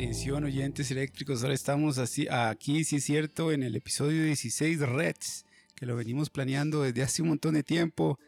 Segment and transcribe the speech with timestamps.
[0.00, 5.44] Atención oyentes eléctricos, ahora estamos así, aquí, sí es cierto, en el episodio 16 Reds,
[5.74, 8.18] que lo venimos planeando desde hace un montón de tiempo.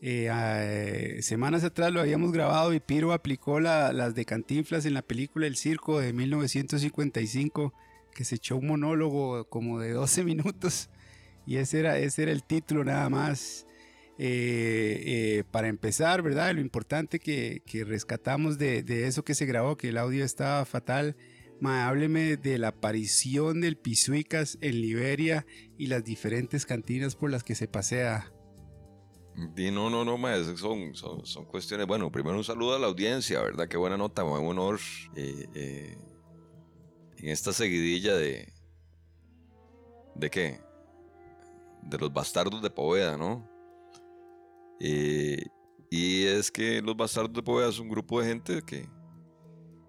[0.00, 5.46] Eh, semanas atrás lo habíamos grabado y Piro aplicó las de Cantinflas en la película
[5.46, 7.72] El Circo de 1955,
[8.12, 10.90] que se echó un monólogo como de 12 minutos
[11.46, 13.64] y ese era, ese era el título nada más.
[14.24, 16.54] Eh, eh, para empezar, ¿verdad?
[16.54, 21.16] Lo importante que, rescatamos de, eso que se grabó, que el audio estaba fatal.
[21.60, 25.44] Ma, hábleme de la aparición del Pisuicas en Liberia
[25.76, 28.32] y las diferentes cantinas por las que se pasea.
[29.34, 31.88] No, no, no, ma, son, son, son, cuestiones.
[31.88, 33.66] Bueno, primero un saludo a la audiencia, ¿verdad?
[33.66, 34.78] Qué buena nota, buen honor
[35.16, 35.96] eh,
[37.16, 38.52] en esta seguidilla de.
[40.14, 40.60] ¿De qué?
[41.82, 43.51] De los bastardos de Poveda, ¿no?
[44.84, 45.46] Eh,
[45.90, 48.88] y es que los bastardos de Poveda es un grupo de gente que,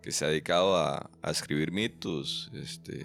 [0.03, 2.51] que se ha dedicado a, a escribir mitos.
[2.53, 2.99] Este,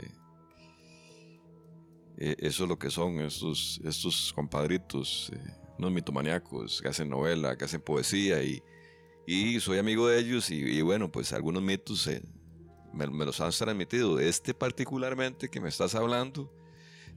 [2.19, 5.41] eh, eso es lo que son estos, estos compadritos, eh,
[5.79, 8.43] unos mitomaníacos que hacen novela, que hacen poesía.
[8.43, 8.63] Y,
[9.27, 10.51] y soy amigo de ellos.
[10.51, 12.07] Y, bueno, pues algunos mitos
[12.93, 14.21] me, me, los han transmitido.
[14.21, 16.53] Este particularmente que me estás hablando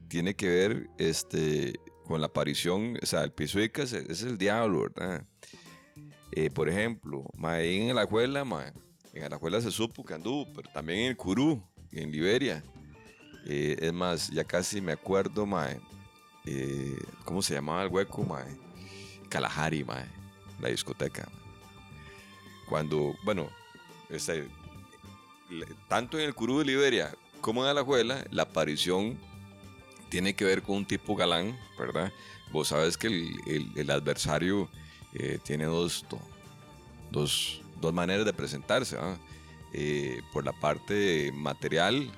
[0.08, 1.74] tiene que ver este,
[2.06, 5.24] con la aparición, o sea, el pisuicas es, el diablo, ¿verdad?
[6.32, 8.40] Eh, por ejemplo, ahí en la escuela,
[9.12, 12.64] en la escuela se supo que anduvo, pero también en el Curú, en Liberia.
[13.44, 15.80] Eh, es más, ya casi me acuerdo, mae,
[16.46, 18.56] eh, ¿cómo se llamaba el hueco, mae?
[19.28, 20.06] Kalahari, mae,
[20.60, 21.28] la discoteca.
[22.68, 23.50] Cuando, bueno,
[24.08, 24.48] este,
[25.88, 29.18] tanto en el Curú de Liberia como en Alajuela, la aparición
[30.12, 32.12] tiene que ver con un tipo galán, ¿verdad?
[32.52, 34.68] Vos sabes que el, adversario
[35.14, 36.04] eh, tiene dos,
[37.10, 38.98] dos, dos, maneras de presentarse,
[39.72, 42.12] eh, por la parte material,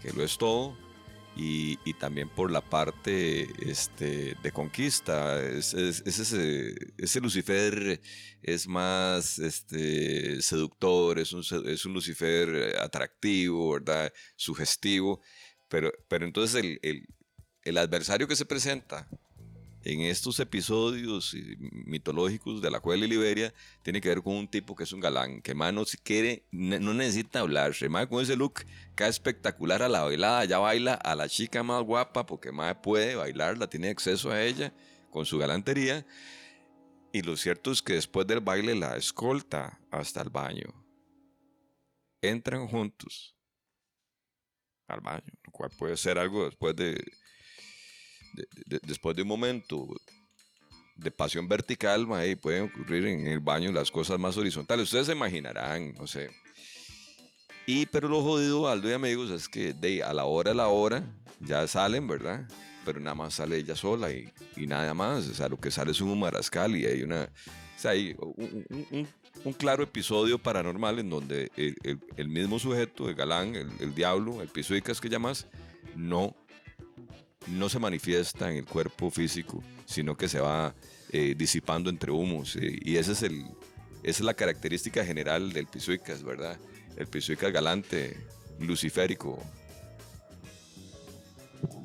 [0.00, 0.74] que lo es todo,
[1.36, 5.38] y, también por la parte este, de conquista.
[5.44, 8.00] Es, ese, Lucifer
[8.42, 14.10] es más este, seductor, es un, es un Lucifer atractivo, ¿verdad?
[14.34, 15.20] Sugestivo.
[15.68, 17.06] Pero, pero entonces el, el
[17.76, 19.06] adversario que se presenta
[19.84, 24.74] en estos episodios mitológicos de la Cueva de Liberia tiene que ver con un tipo
[24.74, 28.60] que es un galán, que más no quiere, no necesita hablar, más con ese look
[28.96, 33.14] es espectacular a la bailada, ya baila a la chica más guapa porque más puede
[33.14, 34.72] bailarla, tiene acceso a ella
[35.10, 36.04] con su galantería.
[37.12, 40.84] Y lo cierto es que después del baile la escolta hasta el baño.
[42.20, 43.34] Entran juntos
[44.86, 47.02] al baño, lo cual puede ser algo después de
[48.66, 49.86] después de un momento
[50.96, 52.06] de pasión vertical,
[52.40, 54.84] pueden ocurrir en el baño las cosas más horizontales.
[54.84, 56.30] Ustedes se imaginarán, no sé.
[57.66, 60.68] Y pero lo jodido, Aldo y amigos, es que de a la hora a la
[60.68, 61.04] hora
[61.38, 62.48] ya salen, ¿verdad?
[62.84, 64.32] Pero nada más sale ella sola y,
[64.66, 65.28] nada más.
[65.28, 67.24] O sea, lo que sale es un marascal y hay una.
[67.24, 71.52] O sea, hay un, claro episodio paranormal en donde
[72.16, 75.46] el, mismo sujeto, el galán, el, diablo, el pisuicas que llamas,
[75.94, 76.34] no
[77.50, 80.74] no se manifiesta en el cuerpo físico, sino que se va
[81.10, 82.56] eh, disipando entre humos.
[82.56, 83.42] Eh, y ese es el,
[84.02, 86.58] esa es la característica general del pisuicas, ¿verdad?
[86.96, 88.16] El pisuicas galante,
[88.60, 89.42] luciférico.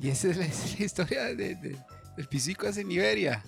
[0.00, 0.46] Y esa es la,
[0.84, 3.44] historia de, del pisuicas en Liberia.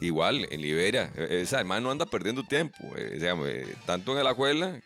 [0.00, 1.12] Igual, en Liberia.
[1.16, 2.78] E, esa además no anda perdiendo tiempo.
[2.96, 4.80] Eh, tanto en la escuela,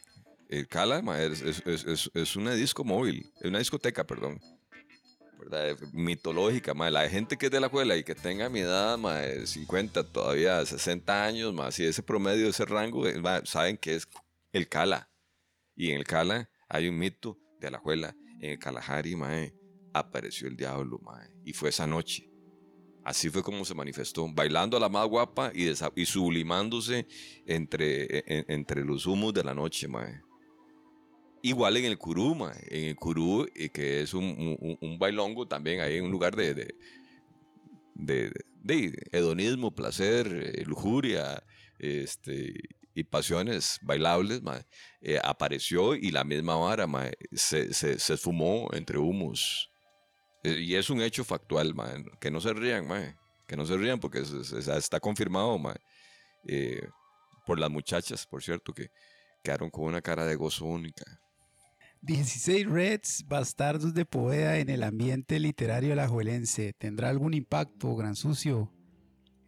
[0.49, 4.41] el Cala es, es, es, una disco móvil, es una discoteca, perdón
[5.93, 10.05] mitológica, la gente que es de la escuela y que tenga mi edad, de 50,
[10.05, 13.05] todavía 60 años, más y ese promedio, ese rango,
[13.45, 14.09] saben que es
[14.53, 15.11] el Cala.
[15.75, 18.15] Y en el Cala hay un mito de la escuela.
[18.41, 19.55] En el Kalahari, mae,
[19.93, 22.31] apareció el diablo, mae, y fue esa noche.
[23.05, 25.75] Así fue como se manifestó, bailando a la más guapa y,
[26.05, 27.07] sublimándose
[27.47, 30.28] entre, entre los humos de la noche, mae.
[31.43, 36.35] Igual en el Curú, en el Curú, que es un, bailongo también, hay un lugar
[36.35, 36.75] de,
[37.95, 38.33] de,
[38.63, 41.43] de, hedonismo, placer, eh, lujuria
[41.79, 42.55] este,
[42.95, 44.43] y pasiones bailables,
[45.01, 46.87] eh, apareció y la misma vara
[47.33, 49.71] se, se, se, esfumó entre humos.
[50.43, 51.73] Eh, y es un hecho factual,
[52.21, 52.89] que no se rían,
[53.47, 55.61] que no se rían porque está confirmado
[57.47, 58.91] por las muchachas, por cierto, que
[59.43, 61.21] quedaron con una cara de gozo única.
[62.03, 66.73] 16 Reds, bastardos de Poeda en el ambiente literario alajuelense.
[66.79, 68.73] ¿Tendrá algún impacto, gran sucio,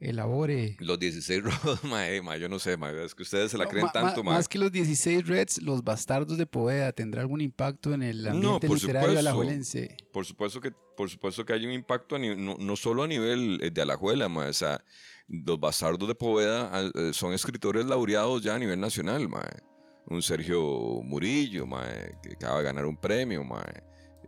[0.01, 0.77] elabore.
[0.81, 3.87] Los 16 Reds, mae, mae, yo no sé, mae, es que ustedes se la creen
[3.93, 4.35] tanto, mae.
[4.35, 8.69] Más que los 16 Reds, los bastardos de Poveda, ¿tendrá algún impacto en el ambiente
[8.69, 9.19] literario supuesto.
[9.19, 9.97] alajuelense?
[10.13, 13.07] Por supuesto que, por supuesto que hay un impacto a ni- no, no solo a
[13.07, 14.83] nivel eh, de Alajuela, mae, o sea,
[15.29, 19.49] los bastardos de Poveda eh, son escritores laureados ya a nivel nacional, mae.
[20.07, 20.61] Un Sergio
[21.03, 21.67] Murillo,
[22.23, 23.45] que acaba de ganar un premio.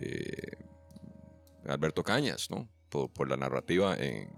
[0.01, 0.57] Eh,
[1.67, 2.69] Alberto Cañas, ¿no?
[2.89, 4.31] Por, la narrativa en,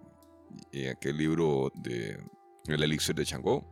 [0.72, 2.18] en aquel libro de
[2.66, 3.64] El Elixir de Changó.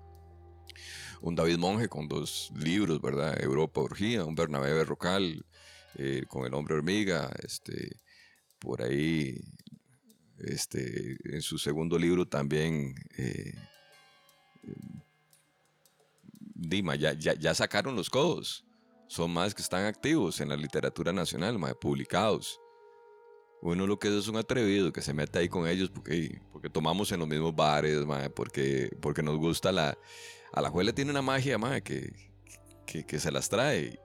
[1.21, 3.41] Un David Monge con dos libros, ¿verdad?
[3.41, 5.45] Europa Orgía, un Bernabé Berrocal
[5.95, 8.01] eh, con El Hombre Hormiga, este,
[8.59, 9.39] por ahí,
[10.39, 13.53] este, en su segundo libro también, eh,
[16.69, 18.65] Dima, ya, ya, ya sacaron los codos.
[19.09, 22.61] Son más que están activos en la literatura nacional, mae, publicados.
[23.61, 26.71] Uno lo que es es un atrevido que se mete ahí con ellos porque, porque
[26.71, 29.97] tomamos en los mismos bares, mae, porque, porque nos gusta la...
[30.53, 32.13] A la juela tiene una magia, mae, que,
[32.87, 33.99] que, que se las trae.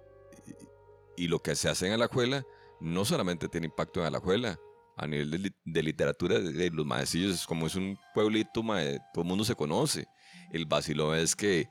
[1.15, 2.45] Y, lo que se hace en Alajuela
[2.79, 4.59] no solamente tiene impacto en Alajuela,
[4.95, 9.27] a nivel de, de literatura, de, los maecillos, como es un pueblito, mae, todo el
[9.27, 10.07] mundo se conoce.
[10.51, 11.67] El vacilón es que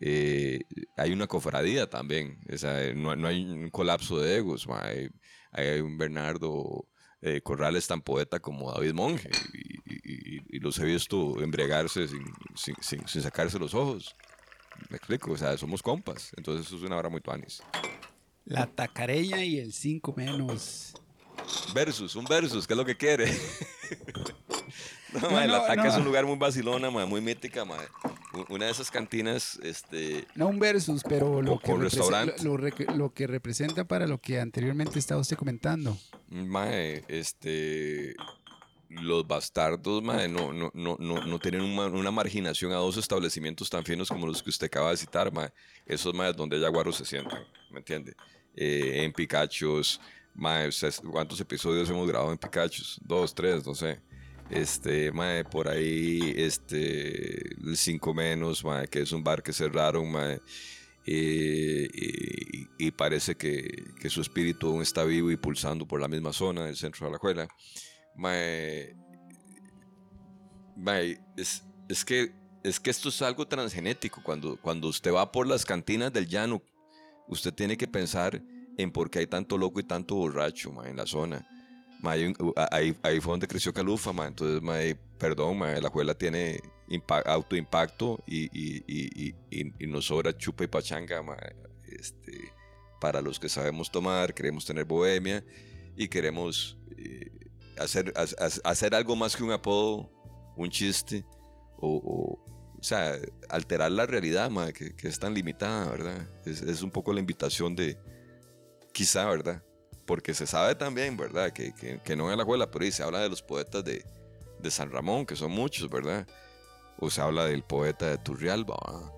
[0.00, 0.60] eh,
[0.96, 5.10] hay una cofradía también, o sea, no, no hay un colapso de egos, mae.
[5.52, 6.86] hay, un Bernardo
[7.20, 12.06] eh, Corrales tan poeta como David Monge, y, y- y- y los he visto embriagarse
[12.06, 12.24] sin,
[12.54, 14.14] sin, sin- sin sacarse los ojos.
[14.90, 17.60] Me explico, o sea, somos compas, entonces eso es una hora muy tuanis.
[18.44, 20.92] La tacareña y el 5 menos.
[21.74, 23.26] Versus, un versus, ¿qué es lo que quiere?
[25.12, 27.64] no, no, la Taca es un lugar muy vacilona, mae, muy mítica.
[27.64, 32.42] U- Una de esas cantinas, este, No un versus, pero lo, O- que, restaurante.
[32.44, 32.56] lo,
[32.96, 35.96] lo que representa para lo que anteriormente estaba usted comentando.
[36.28, 38.14] mae, este,
[38.90, 43.68] los bastardos, mae, no, no, no, no, no tienen una, una marginación a dos establecimientos
[43.70, 45.50] tan finos como los que usted acaba de citar, mae.
[45.86, 48.14] Esos mae donde yaguaros se sientan, ¿me entiende?
[48.54, 50.00] Eh, en Picachos,
[50.34, 50.68] mae,
[51.10, 52.98] ¿cuántos episodios hemos grabado en Picachos?
[53.02, 54.00] Dos, tres, no sé.
[54.50, 60.40] Este, mae, por ahí, este, 5 menos, mae, que es un bar que cerraron, mae.
[61.04, 66.64] y, parece que, que su espíritu aún está vivo y pulsando por la misma zona
[66.64, 67.48] del centro de Alajuela.
[68.16, 68.96] Mae,
[70.76, 72.32] mae, es, es, que,
[72.64, 74.22] es que esto es algo transgenético.
[74.22, 76.62] Cuando, cuando usted va por las cantinas del llano,
[77.28, 78.42] usted tiene que pensar
[78.78, 81.46] en por qué hay tanto loco y tanto borracho mae, en la zona.
[82.00, 84.26] Ma, hay un- a- ahí, ahí fue donde creció Calufa, ma.
[84.28, 90.06] Entonces, ma, eh, perdón, ma, la juela tiene impa- autoimpacto y, y, y, y, nos
[90.06, 91.36] sobra chupa y pachanga, ma.
[91.86, 92.52] Este,
[93.00, 95.44] para los que sabemos tomar, queremos tener bohemia
[95.96, 97.30] y queremos eh,
[97.78, 100.10] hacer, ha- ha- hacer algo más que un apodo,
[100.56, 101.24] un chiste
[101.78, 103.16] o, o, o sea,
[103.48, 106.28] alterar la realidad, ma, que, que es tan limitada, ¿verdad?
[106.44, 107.98] Es, es un poco la invitación de,
[108.92, 109.62] quizá, ¿verdad?
[110.08, 111.52] Porque se sabe también, ¿verdad?
[111.52, 114.02] Que, que, no en la escuela, pero ahí se habla de los poetas de,
[114.58, 116.26] de San Ramón, que son muchos, ¿verdad?
[116.98, 119.12] O se habla del poeta de Turrialba, ¿verdad?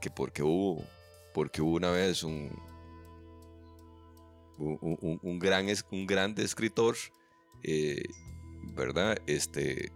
[0.00, 0.84] que porque hubo,
[1.32, 2.56] porque hubo una vez un,
[4.58, 6.94] un, un- un gran, es- un grande escritor,
[7.64, 8.02] eh,
[8.76, 9.16] ¿verdad?
[9.26, 9.90] Este,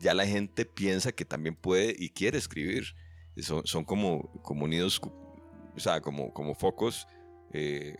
[0.00, 2.94] ya la gente piensa que también puede y quiere escribir.
[3.42, 7.06] Son, son como, como nidos, o sea, como, como focos
[7.52, 7.96] eh,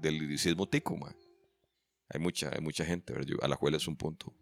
[0.00, 0.98] del liricismo tico.
[2.08, 3.28] Hay mucha, hay mucha gente, ¿verdad?
[3.28, 4.34] Yo- Alajuela es un punto.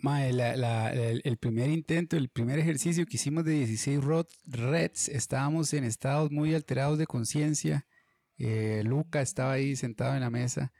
[0.00, 4.30] Mae, la- la- el, el primer intento, el primer ejercicio que hicimos de 16 rot-
[4.46, 7.86] Reds, estábamos en estados muy alterados de conciencia.
[8.38, 10.72] Eh, Luca estaba ahí sentado en la mesa.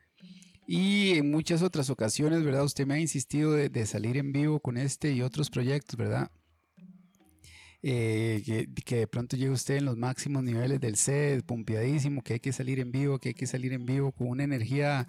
[0.69, 2.63] Y en muchas otras ocasiones, ¿verdad?
[2.63, 6.31] Usted me ha insistido de, de salir en vivo con este y otros proyectos, ¿verdad?
[7.83, 12.35] Eh, que, que de pronto llega usted en los máximos niveles del set, pompeadísimo, que
[12.35, 15.07] hay que salir en vivo, que hay que salir en vivo con una energía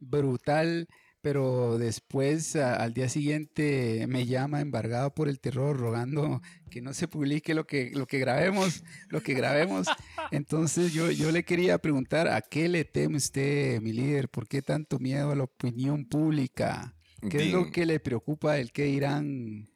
[0.00, 0.86] brutal
[1.20, 6.92] pero después a- al día siguiente me llama embargado por el terror rogando que no
[6.94, 9.86] se publique lo que lo que grabemos lo que grabemos.
[10.32, 14.62] Entonces yo yo le quería preguntar a qué le teme usted mi líder por qué
[14.62, 16.92] tanto miedo a la opinión pública
[17.30, 19.68] qué es lo que le preocupa del qué dirán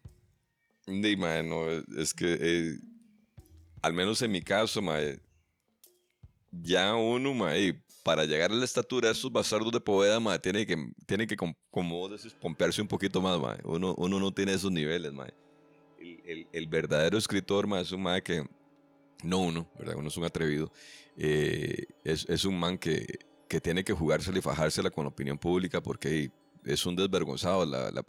[0.86, 2.78] Di, ma, no, es que, eh,
[3.82, 5.18] al menos en mi caso, ma, eh,
[6.50, 10.38] ya uno, ma, eh, para llegar a la estatura de esos bastardos de Poveda, ma,
[10.38, 10.76] tiene que,
[11.06, 13.56] tiene que com- como vos pompearse un poquito más, ma.
[13.64, 15.26] Uno, uno no tiene esos niveles, ma.
[15.98, 18.44] El, el- verdadero escritor, ma, es un ma que,
[19.24, 19.96] no uno, ¿verdad?
[19.96, 20.72] Uno es un atrevido.
[21.16, 23.06] eh, es, es un man que,
[23.48, 26.30] que tiene que jugársela y fajársela con la opinión pública porque
[26.66, 27.64] es un desvergonzado.
[27.64, 28.04] La, la,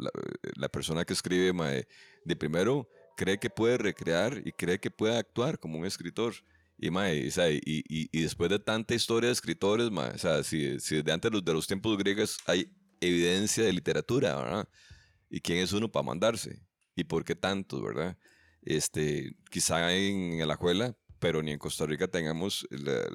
[0.55, 1.87] la, persona que escribe, mae,
[2.25, 6.33] de primero cree que puede recrear y cree que puede actuar como un escritor.
[6.77, 7.29] Y, mae, y,
[7.65, 11.31] y, y, después de tanta historia de escritores, mae, o sea, si, si desde antes
[11.31, 14.69] de los tiempos griegos hay evidencia de literatura, ¿verdad?
[15.29, 16.61] ¿Y quién es uno para mandarse?
[16.95, 18.17] ¿Y por qué tantos, verdad?
[18.61, 23.07] Este, quizá en, en la escuela pero ni en Costa Rica tengamos la,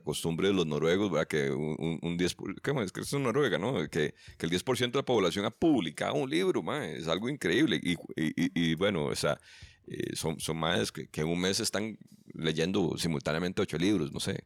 [0.00, 1.26] costumbre de los noruegos, ¿verdad?
[1.26, 3.74] Que un, un 10%, ¿cómo es que es Noruega, no?
[3.88, 7.80] Que, que el 10% de la población ha publicado un libro, man, es algo increíble.
[7.82, 9.38] Y, y, y, bueno, o sea,
[9.86, 11.98] eh, son, son más que, en un mes están
[12.34, 14.44] leyendo simultáneamente ocho libros, no sé.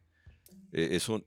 [0.71, 1.23] Eh, eso,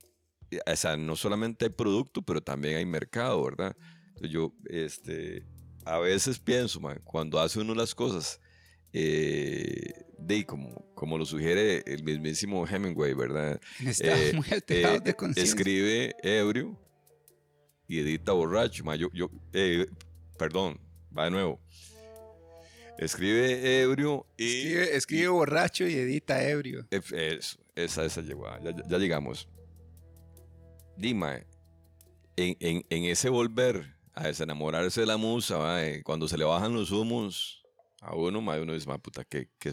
[0.50, 3.76] eh, o sea, no solamente hay producto, pero también hay mercado, ¿verdad?
[4.20, 5.44] Yo, este,
[5.84, 8.40] a veces pienso, man, cuando hace uno las cosas
[8.96, 13.60] eh, de como, como lo sugiere el mismísimo Hemingway, ¿verdad?
[13.84, 15.54] Está eh, muy alterado eh, de conciencia.
[15.54, 16.78] Escribe ebrio
[17.86, 18.84] y edita borracho.
[18.94, 19.86] yo, yo, eh,
[20.38, 20.80] perdón,
[21.16, 21.60] va de nuevo.
[22.98, 24.74] Escribe ebrio y.
[24.74, 26.86] Escribe, borracho y edita ebrio.
[26.90, 28.46] Eso, esa, esa llegó.
[28.62, 29.48] Ya, ya, llegamos.
[30.96, 31.44] Dime,
[32.36, 36.92] en, en, en, ese volver a desenamorarse de la musa, cuando se le bajan los
[36.92, 37.64] humos
[38.00, 39.72] a uno, mae, uno dice, mae, puta, que, que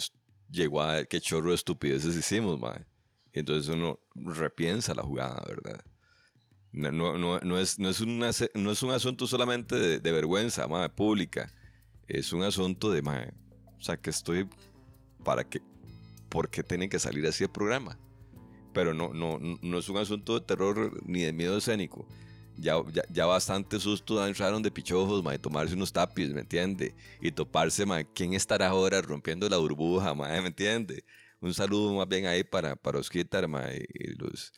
[0.51, 2.85] llegó a, qué chorro de estupideces hicimos, mae.
[3.33, 5.83] Entonces uno repiensa la jugada, ¿verdad?
[6.73, 10.11] No, no, no, no es, no, es, una, no es un asunto solamente de, de
[10.11, 11.51] vergüenza, mae, pública.
[12.07, 13.33] Es un asunto de, mae,
[13.79, 14.47] o sea, que estoy,
[15.23, 15.61] ¿para qué?
[16.29, 17.97] ¿Por qué tienen que salir así el programa?
[18.73, 22.07] Pero no, no, no es un asunto de terror ni de miedo escénico
[22.61, 22.75] ya,
[23.09, 26.95] ya, bastante susto entraron de pichojos, ma, de tomarse unos tapis, ¿me entiende?
[27.21, 31.03] Y toparse, ma, ¿quién estará ahora rompiendo la burbuja, ma, ¿me entiende?
[31.39, 34.53] Un saludo más bien ahí para, para Osquitar, ma, y los,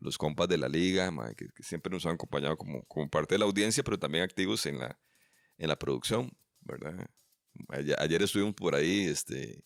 [0.00, 3.38] los compas de la liga, ma, que, siempre nos han acompañado como, como parte de
[3.40, 4.98] la audiencia, pero también activos en la,
[5.58, 7.06] en la producción, ¿verdad?
[7.98, 9.64] Ayer estuvimos por ahí, este,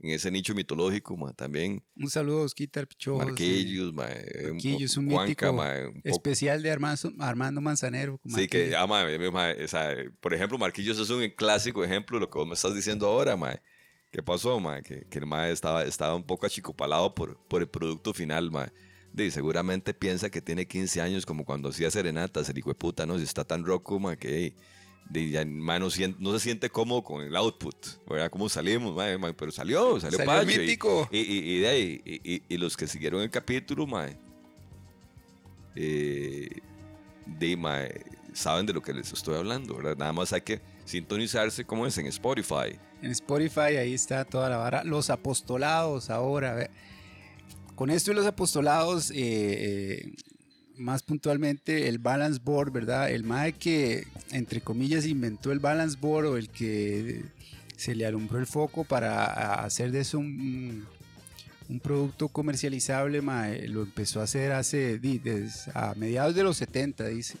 [0.00, 1.82] en ese nicho mitológico, también.
[1.96, 3.18] Un saludo a Osquitar Pichos.
[3.18, 5.64] Marquillos, ma, eh, Marquillos, un, mítico
[6.04, 8.20] especial de Armando, Armando Manzanero.
[8.26, 8.86] Sí, que, ah,
[10.20, 13.36] por ejemplo, Marquillos es un clásico ejemplo de lo que vos me estás diciendo ahora,
[13.36, 13.60] ma.
[14.10, 14.80] ¿Qué pasó, ma?
[14.82, 18.72] Que, que el ma estaba, estaba un poco achicopalado por, por el producto final, ma.
[19.16, 23.04] Y seguramente piensa que tiene 15 años como cuando hacía serenatas, el hijo de puta,
[23.04, 23.18] ¿no?
[23.18, 24.54] Si está tan roco, ma, que
[25.08, 27.74] de, no, se siente cómodo con el output,
[28.08, 28.30] ¿verdad?
[28.30, 28.94] ¿Cómo salimos?
[29.36, 31.08] pero salió, salió, salió mítico.
[31.10, 32.02] Y, y, de ahí,
[32.48, 34.18] y, los que siguieron el capítulo, mae,
[35.74, 36.48] eh,
[37.26, 39.96] de, saben de lo que les estoy hablando, ¿verdad?
[39.96, 42.78] Nada más hay que sintonizarse como es en Spotify.
[43.00, 44.84] En Spotify ahí está toda la vara.
[44.84, 46.68] Los apostolados ahora.
[47.74, 50.12] Con esto de los apostolados, eh, eh
[50.78, 53.10] más puntualmente el balance board, ¿verdad?
[53.10, 57.24] El MAE que, entre comillas, inventó el balance board o el que
[57.76, 60.86] se le alumbró el foco para hacer de eso un,
[61.68, 65.00] un producto comercializable, mae, lo empezó a hacer hace,
[65.74, 67.36] a mediados de los 70, dice.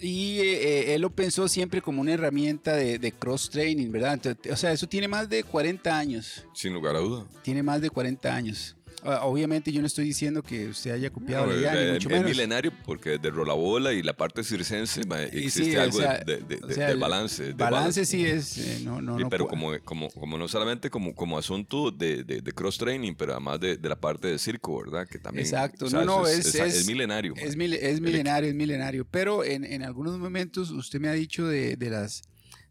[0.00, 4.18] Y eh, eh, él lo pensó siempre como una herramienta de, de cross-training, ¿verdad?
[4.50, 6.46] o sea, eso tiene más de 40 años.
[6.54, 7.26] Sin lugar a duda.
[7.42, 8.76] Tiene más de 40 años.
[9.02, 12.72] Ah, obviamente yo no estoy diciendo que usted haya copiado idea, ni mucho es milenario
[12.84, 15.02] porque de Rolabola y la parte circense
[15.32, 17.52] existe algo de, balance.
[17.52, 21.90] balance sí es, eh, no, no, pero como, como, como no solamente como, como asunto
[21.90, 25.08] de, cross-training, pero además de, la parte de circo, ¿verdad?
[25.08, 27.34] Que también, Exacto, no, no, es, es, milenario.
[27.36, 31.76] Es, es milenario, es milenario, pero en, en algunos momentos usted me ha dicho de,
[31.80, 32.22] las,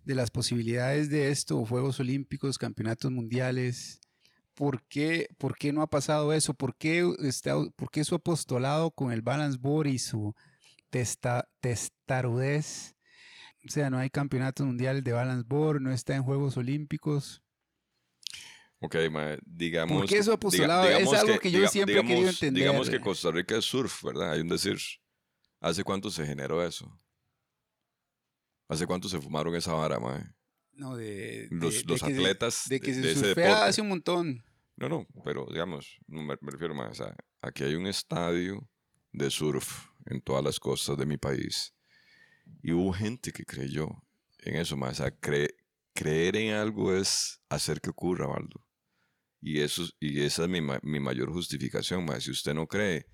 [0.05, 3.98] de las posibilidades de esto, Juegos Olímpicos, Campeonatos Mundiales,
[4.59, 6.53] ¿por qué, por qué no ha pasado eso?
[6.53, 10.35] ¿Por qué, está, ¿Por qué su apostolado con el balance board y su
[10.89, 12.93] testa, testarudez?
[13.65, 17.41] O sea, no hay campeonatos mundiales de balance board, no está en Juegos Olímpicos.
[18.81, 18.97] Ok,
[19.45, 20.01] digamos.
[20.01, 22.61] ¿Por qué su apostolado es algo que, yo siempre he querido entender.
[22.61, 24.33] Digamos que Costa Rica es surf, ¿verdad?
[24.33, 24.77] Hay un decir.
[25.61, 26.93] ¿Hace cuánto se generó eso?
[28.67, 30.23] ¿Hace cuánto se fumaron esa vara, mae?
[30.73, 32.63] No, de, los, los atletas.
[32.67, 34.43] de, que se surfea hace un montón.
[34.79, 38.65] No, no, pero digamos, me, refiero más a, aquí hay un estadio
[39.11, 41.73] de surf en todas las costas de mi país.
[42.63, 43.89] Y hubo gente que creyó
[44.37, 45.01] en eso, más.
[45.01, 48.65] O creer en algo es hacer que ocurra, Valdo.
[49.41, 52.23] Y, eso, y esa es mi, mi mayor justificación, más.
[52.23, 53.05] Si usted no cree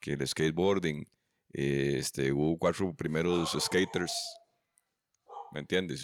[0.00, 1.08] que el skateboarding,
[1.52, 4.12] este, hubo cuatro primeros skaters
[5.52, 6.02] ¿me entiendes?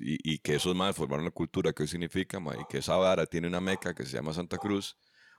[0.00, 3.26] Y, y, que esos más formaron la cultura que hoy significa, y que esa vara
[3.26, 4.96] tiene una meca que se llama Santa Cruz.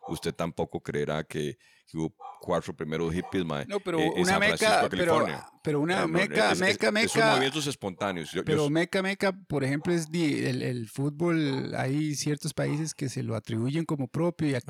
[0.08, 1.58] usted tampoco creerá que,
[1.94, 3.66] hubo cuatro primeros hippies, mae.
[3.68, 5.46] No, pero eh, una meca, pero, California.
[5.64, 7.30] pero una No, no, meca, es- es- meca, Esos meca.
[7.30, 8.32] movimientos espontáneos.
[8.32, 11.76] Yo- yo Pero meca, meca, por ejemplo, es di- el, el fútbol.
[11.76, 14.62] Hay ciertos países que se lo atribuyen como propio, y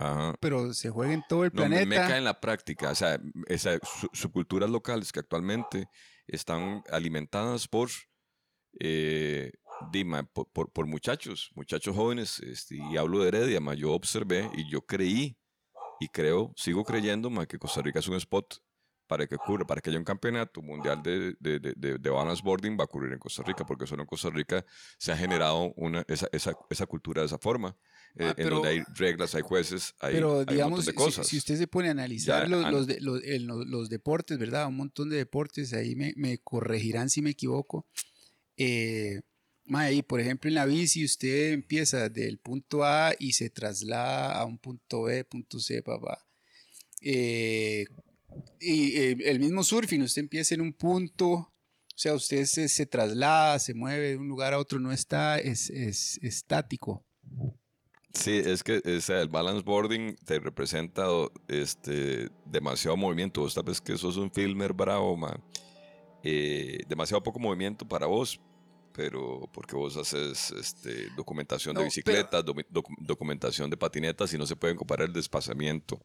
[0.42, 1.86] pero se juega en todo el No, planeta.
[1.86, 5.88] meca en la práctica, o sea, esa, su- subculturas locales que actualmente
[6.28, 7.90] están alimentadas por,
[8.80, 13.92] eh, dima, por, por- por muchachos, muchachos jóvenes, este, y hablo de Heredia, ma, yo
[13.94, 15.38] observé y yo creí,
[16.00, 18.56] y creo, sigo creyendo, ma, que Costa Rica es un spot
[19.08, 22.42] para que ocurra, para que haya un campeonato mundial de, de, de, de, de balance
[22.42, 24.66] boarding va a ocurrir en Costa Rica, porque solo en Costa Rica
[24.98, 27.76] se ha generado una, esa, esa, esa cultura de esa forma,
[28.16, 30.86] eh, Ah, en pero- donde hay reglas, hay jueces, hay, Pero hay un digamos, montón
[30.86, 31.28] de si- cosas.
[31.28, 34.68] Si, usted se pone a analizar Ya, los, an- los, los- los deportes, ¿verdad?
[34.68, 37.86] Un montón de deportes, ahí me, me corregirán si me equivoco.
[38.64, 39.22] Eh,
[39.66, 44.46] mae, por ejemplo, en la bici usted empieza del punto A y se traslada a
[44.46, 46.24] un punto B, punto C, papá.
[47.02, 47.86] Eh,
[48.60, 51.52] y eh, el mismo surfing, usted empieza en un punto, o
[51.96, 55.72] sea, usted se, se traslada, se mueve de un lugar a otro, no está, es,
[55.72, 57.04] es estático.
[58.14, 61.08] Sí, es que sea, el balance boarding te representa
[61.48, 63.42] este, demasiado movimiento.
[63.42, 65.42] Vos sabes que sos un filmer bravo, man.
[66.24, 68.40] Eh, demasiado poco movimiento para vos,
[68.94, 74.34] pero porque vos haces este, documentación No, de pero- bicicletas, domi- docu- documentación de patinetas
[74.34, 76.00] y no se pueden comparar el desplazamiento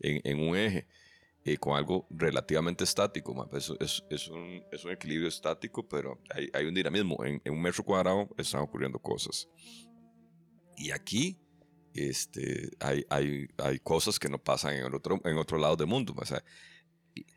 [0.00, 0.86] en, en un eje
[1.44, 3.34] eh, con algo relativamente estático.
[3.34, 3.48] man.
[3.50, 7.24] Pues, Es, es, un, es un equilibrio estático, pero hay, hay un dinamismo.
[7.24, 9.48] En, en un metro cuadrado están ocurriendo cosas.
[10.76, 11.38] Y aquí
[11.94, 15.86] este, hay, hay, hay cosas que no pasan en el otro, en otro lado del
[15.86, 16.14] mundo.
[16.16, 16.42] O sea,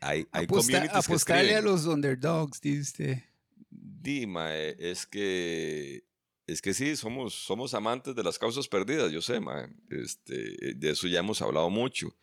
[0.00, 3.18] hay, hay Aposta- communities que apostarle a los underdogs, dice usted.
[3.84, 6.04] Di, mae, es que
[6.46, 9.68] es que sí, somos, somos amantes de las causas perdidas, yo sé, mae.
[9.90, 12.14] Este, de eso ya hemos hablado mucho.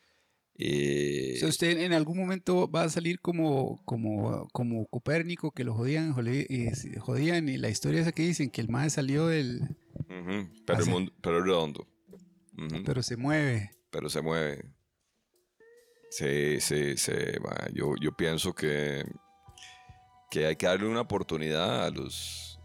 [0.61, 5.63] Eh, O sea, usted en algún momento va a salir como, como, como Copérnico, que
[5.63, 9.77] lo jodían, eh, jodían, y la historia esa que dicen, que el mae salió del...
[10.65, 11.87] pero, el mundo, pero es redondo.
[12.85, 13.71] Pero se mueve.
[13.89, 14.65] pero se mueve.
[16.11, 17.13] Sí, sí, sí.
[17.73, 19.05] Yo, yo pienso que,
[20.29, 22.59] que hay que darle una oportunidad a los,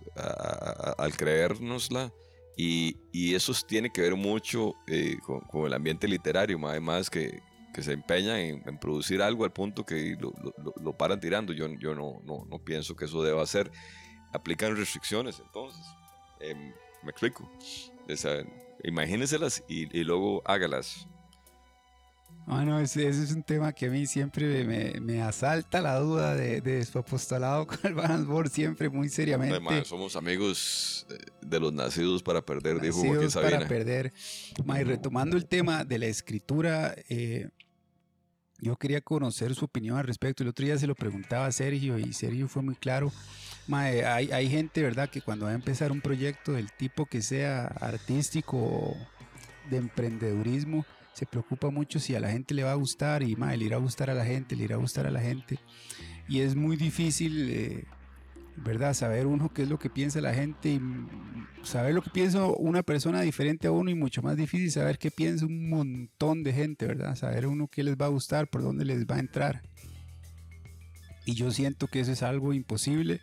[0.99, 2.13] al creérnosla.
[2.57, 5.17] Y, y eso tiene que ver mucho eh,
[5.51, 7.41] con, el ambiente literario, además que,
[7.73, 10.33] que se empeñan en, producir algo al punto que lo,
[10.81, 11.53] lo- paran tirando.
[11.53, 13.73] Yo, yo no, no, no pienso que eso deba ser.
[14.33, 15.83] Aplican restricciones, entonces.
[16.41, 16.73] Em,
[17.03, 17.51] me explico.
[18.09, 18.17] O
[18.85, 21.09] imagínenselas y luego hágalas.
[22.47, 25.99] Ah, no, ese, ese es un tema que a mí siempre me, me asalta la
[25.99, 29.85] duda de, de su apostolado con el balance board, siempre muy seriamente.
[29.85, 33.69] Somos amigos eh, de los nacidos para perder, dijo Joaquín nacidos para Sabina.
[33.69, 34.13] perder.
[34.65, 37.49] Ma, y retomando el tema de la escritura, eh,
[38.59, 40.43] yo quería conocer su opinión al respecto.
[40.43, 43.11] El otro día se lo preguntaba a Sergio y Sergio fue muy claro.
[43.67, 47.23] Ma, hay, hay gente, ¿verdad?, que cuando va a empezar un proyecto del tipo que
[47.23, 48.97] sea artístico o
[49.71, 53.55] de emprendedurismo, se preocupa mucho si a la gente le va a gustar y ma,
[53.57, 55.59] le irá a gustar a la gente, le irá a gustar a la gente.
[56.29, 57.85] Y es muy difícil, eh,
[58.57, 58.95] ¿verdad?
[58.95, 61.09] Saber uno qué es lo que piensa la gente y mm,
[61.63, 65.11] saber lo que piensa una persona diferente a uno y mucho más difícil saber qué
[65.11, 67.15] piensa un montón de gente, ¿verdad?
[67.15, 69.63] Saber uno qué les va a gustar, por dónde les va a entrar.
[71.27, 73.21] Y yo siento que eso es algo imposible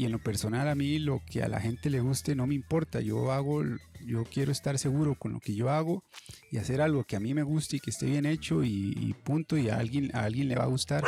[0.00, 2.54] y en lo personal a mí lo que a la gente le guste no me
[2.54, 3.02] importa.
[3.02, 3.62] Yo hago,
[4.06, 6.04] yo quiero estar seguro con lo que yo hago
[6.50, 9.58] y hacer algo que a mí me guste y que esté bien hecho y, punto
[9.58, 11.04] y a alguien, a alguien le va a gustar.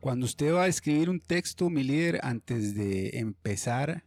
[0.00, 4.02] Cuando usted va a escribir un texto, mi líder, antes de empezar,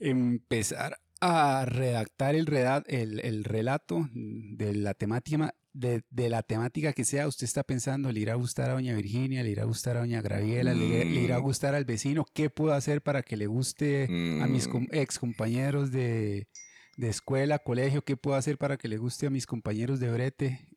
[0.00, 6.92] empezar a redactar el, reda- el, el relato de la temática de, de la temática
[6.92, 9.66] que sea, usted está pensando, le irá a gustar a doña Virginia, le irá a
[9.66, 11.42] gustar a doña Graviela, le, le irá a Mm.
[11.42, 14.04] gustar al vecino, ¿qué puedo hacer para que le guste
[14.42, 16.48] a mis Mm, com- ex compañeros de,
[16.96, 20.68] de escuela, colegio, qué puedo hacer para que le guste a mis compañeros de brete?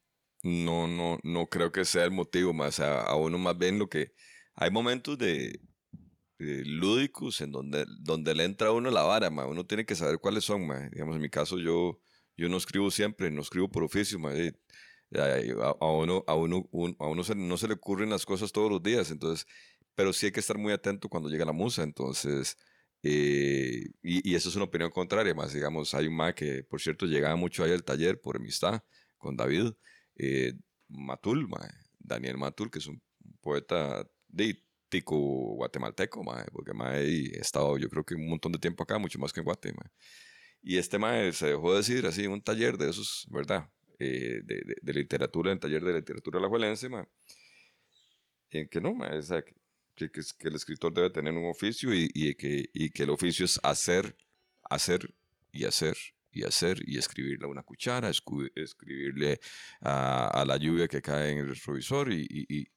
[0.44, 3.88] no, no, no creo que sea el motivo, más a, a uno más bien lo
[3.90, 4.14] que...
[4.56, 5.62] Hay momentos de,
[6.40, 9.46] de lúdicos en donde, donde le entra a uno la vara, ma.
[9.48, 10.68] uno tiene que saber cuáles son.
[10.68, 10.90] ma.
[10.90, 12.00] Digamos, en mi caso yo,
[12.38, 14.20] yo no escribo siempre, no escribo por oficio.
[14.20, 14.32] ma.
[15.14, 18.82] A, uno, a uno, un- a uno no se le ocurren las cosas todos los
[18.82, 19.46] días, entonces,
[19.96, 22.58] pero sí hay que estar muy atento cuando llega la musa, entonces,
[23.04, 27.06] eh, y, eso es una opinión contraria, más digamos, hay un ma que, por cierto,
[27.06, 28.84] llegaba mucho ahí al taller por amistad
[29.18, 29.72] con David,
[30.16, 30.54] eh,
[30.88, 31.60] Matul, ma,
[32.00, 33.02] Daniel Matul, que es un
[33.42, 35.16] poeta de tico
[35.56, 39.20] guatemalteco, ma, porque ma, he estado yo creo que un montón de tiempo acá, mucho
[39.20, 39.92] más que en Guate, ma.
[40.62, 43.70] Y este mae se dejó decir así un taller de esos, ¿verdad?
[44.04, 46.90] Eh, de, de, literatura, en taller de literatura alajuelense,
[48.50, 49.12] en que no, ma,
[49.96, 53.46] que, que, el escritor debe tener un oficio y, y, que, y que el oficio
[53.46, 54.16] es hacer,
[54.64, 55.14] hacer
[55.52, 55.96] y hacer
[56.32, 59.40] y hacer y escribirle a una cuchara, escribirle
[59.82, 62.68] a, a, la lluvia que cae en el retrovisor y, y,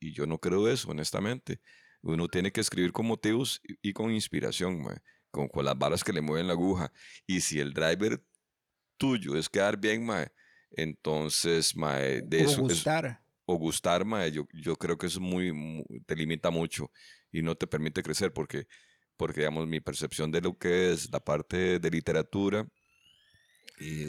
[0.00, 1.60] y, yo no creo eso, honestamente.
[2.00, 4.82] Uno tiene que escribir con motivos y, con inspiración,
[5.30, 6.90] con, con, las balas que le mueven la aguja.
[7.26, 8.22] Y si el driver
[8.98, 10.28] tuyo es quedar bien, mae,
[10.70, 12.60] entonces, mae, de o eso...
[12.62, 13.22] Gustar.
[13.46, 16.90] o gustar, mae, yo, yo creo que eso muy, te limita mucho
[17.32, 18.66] y no te permite crecer porque,
[19.16, 22.66] porque, digamos, mi percepción de lo que es la parte de literatura
[23.80, 24.06] y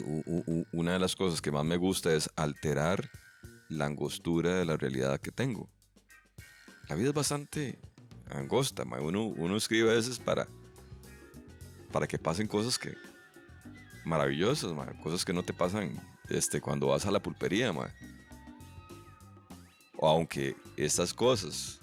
[0.72, 3.08] una de las cosas que más me gusta es alterar
[3.68, 5.70] la angostura de la realidad que tengo.
[6.88, 7.78] La vida es bastante
[8.30, 9.00] angosta, mae.
[9.00, 10.48] Uno, uno escribe a veces para,
[11.92, 12.94] para que pasen cosas que,
[14.10, 17.72] maravillosas, cosas que no te pasan este, cuando vas a la pulpería.
[19.96, 21.80] O aunque estas cosas,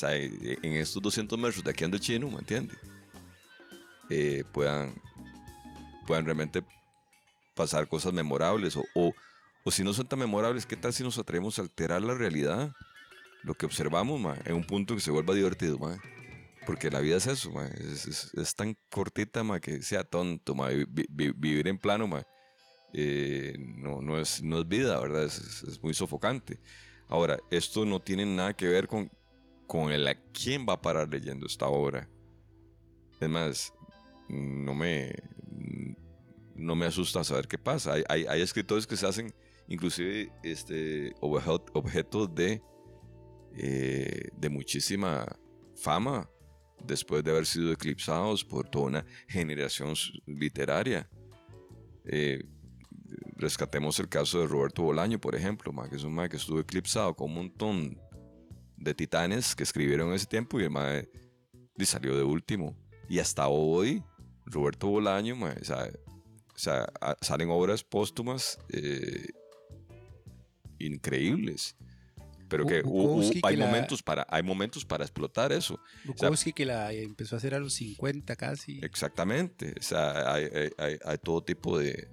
[0.00, 2.78] en estos 200 metros de aquí ando chino, ¿me entiendes?
[4.08, 4.94] Eh, puedan,
[6.06, 6.64] puedan realmente
[7.54, 11.58] pasar cosas memorables o, o, si no son tan memorables, ¿qué tal si nos atrevemos
[11.58, 12.72] a alterar la realidad?
[13.42, 15.78] Lo que observamos, en un punto que se vuelva divertido,
[16.66, 20.54] porque la vida es eso, Es, tan cortita, que sea tonto,
[21.08, 22.08] vivir en plano,
[22.92, 25.24] eh, no, no, es, no es vida, ¿verdad?
[25.24, 26.60] Es, muy sofocante.
[27.08, 29.10] Ahora, esto no tiene nada que ver con,
[29.66, 32.08] con el a quién va a parar leyendo esta obra.
[33.20, 33.72] Es más,
[34.28, 35.12] no me,
[36.54, 37.94] no me asusta saber qué pasa.
[38.08, 39.34] Hay, hay, escritores que se hacen
[39.68, 42.62] inclusive este, objetos de,
[43.56, 45.26] eh, de muchísima
[45.74, 46.28] fama
[46.86, 49.94] después de haber sido eclipsados por toda una generación
[50.26, 51.08] literaria.
[52.04, 52.42] Eh,
[53.36, 57.30] rescatemos el caso de Roberto Bolaño, por ejemplo, que es un que estuvo eclipsado con
[57.30, 58.00] un montón
[58.76, 61.08] de titanes que escribieron en ese tiempo y el mae
[61.84, 62.76] salió de último.
[63.08, 64.02] Y hasta hoy,
[64.44, 65.36] Roberto Bolaño,
[66.54, 69.28] salen obras póstumas eh,
[70.78, 71.76] increíbles
[72.50, 72.82] pero que,
[73.44, 75.80] hay, momentos para, hay momentos para explotar eso.
[76.04, 78.80] Bukowski que la empezó a hacer a los 50 casi.
[78.82, 82.08] Exactamente, o sea, hay, hay, hay todo tipo de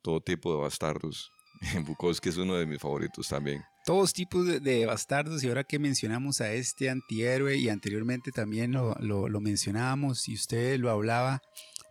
[0.00, 1.30] todo tipo de bastardos.
[1.86, 3.62] Bukowski es uno de mis favoritos también.
[3.84, 8.94] Todos tipos de, bastardos y ahora que mencionamos a este antihéroe y anteriormente también lo,
[9.00, 11.42] lo, lo mencionábamos y usted lo hablaba,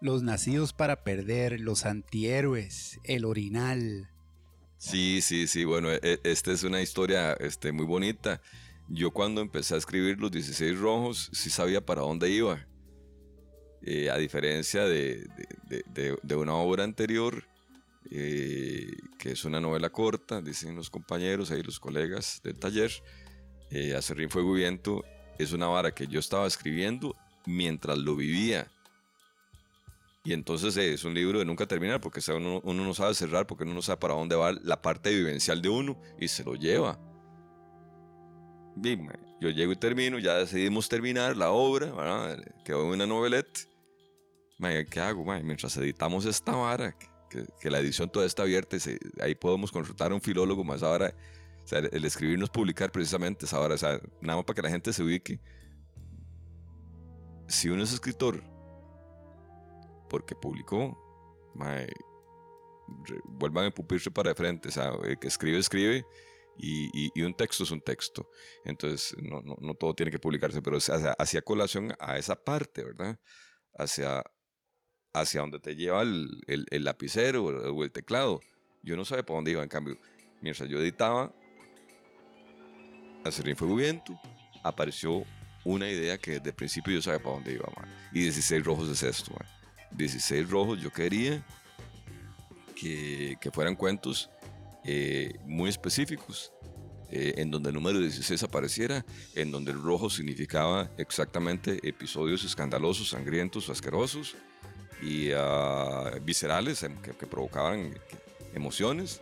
[0.02, 4.10] los nacidos para perder, los antihéroes, el orinal,
[4.84, 5.64] Sí, sí, sí.
[5.64, 8.42] Bueno, e, esta es una historia este, muy bonita.
[8.90, 12.68] Yo cuando empecé a escribir Los 16 Rojos, sí sabía para dónde iba.
[13.82, 15.26] Eh, a diferencia de,
[16.36, 17.46] una obra anterior,
[18.12, 22.92] eh, que es una novela corta, dicen los compañeros, ahí los colegas del taller,
[23.72, 25.06] eh, Acerrín Fuego y Viento,
[25.40, 27.16] es una vara que yo estaba escribiendo
[27.46, 28.70] mientras lo vivía.
[30.26, 33.66] Y entonces eh, es un libro de nunca terminar porque uno, no sabe cerrar, porque
[33.66, 36.98] uno no sabe para dónde va la parte vivencial de uno y se lo lleva.
[39.42, 42.44] Yo llego y termino, ya decidimos terminar la obra, ¿verdad?
[42.64, 43.68] quedó una novelette.
[44.90, 45.26] ¿Qué hago?
[45.26, 46.96] Mientras editamos esta vara,
[47.30, 51.14] que, la edición toda está abierta, y ahí podemos consultar a un filólogo más ahora.
[51.66, 54.70] O sea, el escribirnos, publicar precisamente esa hora, o sea, nada más para que la
[54.70, 55.42] gente se ubique.
[57.48, 58.53] Si uno es escritor
[60.14, 60.96] porque publicó,
[63.26, 66.06] vuelvan a pupirse para de frente, sea, el que escribe, escribe.
[66.56, 68.30] Y, un texto es un texto.
[68.64, 73.20] Entonces, no, no, todo tiene que publicarse, pero hacia, hacia, colación a esa parte, ¿verdad?
[73.76, 74.24] Hacia,
[75.14, 78.40] hacia donde te lleva el, el, lapicero o el teclado.
[78.84, 79.98] Yo no sabía para dónde iba, en cambio,
[80.42, 81.34] mientras yo editaba,
[83.26, 84.14] hacer fue viento,
[84.64, 85.24] apareció
[85.66, 87.90] una idea que desde el principio yo sabía para dónde iba, man.
[88.12, 89.63] Y 16 rojos es esto, man.
[89.96, 91.46] 16 rojos, yo quería
[92.76, 94.30] que, fueran cuentos
[94.84, 96.52] eh, muy específicos,
[97.10, 103.10] eh, en donde el número 16 apareciera, en donde el rojo significaba exactamente episodios escandalosos,
[103.10, 104.36] sangrientos, asquerosos
[105.02, 107.94] y ah, viscerales em, que, provocaban
[108.54, 109.22] emociones.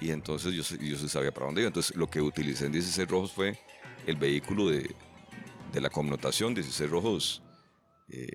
[0.00, 1.68] Y entonces yo, yo sabía para dónde iba.
[1.68, 3.58] Entonces lo que utilicé en 16 rojos fue
[4.06, 4.94] el vehículo de,
[5.72, 7.42] de la connotación, 16 rojos.
[8.08, 8.28] Eh,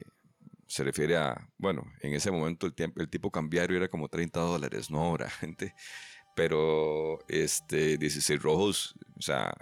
[0.71, 4.89] se refiere a, bueno, en ese momento el, el tipo cambiario era como 30 dólares,
[4.89, 5.75] no ahora, gente.
[6.33, 9.53] Pero este, 16 rojos, o sea,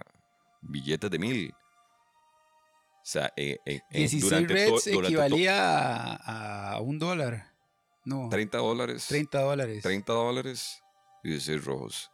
[0.62, 1.52] billetes de mil.
[1.52, 3.58] O sea, en,
[3.90, 7.54] 16 reds equivalía a, un dólar.
[8.06, 8.30] No.
[8.30, 9.08] 30 dólares.
[9.08, 9.82] 30 dólares.
[9.82, 10.84] 30 dólares
[11.24, 12.12] y 16 rojos.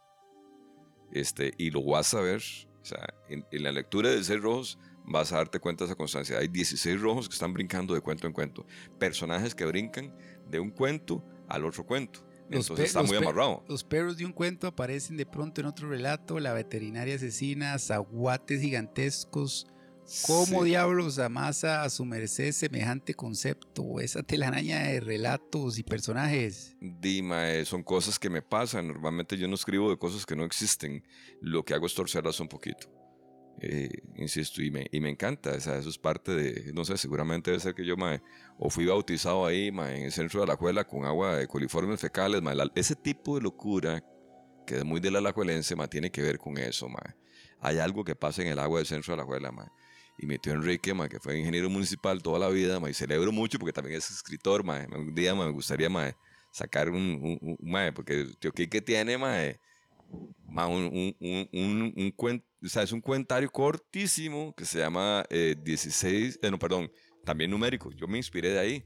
[1.12, 2.42] Este, y lo vas a ver,
[2.80, 6.38] o sea, en, la lectura de 16 rojos vas a darte cuenta de esa constancia.
[6.38, 8.66] Hay 16 rojos que están brincando de cuento en cuento.
[8.98, 10.14] Personajes que brincan
[10.48, 12.26] de un cuento al otro cuento.
[12.50, 13.64] Entonces está muy amarrado.
[13.68, 16.38] Los perros de un cuento aparecen de pronto en otro relato.
[16.38, 19.66] La veterinaria asesina, zaguates gigantescos.
[20.24, 23.98] ¿Cómo diablos amasa a su merced semejante concepto?
[23.98, 26.76] Esa telaraña de relatos y personajes.
[26.80, 28.86] Dima, son cosas que me pasan.
[28.86, 31.02] Normalmente yo no escribo de cosas que no existen.
[31.40, 32.88] Lo que hago es torcerlas un poquito.
[33.60, 36.98] Eh, insisto, y me, y me encanta, o sea, eso es parte de, no sé,
[36.98, 38.20] seguramente debe ser que yo, mae,
[38.58, 42.42] o fui bautizado ahí, en el centro de la escuela con agua de coliformes fecales,
[42.42, 44.04] mae, ese tipo de locura,
[44.66, 46.88] que es muy de la alajuelense, mae, tiene que ver con eso.
[47.60, 49.72] Hay algo que pasa en el agua del centro de la escuela.
[50.18, 53.72] Y mi tío Enrique, que fue ingeniero municipal toda la vida, y celebro mucho porque
[53.72, 54.64] también es escritor.
[54.66, 55.88] Un día, me gustaría,
[56.50, 59.16] sacar un, un, mae, porque tío Kike tiene,
[60.10, 66.34] un, un, un, un, cuento, o sea, es un comentario cortísimo que se llama 16,
[66.34, 66.90] eh, eh, no, perdón,
[67.24, 67.90] también numérico.
[67.92, 68.84] Yo me inspiré de ahí.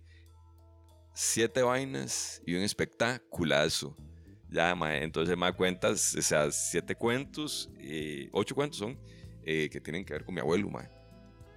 [1.15, 3.97] Siete vainas y un espectaculazo.
[4.49, 8.99] Ya, entonces me da cuentas, o sea, siete cuentos, y ocho cuentos son,
[9.45, 10.69] eh, que tienen que ver con mi abuelo,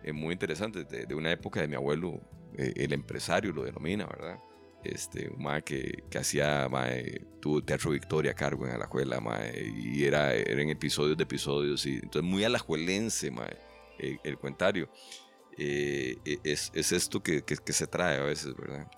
[0.04, 2.21] Es muy interesante, de, de, una época de mi abuelo,
[2.56, 4.38] el empresario lo denomina, ¿verdad?
[4.84, 9.72] Este, un mae que, que hacía, mae, tuvo Teatro Victoria a cargo en Alajuela, mae,
[9.76, 13.58] y era, eran episodios de episodios, y entonces muy alajuelense, mae,
[14.00, 14.89] el, el comentario.
[15.58, 18.89] Eh, e, es, es, esto que, que, que, se trae a veces, ¿verdad?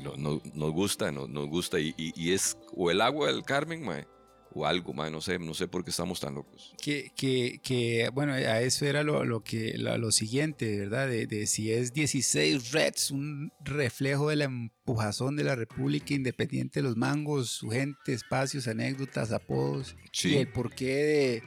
[0.00, 3.42] No, no, nos gusta, nos, nos gusta, y, y, y, es o el agua del
[3.42, 4.06] Carmen, mae,
[4.54, 6.74] o algo, más, no sé, no sé por qué estamos tan locos.
[6.80, 11.08] Que, que, que bueno, a eso era lo, lo que, lo, siguiente, ¿verdad?
[11.08, 16.80] De, de, si es 16 Reds, un reflejo de la empujazón de la República Independiente
[16.80, 21.42] de los Mangos, su gente, espacios, anécdotas, apodos, y el porqué de,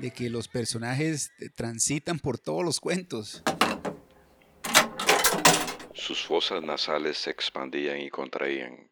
[0.00, 3.42] de que los personajes transitan por todos los cuentos.
[5.94, 8.88] Sus fosas nasales se expandían y contraían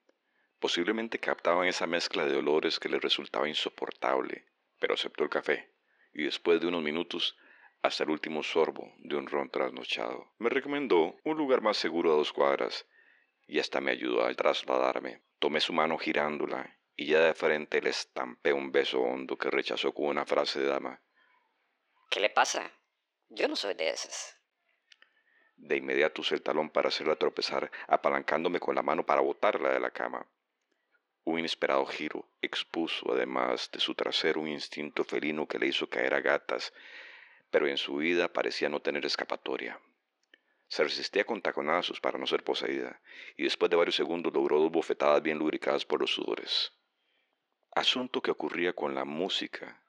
[0.59, 4.47] Posiblemente captaban esa mezcla de olores que le resultaba insoportable,
[4.79, 5.73] pero aceptó el café,
[6.13, 7.37] y después de unos minutos,
[7.83, 12.17] hasta el último sorbo de un ron trasnochado, me recomendó un lugar más seguro a
[12.17, 12.87] dos cuadras,
[13.47, 15.23] y hasta me ayudó a trasladarme.
[15.39, 19.93] Tomé su mano girándola, y ya de frente le estampé un beso hondo que rechazó
[19.93, 21.03] con una frase de dama.
[22.11, 22.73] ¿Qué le pasa?
[23.29, 24.41] Yo no soy de esas.
[25.57, 29.81] De inmediato usé el talón para hacerla tropezar, apalancándome con la mano para botarla de
[29.81, 30.27] la cama.
[31.27, 36.15] Un inesperado giro expuso además de su trasero un instinto felino que le hizo caer
[36.15, 36.73] a gatas,
[37.51, 39.81] pero en su vida parecía no tener escapatoria.
[40.69, 43.03] Se resistía con taconazos para no ser poseída,
[43.37, 46.73] y después de varios segundos logró dos bofetadas bien lubricadas por los sudores.
[47.75, 49.83] Asunto que ocurría con la música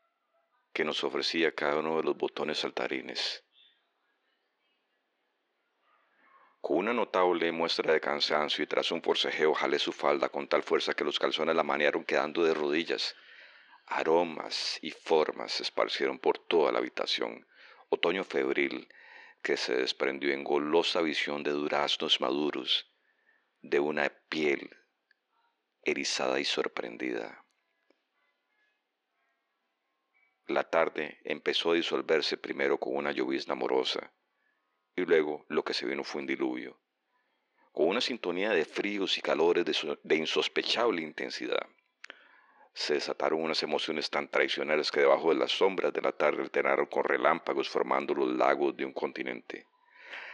[0.74, 3.47] que nos ofrecía cada uno de los botones saltarines.
[6.68, 10.64] Con una notable muestra de cansancio y tras un forcejeo jalé su falda con tal
[10.64, 13.16] fuerza que los calzones la manearon quedando de rodillas.
[13.86, 17.48] Aromas y formas se esparcieron por toda la habitación.
[17.88, 18.90] Otoño febril
[19.42, 22.92] que se desprendió en golosa visión de duraznos maduros,
[23.62, 24.70] de una piel
[25.84, 27.46] erizada y sorprendida.
[30.48, 34.12] La tarde empezó a disolverse primero con una llovizna amorosa,
[34.98, 36.76] y luego lo que se vino fue un diluvio,
[37.72, 41.68] con una sintonía de fríos y calores de, insospechable intensidad.
[42.74, 46.88] Se desataron unas emociones tan traicioneras que debajo de las sombras de la tarde alternaron
[46.88, 49.68] con relámpagos formando los lagos de un continente.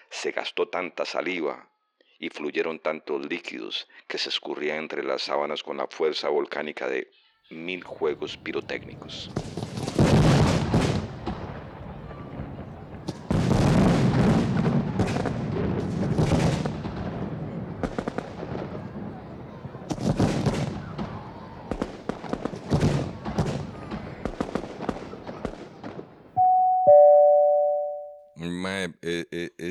[0.10, 1.70] Se gastó tanta saliva
[2.18, 7.12] y fluyeron tantos líquidos que se escurrían entre las sábanas con la fuerza volcánica de
[7.50, 9.30] mil juegos pirotécnicos.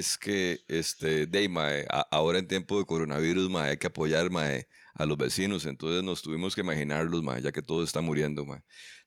[0.02, 4.28] Es que este, de, ahora en tiempo de coronavirus hay que apoyar
[4.94, 8.44] a los vecinos, entonces nos tuvimos que imaginarlos, ya que todo está muriendo.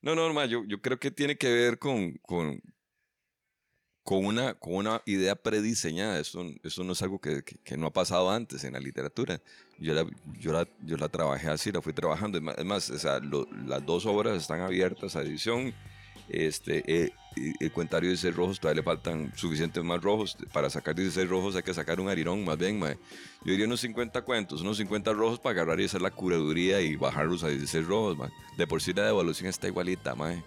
[0.01, 2.61] No, no, yo, yo creo que tiene que ver con, con,
[4.03, 6.17] con, una, con una idea prediseñada.
[6.17, 9.41] Eso, eso no es algo que, que, no ha pasado antes en la literatura.
[9.77, 10.07] Yo la,
[10.39, 12.37] yo la, yo la trabajé así, la fui trabajando.
[12.37, 15.73] Es más, o sea, las dos obras están abiertas a edición.
[16.29, 17.13] Este, eh,
[17.59, 20.37] el cuentario de 16 rojos, todavía le faltan suficientes más rojos.
[20.53, 22.97] Para sacar 16 rojos hay que sacar un arirón, más bien, mae.
[23.43, 26.95] Yo diría unos 50 cuentos, unos 50 rojos para agarrar y hacer la curaduría y
[26.95, 28.29] bajarlos a 16 rojos, mae.
[28.57, 30.43] De por sí la devolución está igualita, mae.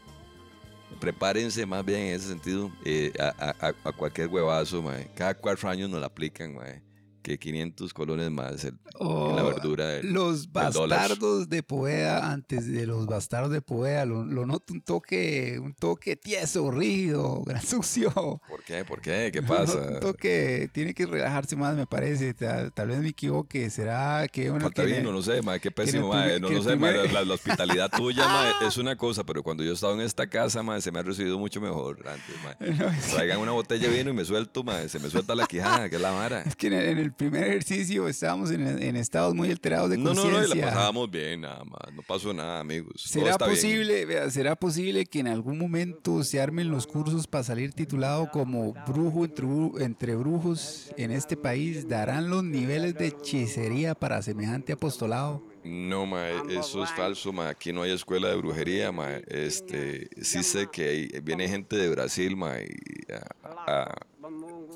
[1.01, 5.09] Prepárense más bien en ese sentido eh, a cualquier huevazo, mae.
[5.14, 6.88] Cada cuatro años nos la aplican, mae.
[7.29, 12.67] Que 500 colones más el- Oh, la verdura del- los del bastardos de Poeda, antes
[12.67, 17.62] de los bastardos de Poeda, lo, lo noto un toque, un toque tieso, rígido, gran
[17.62, 18.11] sucio.
[18.49, 18.83] ¿Por qué?
[18.87, 19.29] ¿Por qué?
[19.31, 19.77] ¿Qué pasa?
[19.79, 22.33] Un toque, tiene que relajarse más, me parece.
[22.33, 23.69] Tal, tal vez me equivoque.
[23.69, 26.71] ¿Será que uno Falta que vino, no sé, mae, qué pésimo, primer- No, no sé,
[26.71, 30.01] primer- la, la hospitalidad tuya, mae, es una cosa, pero cuando yo he estado en
[30.01, 32.71] esta casa, mae, se me ha recibido mucho mejor antes, mae.
[32.75, 35.91] No, Traigan una botella de vino y me suelto, mae, se me suelta la quijada,
[35.91, 36.41] que es la vara.
[36.43, 39.98] es que en el, en el primer ejercicio estábamos en, en estados muy alterados de
[39.98, 40.64] No, no, no, y conciencia.
[40.66, 43.02] la pasábamos bien, nada más, no pasó nada, amigos.
[43.04, 47.72] ¿Será posible, vea, ¿Será posible que en algún momento se armen los cursos para salir
[47.74, 49.46] titulado como brujo entre,
[49.85, 51.87] entre brujos en este país?
[51.88, 55.46] ¿Darán los niveles de hechicería para semejante apostolado?
[55.64, 57.48] No, mae, eso es falso, mae.
[57.50, 59.22] Aquí no hay escuela de brujería, mae.
[59.26, 63.26] Este, sí sé que hay- viene gente de Brasil, mae, y a,
[63.66, 63.94] a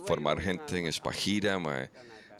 [0.07, 1.89] formar gente en Espajira, mae.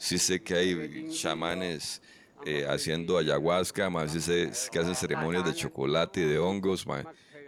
[0.03, 2.01] Sí sé que hay chamanes
[2.45, 4.09] eh, haciendo ayahuasca, mae.
[4.09, 7.05] Sí sé que hacen ceremonias de chocolate y de hongos, mae.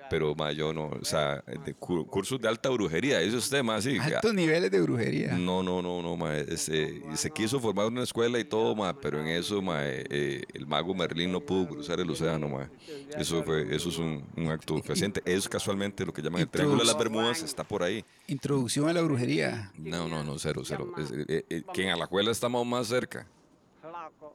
[0.10, 3.82] Pero, mae, yo no, o sea, de cu- cursos de alta brujería, eso es tema,
[3.82, 3.98] sí.
[4.00, 5.34] Altos niveles de brujería.
[5.38, 9.20] No, no, no, no, ma, ese- se quiso formar una escuela y todo, ma, pero
[9.20, 12.70] en eso, ma, eh, el mago Merlín no pudo cruzar el océano, ma.
[13.18, 15.22] Eso fue, eso es un, un acto reciente.
[15.26, 18.04] Es casualmente lo que llaman el Triángulo de las Bermudas, está por ahí.
[18.28, 19.72] Introducción a la brujería.
[19.78, 20.92] No, no, no, cero, cero.
[20.98, 23.28] Es, eh, eh, que en Alajuela estamos más cerca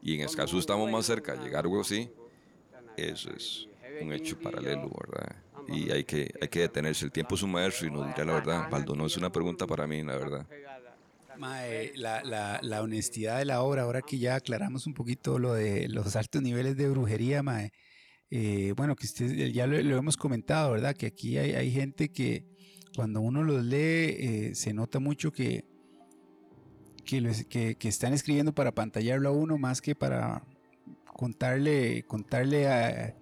[0.02, 1.34] y en Escazú estamos más cerca.
[1.36, 2.08] Llegar algo así,
[2.96, 3.68] eso es
[4.00, 5.36] un hecho paralelo, ¿verdad?
[5.70, 7.04] Y hay que, hay que detenerse.
[7.04, 8.70] El tiempo es un maestro y nos dirá la verdad.
[8.70, 10.46] Baldo, no es una pregunta para mí, la verdad.
[11.38, 12.22] Mae, la,
[12.60, 16.42] la- honestidad de la obra, ahora que ya aclaramos un poquito lo de los altos
[16.42, 17.72] niveles de brujería, mae,
[18.30, 20.94] eh, bueno, que usted, ya lo, hemos comentado, ¿verdad?
[20.94, 22.44] Que aquí hay, hay gente que
[22.94, 25.64] cuando uno los lee eh, se nota mucho que,
[27.04, 30.44] que están escribiendo para pantallarlo a uno más que para
[31.14, 33.14] contarle, contarle a,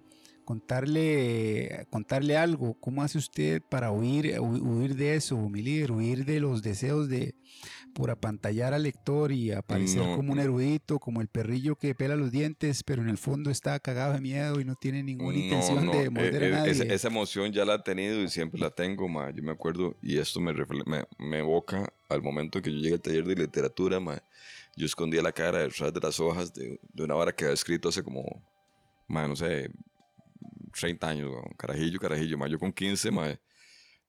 [0.49, 2.75] contarle, contarle algo.
[2.79, 7.07] ¿Cómo hace usted para huir, hu- huir de eso, mi líder, huir de los deseos
[7.07, 7.35] de
[7.93, 10.15] por apantallar al lector y aparecer No.
[10.15, 13.79] como un erudito, como el perrillo que pela los dientes, pero en el fondo está
[13.79, 16.71] cagado de miedo y no tiene ninguna intención no, de eh, morder eh, a nadie?
[16.71, 19.31] esa, esa emoción ya la he tenido y siempre la tengo, ma.
[19.31, 20.53] Yo me acuerdo, y esto me,
[20.85, 24.21] me, me evoca al momento que yo llegué al taller de literatura, ma.
[24.75, 27.89] Yo escondía la cara detrás de las hojas de, de una vara que había escrito
[27.89, 28.23] hace como,
[29.07, 29.69] ma, no sé,
[30.71, 31.53] 30 años, weón.
[31.57, 32.47] carajillo, carajillo, ma.
[32.47, 33.39] Yo con 15, ma,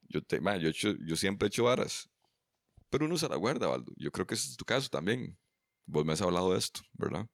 [0.08, 2.10] yo, te, ma, yo, yo siempre he hecho varas,
[2.90, 3.92] pero uno se la guarda, Baldo.
[3.96, 5.38] Yo creo que ese es tu caso también.
[5.86, 7.26] Vos me has hablado de esto, ¿verdad?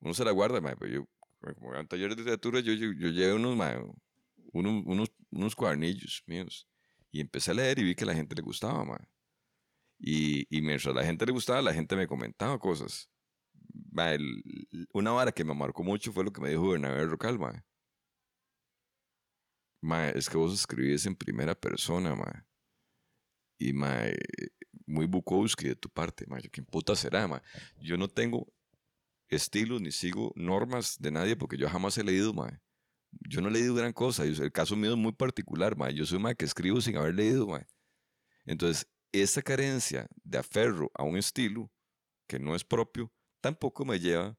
[0.00, 1.08] Uno se la guarda, ma, pero yo
[1.58, 3.74] como en taller de literatura, yo, yo, yo llevé unos, ma,
[4.52, 6.68] unos, unos, unos cuadernillos míos
[7.12, 8.98] y empecé a leer y vi que a la gente le gustaba, ma.
[9.98, 13.10] Y, y mientras a la gente le gustaba, la gente me comentaba cosas.
[13.92, 14.42] Ma, el-
[14.92, 17.64] una vara que me marcó mucho fue lo que me dijo Bernabé Rocal, ma.
[19.84, 22.46] Ma, es que vos escribís en primera persona, ma.
[23.58, 23.98] Y, ma,
[24.86, 26.38] muy Bukowski de tu parte, ma.
[26.50, 27.42] ¿Quién puta será, ma?
[27.82, 28.50] Yo no tengo
[29.28, 32.60] estilos ni sigo normas de nadie porque yo jamás he leído, mae.
[33.28, 34.24] Yo no he leído gran cosa.
[34.24, 35.92] el caso mío es muy particular, mae.
[35.94, 37.66] Yo soy mae que escribo sin haber leído, mae.
[38.46, 41.70] Entonces, esa carencia de aferro a un estilo
[42.26, 44.38] que no es propio tampoco me lleva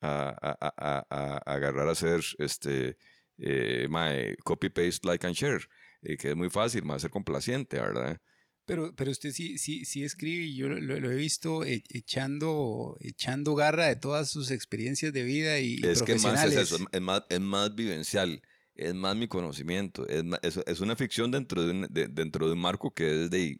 [0.00, 2.96] a, a- a- a- agarrar a hacer este
[3.38, 5.60] eh, mae, copy paste like and share
[6.02, 8.18] eh, que es muy fácil más ser complaciente verdad
[8.64, 12.96] Pero, pero usted sí, sí, sí escribe y yo lo, lo- he visto e- echando,
[13.00, 16.72] echando garra de todas sus experiencias de vida y, es que más es profesionales.
[16.72, 18.40] eso, es, más, es más vivencial,
[18.76, 22.46] es más mi conocimiento, es, ma- es, es una ficción dentro de, un, de- dentro
[22.46, 23.58] de un marco que es de...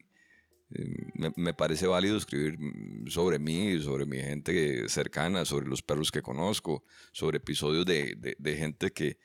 [0.74, 5.82] eh, Me, me parece válido escribir mm, sobre mí, sobre mi gente cercana, sobre los
[5.82, 9.18] perros que conozco, sobre episodios de, de- de gente que,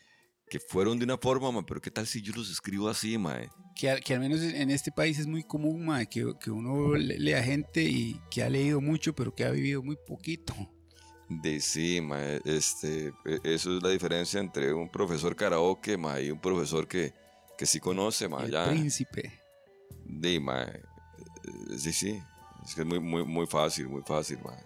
[0.50, 3.50] que fueron de una forma, ma, pero ¿qué tal si yo los escribo así, mae?
[3.76, 6.96] que, al, que al menos en este país es muy común, mae, que, que uno
[6.96, 10.56] le- lea gente y que ha leído mucho, pero que ha vivido muy poquito.
[11.30, 16.32] De sí, ma, este, e- eso es la diferencia entre un profesor karaoke, ma, y
[16.32, 17.14] un profesor que,
[17.58, 18.70] que sí conoce, ma, el ya.
[18.70, 19.42] príncipe.
[20.06, 20.82] De, ma, eh,
[21.78, 22.20] sí, sí,
[22.66, 24.58] es que es muy, muy, muy fácil, muy fácil, ma.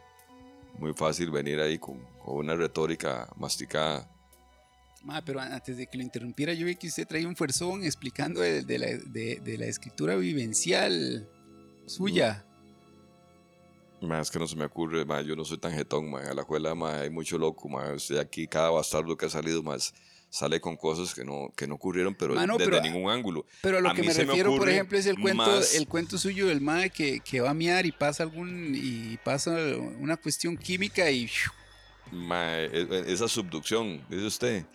[0.77, 4.09] Muy fácil venir ahí con, con una retórica masticada
[5.03, 8.39] Ma, pero antes de que lo interrumpiera, yo vi que usted traía un fuerzón explicando
[8.41, 11.27] de, de la, de- de la escritura vivencial
[11.87, 12.45] suya.
[14.01, 16.19] Más que no se me ocurre, ma, yo no soy tan jetón, ma.
[16.21, 17.67] A la escuela hay mucho loco.
[17.95, 19.93] Usted aquí, cada bastardo que ha salido más
[20.29, 23.45] sale con cosas que no, que no ocurrieron, pero no, desde pero- ningún ángulo.
[23.61, 25.73] Pero a lo A que me se me refiero, por ejemplo, es el cuento, más-
[25.75, 29.51] el cuento suyo del mae que, que va a miar y pasa algún y pasa
[29.99, 31.27] una cuestión química y
[32.11, 34.65] e- e- esa subducción, dice usted.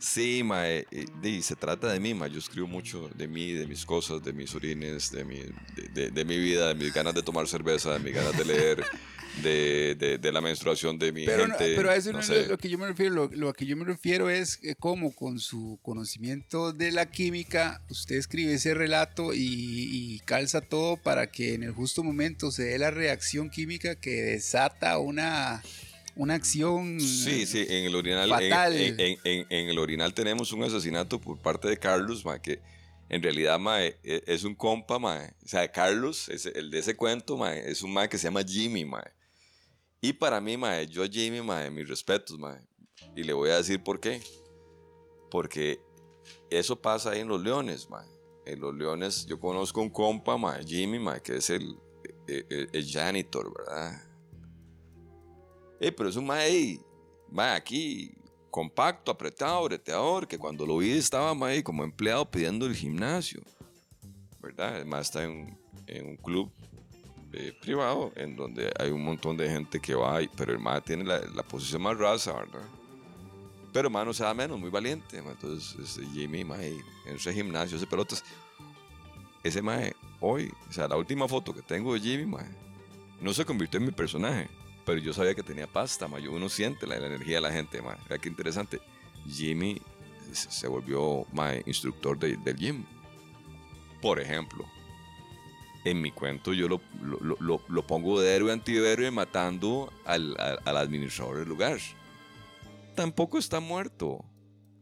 [0.00, 2.26] Sí, ma, eh, eh, se trata de mí, ma.
[2.26, 5.36] Yo escribo mucho de mí, de mis cosas, de mis orines, de mi,
[5.76, 8.44] de, de- de mi vida, de mis ganas de tomar cerveza, de mis ganas de
[8.46, 8.82] leer,
[9.42, 11.74] de, de- la menstruación de mi Pero, no- gente.
[11.76, 13.14] pero a eso no, no es lo que yo me refiero.
[13.14, 18.16] Lo, lo que yo me refiero es cómo con su conocimiento de la química usted
[18.16, 22.78] escribe ese relato y, y calza todo para que en el justo momento se dé
[22.78, 25.62] la reacción química que desata una,
[26.20, 27.00] una acción.
[27.00, 28.76] Sí, sí, en el orinal, en, Fatal.
[28.76, 32.60] en- en- en- en el orinal tenemos un asesinato por parte de Carlos, ma, que
[33.08, 35.28] en realidad ma, e- e- es un compa, ma.
[35.44, 38.42] o sea, Carlos, ese- el de ese cuento, ma, es un ma que se llama
[38.46, 39.02] Jimmy, ma.
[40.00, 42.58] Y para mí, ma, yo a Jimmy, ma, mis respetos, ma,
[43.16, 44.20] y le voy a decir por qué.
[45.30, 45.80] Porque
[46.50, 48.04] eso pasa ahí en Los Leones, ma.
[48.46, 51.76] En Los Leones yo conozco un compa, ma, Jimmy, ma, que es el,
[52.26, 54.02] el, el- el janitor, ¿verdad?
[55.80, 56.78] Eh, pero es un mae,
[57.30, 58.12] mae aquí,
[58.50, 63.40] compacto, apretado, breteador, que cuando lo vi estaba mae como empleado pidiendo el gimnasio.
[64.40, 64.76] ¿Verdad?
[64.76, 66.50] Además está en, en un club
[67.32, 71.04] eh, privado en donde hay un montón de gente que va, pero el mae tiene
[71.04, 72.68] la, la posición más rasa, ¿verdad?
[73.72, 75.22] Pero mae no se da menos, muy valiente.
[75.22, 75.32] mae.
[75.32, 76.76] Entonces, este, Jimmy, mae,
[77.06, 78.24] en ese gimnasio, ese pelotas.
[79.42, 82.48] Ese mae, hoy, o sea, la última foto que tengo de Jimmy, mae,
[83.20, 84.48] no se convirtió en mi personaje,
[84.84, 86.18] pero yo sabía que tenía pasta, ma.
[86.18, 87.98] Uno siente la, energía de la gente, ma.
[88.20, 88.80] Qué interesante.
[89.26, 89.80] Jimmy
[90.32, 92.84] se volvió ma, instructor de- del gym.
[94.00, 94.64] Por ejemplo,
[95.84, 101.78] en mi cuento yo lo, pongo de héroe antihéroe matando al administrador del lugar.
[102.94, 104.24] Tampoco está muerto.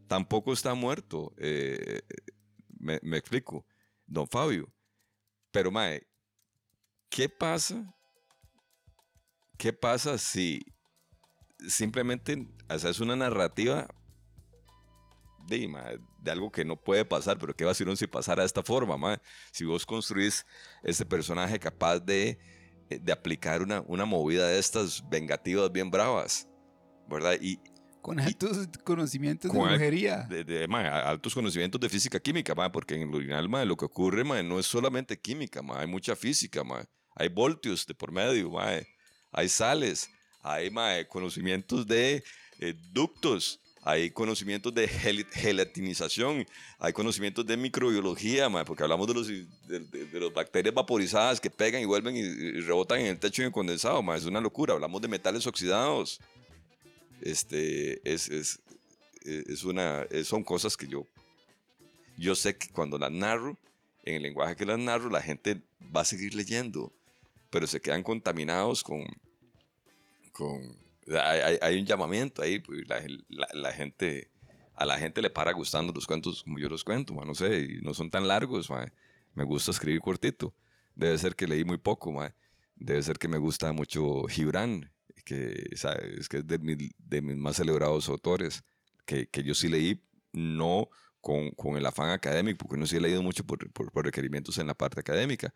[0.07, 1.33] Tampoco está muerto.
[1.37, 2.01] Eh,
[2.79, 3.65] me, me explico.
[4.05, 4.73] Don Fabio.
[5.51, 6.07] Pero, mae,
[7.09, 7.95] ¿qué pasa
[9.59, 10.61] ¿Qué pasa si
[11.67, 13.89] simplemente haces una narrativa
[15.47, 15.83] de, ma,
[16.21, 19.21] de algo que no puede pasar, pero qué vacilón si pasara de esta forma, ma?
[19.51, 20.45] Si vos construís
[20.81, 22.39] este personaje capaz de,
[22.89, 26.47] eh, de aplicar una, una movida de estas vengativas bien bravas,
[27.09, 27.35] ¿verdad?
[27.41, 27.59] Y
[28.01, 30.25] Con altos conocimientos de Con al- brujería.
[30.29, 33.65] de, de, ma, a- altos conocimientos de física química, ma, porque en el orinal ma,
[33.65, 37.85] lo que ocurre ma, no es solamente química, ma, hay mucha física, ma, hay voltios
[37.85, 38.69] de por medio, ma,
[39.31, 40.09] hay sales,
[40.41, 42.23] hay ma, conocimientos de
[42.59, 46.45] eh, ductos, hay conocimientos de gel- gelatinización,
[46.79, 52.15] hay conocimientos de microbiología, porque hablamos de los, las bacterias vaporizadas que pegan y vuelven
[52.15, 55.07] y, y rebotan en el techo y en el condensado, es una locura, hablamos de
[55.07, 56.19] metales oxidados.
[57.21, 58.59] Este, es, es,
[59.23, 61.05] es una, son cosas que yo,
[62.17, 63.57] yo sé que cuando las narro,
[64.05, 65.61] en el lenguaje que las narro, la gente
[65.95, 66.93] va a seguir leyendo,
[67.49, 69.03] pero se quedan contaminados con,
[70.31, 70.77] con
[71.17, 74.29] hay, hay- un llamamiento ahí, pues, la, la- la gente,
[74.75, 77.67] a la gente le para gustando los cuentos como yo los cuento, ma, no sé,
[77.81, 78.85] no son tan largos, ma,
[79.33, 80.53] me gusta escribir cortito,
[80.95, 82.33] debe ser que leí muy poco, ma,
[82.75, 84.91] debe ser que me gusta mucho Gibran,
[85.25, 86.29] que, ¿sabes?
[86.29, 88.63] que es de, mi- de mis más celebrados autores,
[89.05, 90.89] que, que yo sí leí, no
[91.21, 94.57] con, con el afán académico, porque no sí he leído mucho por, por- por requerimientos
[94.59, 95.53] en la parte académica,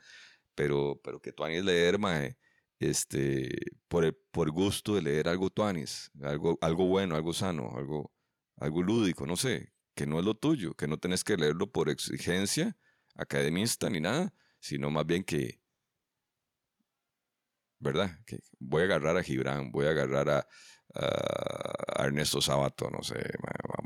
[0.56, 2.38] pero, pero que Tuanis leer, mae,
[2.80, 3.50] este,
[3.88, 8.14] por, el, por gusto de leer algo Tuanis, algo, algo bueno, algo sano, algo,
[8.58, 11.90] algo lúdico, no sé, que no es lo tuyo, que no tenés que leerlo por
[11.90, 12.78] exigencia
[13.16, 15.62] academista ni nada, sino más bien que,
[17.80, 18.20] ¿verdad?
[18.26, 20.48] Que voy a agarrar a Gibran, voy a agarrar a,
[21.98, 23.16] Ernesto Sabato, no sé,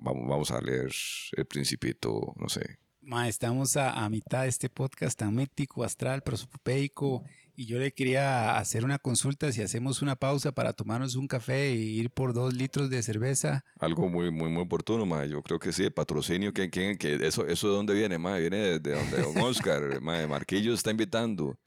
[0.04, 0.92] vamos, vamos a leer
[1.38, 2.80] El Principito, no sé.
[3.10, 7.24] Ma, estamos a, a mitad de este podcast tan mítico, astral, prosopopeico,
[7.56, 11.68] y yo le quería hacer una consulta si hacemos una pausa para tomarnos un café
[11.70, 13.64] e ir por dos litros de cerveza.
[13.80, 15.24] Algo muy, muy, muy oportuno, ma.
[15.26, 18.36] Yo creo que sí, patrocinio, que, que, que eso, eso de dónde viene, ma.
[18.36, 20.28] Viene de, de donde don Oscar, ma.
[20.28, 21.58] Marquillo está invitando.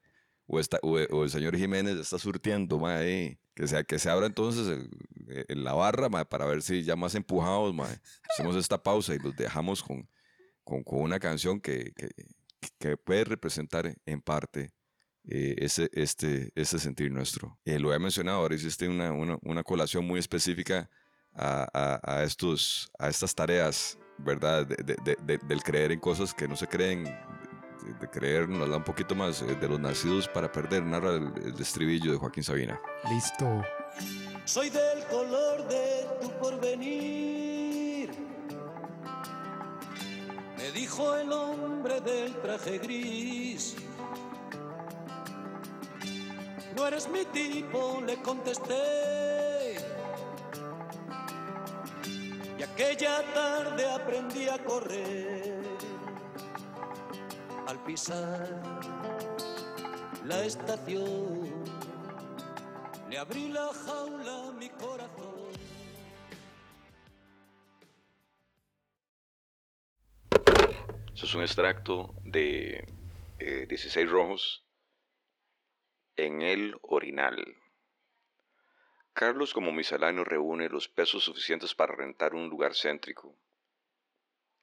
[0.47, 2.99] O, está, o, o el señor Jiménez está surtiendo, ma.
[2.99, 4.91] Que, sea, que se abra entonces el-
[5.49, 7.89] el- la barra, ma, para ver si ya más empujados, ma.
[8.29, 10.07] Hacemos esta pausa y los dejamos con,
[10.71, 12.11] con, con una canción que, que,
[12.79, 14.71] que puede representar en parte
[15.29, 17.59] eh, ese, este, ese sentir nuestro.
[17.65, 20.89] Eh, lo he mencionado, ahora hiciste una, una, una colación muy específica
[21.35, 24.67] a, estos, a estas tareas, ¿verdad?
[24.67, 29.43] del creer en cosas que no se creen, de, creer, nos da un poquito más
[29.43, 32.81] eh, de los nacidos para perder, narra el, el estribillo de Joaquín Sabina.
[33.11, 33.65] Listo.
[34.45, 38.30] Soy del color de tu porvenir.
[40.61, 43.75] Me dijo el hombre del traje gris.
[46.77, 49.77] No eres mi tipo, le contesté.
[52.59, 55.63] Y aquella tarde aprendí a correr.
[57.67, 58.47] Al pisar
[60.27, 61.65] la estación,
[63.09, 65.30] le abrí la jaula a mi corazón.
[71.23, 72.83] Es un extracto de
[73.39, 74.65] 16 eh, Rojos
[76.17, 77.59] en el orinal.
[79.13, 83.37] Carlos como misceláneo reúne los pesos suficientes para rentar un lugar céntrico.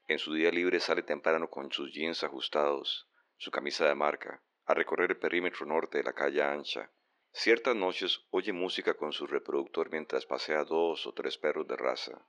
[0.08, 4.74] En su día libre sale temprano con sus jeans ajustados, su camisa de marca, a
[4.74, 6.89] recorrer el perímetro norte de la calle ancha.
[7.34, 12.28] Ciertas noches oye música con su reproductor mientras pasea dos o tres perros de raza.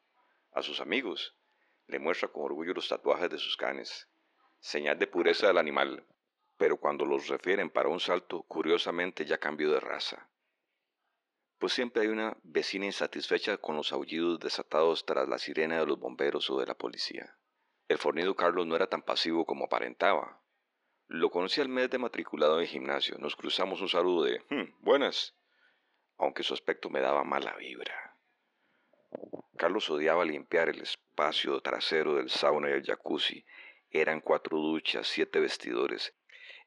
[0.52, 1.34] A sus amigos
[1.86, 4.06] le muestra con orgullo los tatuajes de sus canes,
[4.60, 6.04] señal de pureza del animal
[6.58, 10.28] pero cuando los refieren para un salto, curiosamente ya cambió de raza.
[11.58, 15.98] Pues siempre hay una vecina insatisfecha con los aullidos desatados tras la sirena de los
[15.98, 17.36] bomberos o de la policía.
[17.86, 20.42] El fornido Carlos no era tan pasivo como aparentaba.
[21.06, 23.16] Lo conocí al mes de matriculado en gimnasio.
[23.18, 25.34] Nos cruzamos un saludo de hmm, buenas,
[26.18, 28.16] aunque su aspecto me daba mala vibra.
[29.56, 33.44] Carlos odiaba limpiar el espacio trasero del sauna y el jacuzzi.
[33.90, 36.14] Eran cuatro duchas, siete vestidores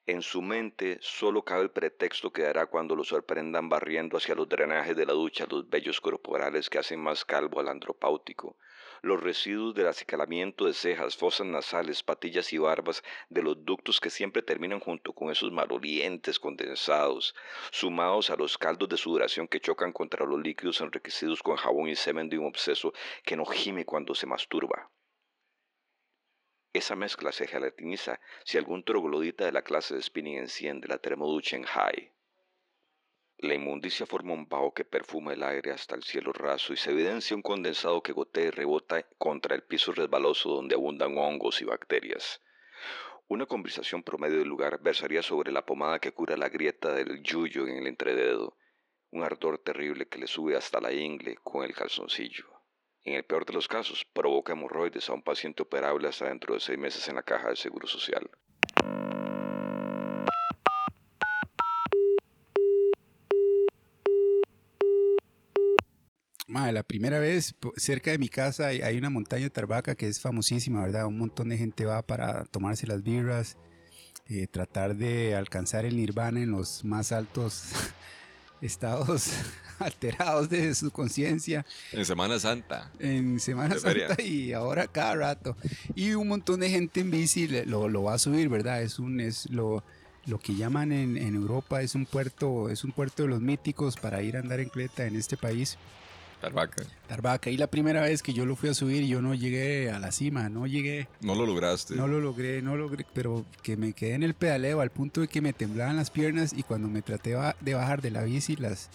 [0.07, 4.49] en su mente solo cabe el pretexto que dará cuando lo sorprendan barriendo hacia los
[4.49, 8.57] drenajes de la ducha los vellos corporales que hacen más calvo al andropáutico,
[9.03, 14.09] los residuos del acicalamiento de cejas, fosas nasales, patillas y barbas de los ductos que
[14.09, 17.35] siempre terminan junto con esos malolientes condensados,
[17.69, 21.95] sumados a los caldos de sudoración que chocan contra los líquidos enriquecidos con jabón y
[21.95, 22.91] semen de un obseso
[23.23, 24.89] que no gime cuando se masturba.
[26.73, 31.57] Esa mezcla se gelatiniza si algún troglodita de la clase de spinning enciende la termoducha
[31.57, 32.13] en high.
[33.39, 36.91] La inmundicia forma un vaho que perfuma el aire hasta el cielo raso y se
[36.91, 41.65] evidencia un condensado que gotea y rebota contra el piso resbaloso donde abundan hongos y
[41.65, 42.39] bacterias.
[43.27, 47.67] Una conversación promedio del lugar versaría sobre la pomada que cura la grieta del yuyo
[47.67, 48.57] en el entrededo,
[49.09, 52.50] un ardor terrible que le sube hasta la ingle con el calzoncillo.
[53.03, 56.59] En el peor de los casos, provoca hemorroides a un paciente operable hasta dentro de
[56.59, 58.29] seis meses en la caja del Seguro Social.
[66.71, 70.81] la primera vez cerca de mi casa hay, una montaña de Tarbaca que es famosísima,
[70.81, 71.05] ¿verdad?
[71.05, 73.57] Un montón de gente va para tomarse las birras,
[74.27, 77.71] eh, tratar de alcanzar el nirvana en los más altos
[78.61, 79.31] estados
[79.81, 81.65] alterados de su conciencia.
[81.91, 82.91] En Semana Santa.
[82.99, 85.57] En Semana Santa y ahora cada rato.
[85.95, 88.81] Y un montón de gente en bici lo, lo va a subir, ¿verdad?
[88.81, 89.83] Es un es lo,
[90.25, 93.97] lo que llaman en, en, Europa es un puerto es un puerto de los míticos
[93.97, 95.77] para ir a andar en cleta en este país.
[96.41, 96.83] Tarbaca.
[97.07, 97.49] Tarbaca.
[97.51, 100.11] Y la primera vez que yo lo fui a subir, yo no llegué a la
[100.11, 101.07] cima, no llegué.
[101.21, 101.95] No lo lograste.
[101.95, 105.27] No lo logré, no logré, pero que me quedé en el pedaleo al punto de
[105.27, 108.89] que me temblaban las piernas y cuando me traté de bajar de la bici, las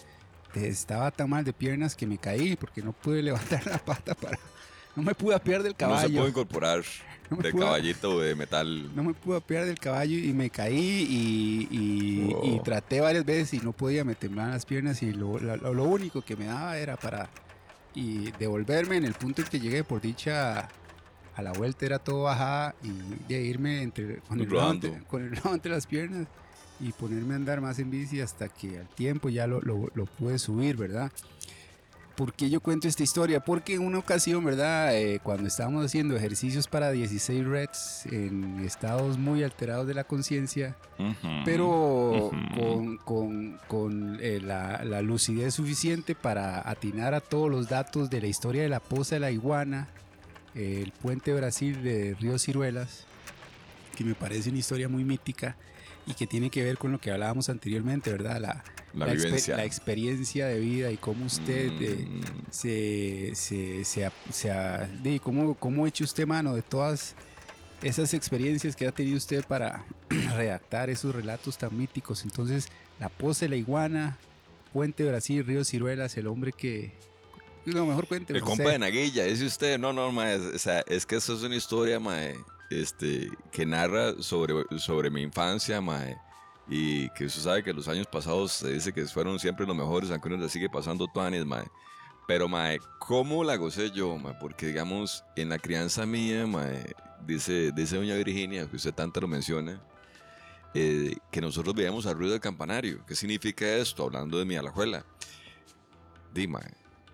[0.64, 4.38] estaba tan mal de piernas que me caí porque no pude levantar la pata para...
[4.94, 6.02] No me pude apiar del caballo.
[6.02, 6.82] No se puede incorporar
[7.30, 8.94] de caballito de metal.
[8.94, 11.06] No me pude apiar del caballo y me caí
[11.70, 16.22] y, traté varias veces y no podía, me temblaban las piernas y lo, lo, único
[16.22, 17.28] que me daba era para
[17.94, 20.68] y devolverme en el punto en que llegué por dicha
[21.34, 22.90] a la vuelta era todo bajada y
[23.28, 24.48] de irme entre, con, el
[25.06, 26.26] con el entre las piernas
[26.80, 30.06] y ponerme a andar más en bici hasta que al tiempo ya lo, lo, lo
[30.06, 31.10] pude subir, ¿verdad?
[32.16, 33.40] ¿Por qué yo cuento esta historia?
[33.40, 34.96] Porque en una ocasión, ¿verdad?
[34.96, 40.74] Eh, cuando estábamos haciendo ejercicios para 16 Reds en estados muy alterados de la conciencia,
[41.44, 48.08] pero con, con, con eh, la, la, lucidez suficiente para atinar a todos los datos
[48.08, 49.86] de la historia de la poza de la iguana,
[50.54, 53.04] el puente Brasil de Río Ciruelas,
[53.94, 55.54] que me parece una historia muy mítica
[56.06, 58.40] y que tiene que ver con lo que hablábamos anteriormente, ¿verdad?
[58.40, 62.22] La, la, la, experiencia de vida y cómo usted eh, mm.
[62.50, 67.14] se, se, se, se cómo, cómo echa usted mano de todas
[67.82, 69.84] esas experiencias que ha tenido usted para
[70.36, 72.24] redactar esos relatos tan míticos.
[72.24, 72.68] Entonces,
[73.00, 74.16] la pose, la iguana,
[74.72, 76.92] Puente Brasil, Río Ciruelas, el hombre que
[77.64, 78.32] No, mejor cuente.
[78.32, 79.78] El compa de Naguilla, dice usted.
[79.78, 82.36] No, no, mae, o sea, es que eso es una historia, mae,
[82.70, 86.16] este, que narra sobre, sobre mi infancia, mae.
[86.68, 90.10] Y que usted sabe que los años pasados se dice que fueron siempre los mejores,
[90.10, 91.64] aunque uno le sigue pasando tuanes, mae.
[92.26, 94.34] Pero, mae, ¿cómo la gocé yo, mae?
[94.40, 96.94] Porque, digamos, en la crianza mía, mae,
[97.24, 99.80] dice, dice doña Virginia, que usted tanto lo menciona,
[100.74, 103.04] eh, que nosotros veíamos al ruido del campanario.
[103.06, 104.04] ¿Qué significa esto?
[104.04, 105.04] Hablando de mi alajuela.
[106.34, 106.58] Dime,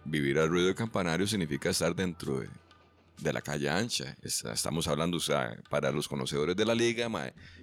[0.05, 2.49] vivir al ruido del campanario significa estar dentro de,
[3.19, 4.17] de la calle ancha.
[4.23, 7.09] Es- estamos hablando, o sea, para los conocedores de la liga,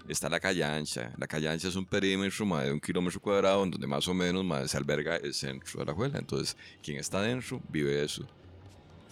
[0.08, 1.12] está la calle ancha.
[1.18, 4.14] La calle ancha es un perímetro mae, de un kilómetro cuadrado en donde más o
[4.14, 6.18] menos mae, se alberga el centro de la juela.
[6.20, 8.26] Entonces, quien está dentro vive eso.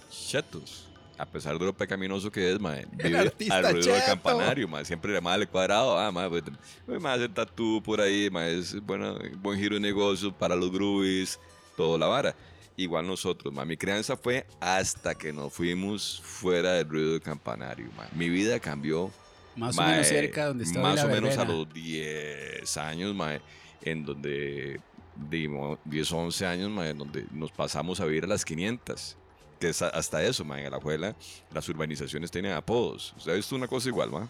[0.10, 0.86] Chetos.
[1.20, 3.18] A pesar de lo pecaminoso que es, mae, vive
[3.50, 4.06] alrededor del cheto.
[4.06, 6.44] campanario, mae, siempre le mal cuadrado, ah, mae, pues,
[6.86, 10.72] pues, mae, hace tatú por ahí, mae, es bueno, buen giro de negocio para los
[10.72, 11.40] groovies,
[11.76, 12.36] toda la vara.
[12.80, 17.88] Igual nosotros, mae, mi crianza fue hasta que nos fuimos fuera del ruido del campanario,
[17.98, 18.08] mae.
[18.14, 19.12] Mi vida cambió
[19.56, 21.58] Más o Mae, menos cerca donde estaba Más la o menos a verbena.
[21.58, 23.42] los 10 años, mae,
[23.82, 24.80] en donde,
[25.30, 29.18] digamos, 10 o 11 años, mae, en donde nos pasamos a vivir a las 500.
[29.60, 31.16] Que es hasta eso, mae, en la abuela,
[31.52, 33.16] las urbanizaciones tienen apodos.
[33.18, 34.28] ¿Usted ha visto una cosa igual, mae?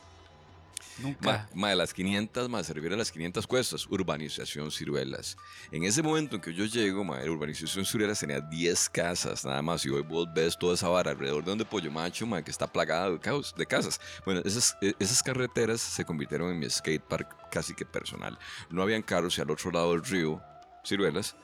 [1.00, 1.48] Nunca.
[1.54, 5.38] Ma, de las 500, más servir a las 500 cuestas, urbanización Ciruelas.
[5.72, 9.62] En ese momento en que yo llego, ma, la urbanización Ciruelas tenía 10 casas nada
[9.62, 9.86] más.
[9.86, 12.68] Y hoy vos ves toda esa vara alrededor de donde Pollo Macho, ma, que está
[12.68, 14.00] plagada de, caos, de casas.
[14.26, 18.38] Bueno, esas, e- esas carreteras se convirtieron en mi skatepark casi que personal.
[18.70, 20.42] No habían carros y al otro lado del río,
[20.84, 21.36] Ciruelas,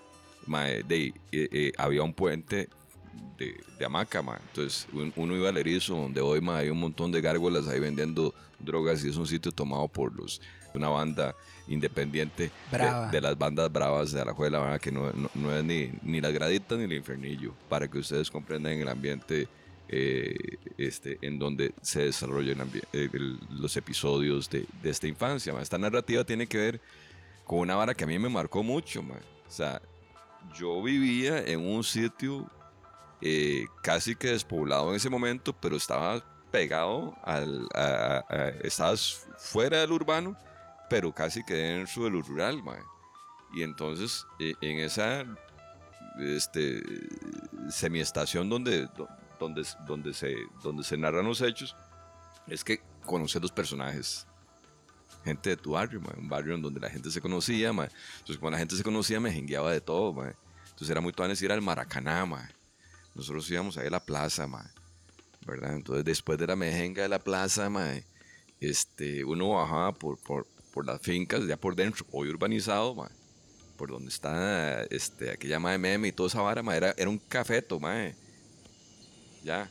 [0.45, 2.69] ma, de, eh, eh, había un puente
[3.37, 4.39] de, de hamaca, ma.
[4.49, 8.33] Entonces un- uno iba al erizo, donde hoy hay un montón de gárgolas ahí vendiendo
[8.59, 10.41] drogas y es un sitio tomado por los
[10.75, 11.35] una banda
[11.67, 13.11] independiente de-.
[13.11, 14.81] De, las bandas bravas de Alajuela, ¿verdad?
[14.81, 18.29] que no, no- no es ni, ni las graditas ni el infernillo, para que ustedes
[18.31, 19.47] comprendan el ambiente
[19.89, 20.35] eh,
[20.77, 25.53] este, en donde se desarrollan eh, el- los episodios de, de esta infancia.
[25.61, 26.81] Esta narrativa tiene que ver
[27.43, 29.01] con una vara que a mí me marcó mucho.
[29.01, 29.79] O sea,
[30.57, 32.49] yo vivía en un sitio
[33.25, 36.21] eh, casi que despoblado en ese momento, pero estaba
[36.51, 37.67] pegado al...
[37.73, 40.37] a- a- a- estabas fuera del urbano,
[40.89, 42.81] pero casi que dentro de lo rural, mae.
[43.55, 45.25] Y entonces, eh, en esa
[46.19, 46.83] este,
[47.69, 49.07] semiestación donde, do-
[49.39, 51.75] donde, donde, se, donde se narran los hechos,
[52.47, 54.27] es que conoces los personajes.
[55.23, 57.89] Gente de tu barrio, mae, un barrio en donde la gente se conocía, mae.
[58.15, 60.35] Entonces, cuando la gente se conocía, me jengueaba de todo, mae.
[60.65, 62.49] Entonces, era muy tuanes ir al Maracaná, mae.
[63.15, 64.67] Nosotros íbamos ahí a la plaza, mae.
[65.45, 65.75] ¿Verdad?
[65.75, 68.05] Entonces, después de la mejenga de la plaza, mae,
[68.59, 73.11] este, uno bajaba por, por, por las fincas, ya por dentro, hoy urbanizado, mae,
[73.77, 77.79] por donde está este, aquella mae meme y toda esa vara, era, era un cafeto,
[77.79, 78.15] mae.
[79.43, 79.69] Ya.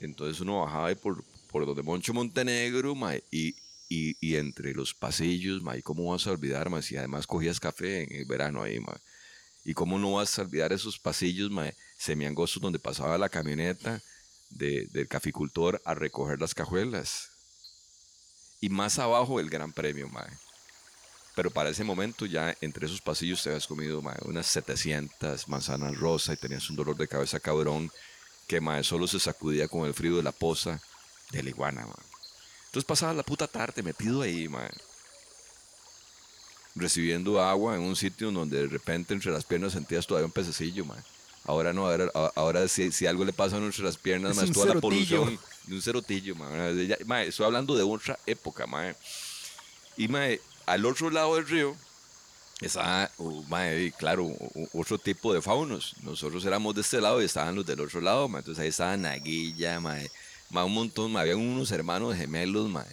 [0.00, 3.54] Entonces uno bajaba ahí por, por donde Moncho Montenegro, mae, y,
[3.88, 6.82] y, y entre los pasillos, mae, ¿cómo vas a olvidar, mae?
[6.82, 8.96] Si además cogías café en el verano ahí, mae.
[9.64, 14.02] ¿Y cómo no vas a olvidar esos pasillos, mae, semiangostos donde pasaba la camioneta
[14.50, 17.30] de- del caficultor a recoger las cajuelas?
[18.60, 20.30] Y más abajo el Gran Premio, mae.
[21.34, 26.32] Pero para ese momento ya entre esos pasillos te habías comido unas 700 manzanas rosa
[26.32, 27.90] y tenías un dolor de cabeza cabrón
[28.46, 30.80] que mae, solo se sacudía con el frío de la poza
[31.32, 31.82] de la iguana.
[31.82, 32.04] mae.
[32.66, 34.70] Entonces pasaba la puta tarde metido ahí, mae,
[36.76, 40.84] recibiendo agua en un sitio donde de repente entre las piernas sentías todavía un pececillo.
[40.84, 41.02] mae.
[41.46, 44.66] Ahora no, ahora, ahora si, si algo le pasa a las piernas, Es un toda
[44.66, 45.20] la cerotillo.
[45.20, 46.34] polución de un cerotillo.
[46.36, 46.86] mae.
[46.86, 48.94] Ya- mae, estoy hablando de otra época, mae.
[49.96, 51.76] Y mae, al otro lado del río
[52.60, 53.10] estaba,
[53.48, 54.28] mae, claro,
[54.72, 55.94] otro tipo de faunos.
[56.02, 58.40] Nosotros éramos de este lado y estaban los del otro lado, mae.
[58.40, 60.10] Entonces ahí estaba Naguilla, mae,
[60.50, 61.22] mae, un montón, mae.
[61.22, 62.86] Habían unos hermanos gemelos, mae,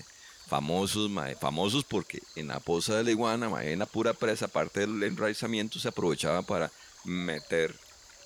[0.47, 4.45] famosos, mae, famosos porque en la poza de la iguana, mae, en la pura presa,
[4.47, 6.69] aparte del enraizamiento, se aprovechaba para
[7.05, 7.73] meter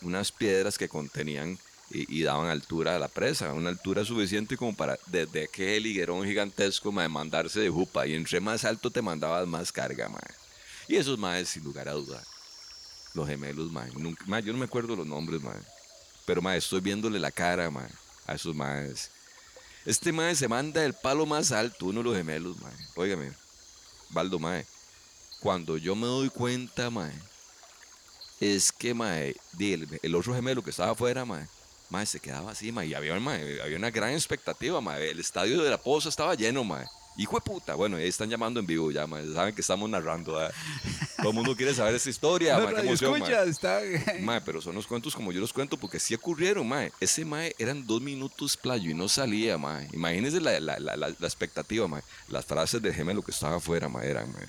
[0.02, 1.58] unas piedras que contenían
[1.90, 6.92] y, daban altura a la presa, una altura suficiente como para desde aquel higuerón gigantesco,
[6.92, 8.08] mae, mandarse de jupa.
[8.08, 10.36] Y entre más alto te mandabas más carga, mae.
[10.88, 12.24] Y esos maes, sin lugar a duda,
[13.14, 13.92] los gemelos, mae,
[14.44, 15.60] yo no me acuerdo los nombres, mae.
[16.26, 17.90] Pero, mae, estoy viéndole la cara, mae,
[18.26, 19.12] a esos maes.
[19.86, 22.74] Este mae se manda el palo más alto, uno de los gemelos, mae.
[22.96, 23.32] Óigame,
[24.10, 24.66] Baldo, mae.
[25.40, 27.14] Cuando yo me doy cuenta, mae,
[28.40, 31.46] es que, mae, el, el otro gemelo que estaba afuera, mae,
[31.90, 32.88] mae, se quedaba así, mae.
[32.88, 35.12] Y había, mae, había una gran expectativa, mae.
[35.12, 36.86] El estadio de la Poza estaba lleno, mae.
[37.18, 37.76] Hijo de puta.
[37.76, 39.26] Bueno, ahí están llamando en vivo ya, mae.
[39.34, 40.54] Saben que estamos narrando, ¿verdad?
[41.18, 43.20] Todo el mundo quiere saber esa historia, No, mae, qué emoción, mae.
[43.22, 43.82] escucha, está...
[44.20, 46.92] Mae, pero son los cuentos como yo los cuento porque sí ocurrieron, mae.
[47.00, 49.88] Ese mae eran dos minutos playo y no salía, mae.
[49.94, 52.02] Imagínense la, la, la, la- la expectativa, mae.
[52.28, 54.46] Las frases del gemelo que estaba afuera, mae, eran, mae.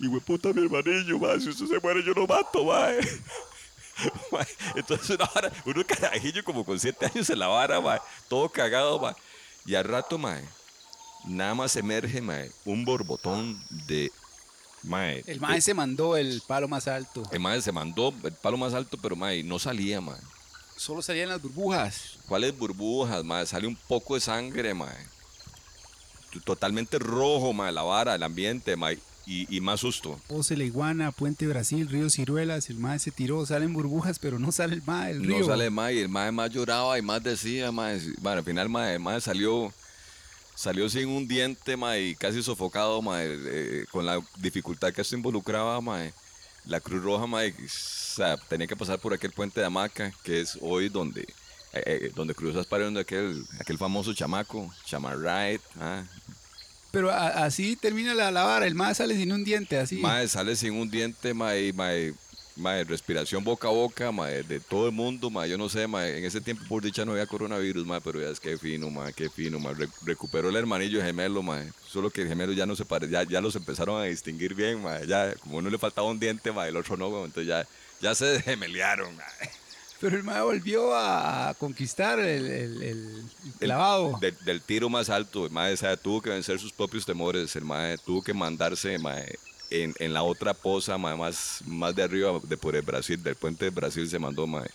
[0.00, 1.40] Y puta mi hermanillo, mae.
[1.40, 2.98] Si usted se muere, yo lo mato, mae.
[4.32, 4.46] Mae,
[4.76, 8.00] Entonces una vara, uno carajillo como con siete años en la vara, mae.
[8.28, 9.14] Todo cagado, mae.
[9.66, 10.42] Y al rato, mae,
[11.26, 14.10] nada más emerge, mae, un borbotón de,
[14.82, 15.18] mae.
[15.26, 17.22] El de- mae se mandó el palo más alto.
[17.30, 20.16] el mae se mandó el palo más alto, pero mae, no salía, mae.
[20.78, 22.16] Solo salían las burbujas.
[22.26, 23.44] ¿Cuáles burbujas, mae?
[23.44, 24.96] Sale un poco de sangre, mae.
[26.44, 28.98] Totalmente rojo, mae, la vara, el ambiente, mae.
[29.32, 30.20] Y, y más susto.
[30.26, 34.50] Pose la iguana, Puente Brasil, Río Ciruelas, el mae se tiró, salen burbujas, pero no
[34.50, 35.38] sale el mae, el río.
[35.38, 38.00] No sale mae, y el mae más lloraba y más decía, mae.
[38.18, 39.72] Bueno, al final, mae, el mae salió,
[40.56, 45.14] salió sin un diente, mae, y casi sofocado, mae, eh, con la dificultad que esto
[45.14, 46.12] involucraba, mae.
[46.66, 50.40] La Cruz Roja, mae, o sea, tenía que pasar por aquel puente de hamaca, que
[50.40, 51.20] es hoy donde,
[51.72, 56.02] eh, eh, donde cruzas para donde aquel, aquel famoso chamaco, Chamarrite, ah.
[56.92, 59.96] Pero a- así termina la, la vara, el mae sale sin un diente, así.
[59.96, 62.12] Mae, sale sin un diente, mae, mae,
[62.56, 66.18] mae, respiración boca a boca, mae, de todo el mundo, mae, yo no sé, mae,
[66.18, 69.12] en ese tiempo por dicha no había coronavirus, mae, pero ya es que fino, mae,
[69.12, 72.74] qué fino, mae, Re- recuperó el hermanillo gemelo, mae, solo que el gemelo ya no
[72.76, 76.08] se pare, ya, ya los empezaron a distinguir bien, mae, ya, como uno le faltaba
[76.08, 77.64] un diente, mae, el otro no, entonces ya,
[78.02, 79.50] ya se gemelearon, mae.
[80.00, 83.24] Pero el mae volvió a conquistar el, el- el
[83.58, 84.18] clavado.
[84.20, 87.54] Del, del tiro más alto, el mae, o sea, tuvo que vencer sus propios temores,
[87.56, 89.34] el mae tuvo que mandarse, mae,
[89.70, 93.34] en, en la otra poza, mae, más, más de arriba, de por el Brasil, del
[93.36, 94.68] puente de Brasil se mandó, mae,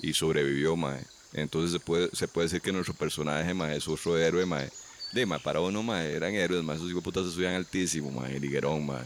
[0.00, 1.02] y sobrevivió, mae.
[1.34, 4.70] Entonces se puede, se puede decir que nuestro personaje, mae, es otro héroe, mae.
[5.12, 8.40] De, mae, para uno, mae, eran héroes, mae, esos hijos putas se subían altísimo, mae,
[8.40, 9.04] liguerón, mae.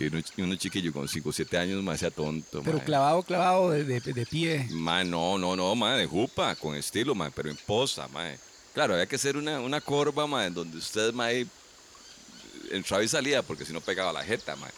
[0.00, 3.82] Y uno, chiquillo con 5 o 7 años, mae, sea tonto, pero clavado, clavado de,
[3.84, 4.68] de- de pie.
[4.70, 8.30] Ma, no, no, no, ma, de jupa, con estilo, ma, pero en posa, ma.
[8.72, 11.48] Claro, había que hacer una, una corva, ma, en donde usted, ma, ahí
[12.70, 14.68] entraba y salía, porque si no pegaba la jeta, ma.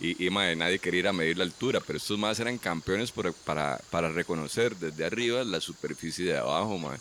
[0.00, 3.10] Y, y ma, nadie quería ir a medir la altura, pero estos más eran campeones
[3.10, 6.96] por- para, para reconocer desde arriba la superficie de abajo, ma.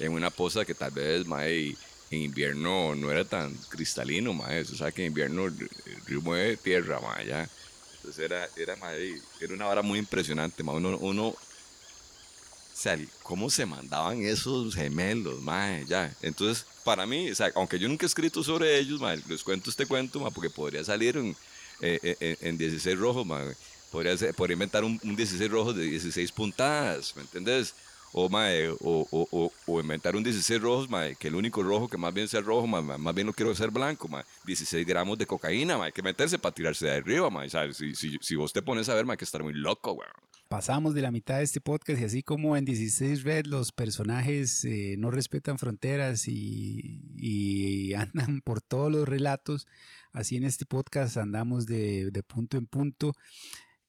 [0.00, 1.76] En una posa que tal vez, ma, y
[2.10, 4.48] en invierno no era tan cristalino, ma.
[4.60, 5.70] O sea, que en invierno el
[6.06, 7.48] río mueve tierra, ma, ya.
[7.96, 10.72] Entonces era, era, ma, y era una vara muy impresionante, ma.
[10.72, 16.14] Uno, uno o sea, cómo se mandaban esos gemelos, mae, ya.
[16.22, 19.70] Entonces, para mí, o sea, aunque yo nunca he escrito sobre ellos, mae, les cuento
[19.70, 21.36] este cuento, mae, porque podría salir en,
[21.80, 23.54] eh, eh, en 16 rojos, mae.
[23.92, 27.74] Podría, podría inventar un, un 16 rojos de 16 puntadas, ¿me entendés?
[28.12, 31.88] O, mae, o, o, o, o inventar un 16 rojos, mae, que el único rojo
[31.88, 34.24] que más bien sea rojo, mae, más bien lo quiero hacer blanco, mae.
[34.46, 37.48] 16 gramos de cocaína, mae, hay que meterse para tirarse de arriba, mae.
[37.48, 37.76] ¿sabes?
[37.76, 40.10] Si, si, si vos te pones a ver, mae, hay que estar muy loco, weón.
[40.50, 44.64] Pasamos de la mitad de este podcast y así como en 16 Red los personajes
[44.64, 49.68] eh, no respetan fronteras y, y andan por todos los relatos,
[50.12, 53.14] así en este podcast andamos de, de punto en punto.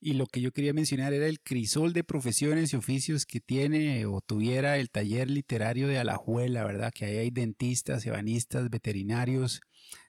[0.04, 4.08] Y lo que yo quería mencionar era el crisol de profesiones y oficios que tiene
[4.08, 6.92] o tuviera el taller literario de Alajuela, ¿verdad?
[6.92, 9.62] Que ahí hay dentistas, ebanistas, veterinarios,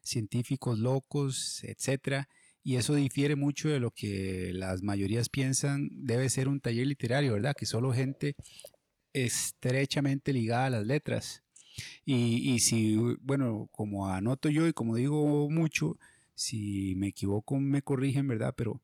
[0.02, 2.30] científicos locos, etcétera.
[2.64, 7.34] Y eso difiere mucho de lo que las mayorías piensan debe ser un taller literario,
[7.34, 7.54] ¿verdad?
[7.54, 8.34] Que solo gente
[9.12, 11.42] estrechamente ligada a las letras.
[12.06, 15.98] Y, y si, bueno, como anoto yo y como digo mucho,
[16.34, 18.54] si me equivoco me corrigen, ¿verdad?
[18.56, 18.80] Pero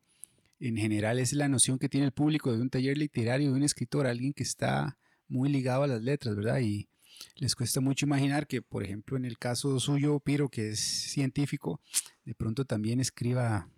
[0.59, 3.63] en general es la noción que tiene el público de un taller literario, de un
[3.63, 4.97] escritor, alguien que está
[5.27, 6.59] muy ligado a las letras, ¿verdad?
[6.59, 6.89] Y
[7.35, 11.81] les cuesta mucho imaginar que, por ejemplo, en el caso suyo, Piro, que es científico,
[12.25, 13.69] de pronto también escriba,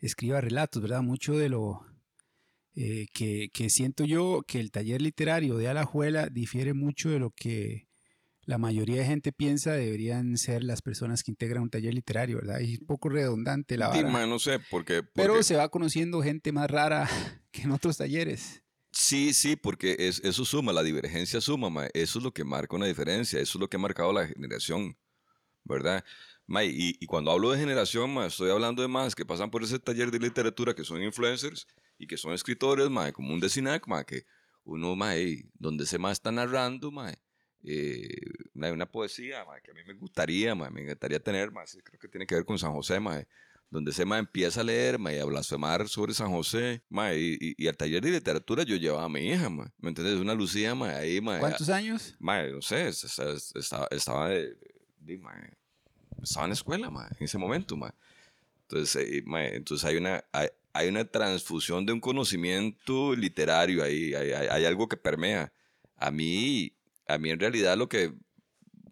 [0.00, 1.02] escriba relatos, ¿verdad?
[1.02, 1.86] Mucho de lo
[2.74, 7.30] eh, que, que siento yo que el taller literario de Alajuela difiere mucho de lo
[7.30, 7.86] que
[8.44, 12.60] la mayoría de gente piensa deberían ser las personas que integran un taller literario, ¿verdad?
[12.60, 14.10] Y un poco redundante la Sí, vara.
[14.12, 15.02] mae, no sé, porque...
[15.14, 17.08] Pero se va conociendo gente más rara
[17.52, 18.62] que en otros talleres.
[18.90, 21.90] Sí, sí, porque es, eso suma, la divergencia suma, mae.
[21.94, 24.98] Eso es lo que marca una diferencia, eso es lo que ha marcado la generación,
[25.64, 26.04] ¿verdad?
[26.46, 29.62] Mae, y, y cuando hablo de generación, mae, estoy hablando de más que pasan por
[29.62, 31.66] ese taller de literatura, que son influencers
[31.96, 34.24] y que son escritores, mae, como un Decinac, mae, que
[34.64, 37.14] uno, mae, donde se más está narrando, mae,
[37.64, 38.08] eh,
[38.60, 42.08] hay una poesía, mae, que a mí me gustaría, mae, me encantaría tener, creo que
[42.08, 43.26] tiene que ver con San José, mae,
[43.70, 47.68] donde se empieza a leer, mae, a blasfemar sobre San José, mae, y, y- y
[47.68, 50.16] al taller de literatura yo llevaba a mi hija, mae, ¿me entiendes?
[50.18, 52.14] Una Lucía, mae, ahí, mae, ¿Cuántos años?
[52.18, 54.56] Mae, no sé, es- es- es- estaba, estaba, de-
[54.98, 55.54] de- mae,
[56.22, 57.92] estaba en la escuela, mae, en ese momento, mae.
[58.68, 64.14] Entonces, eh, mae, entonces hay una, hay, hay una transfusión de un conocimiento literario ahí,
[64.14, 65.52] hay, hay- hay algo que permea.
[65.96, 66.74] A mí,
[67.12, 68.14] a mí en realidad lo que,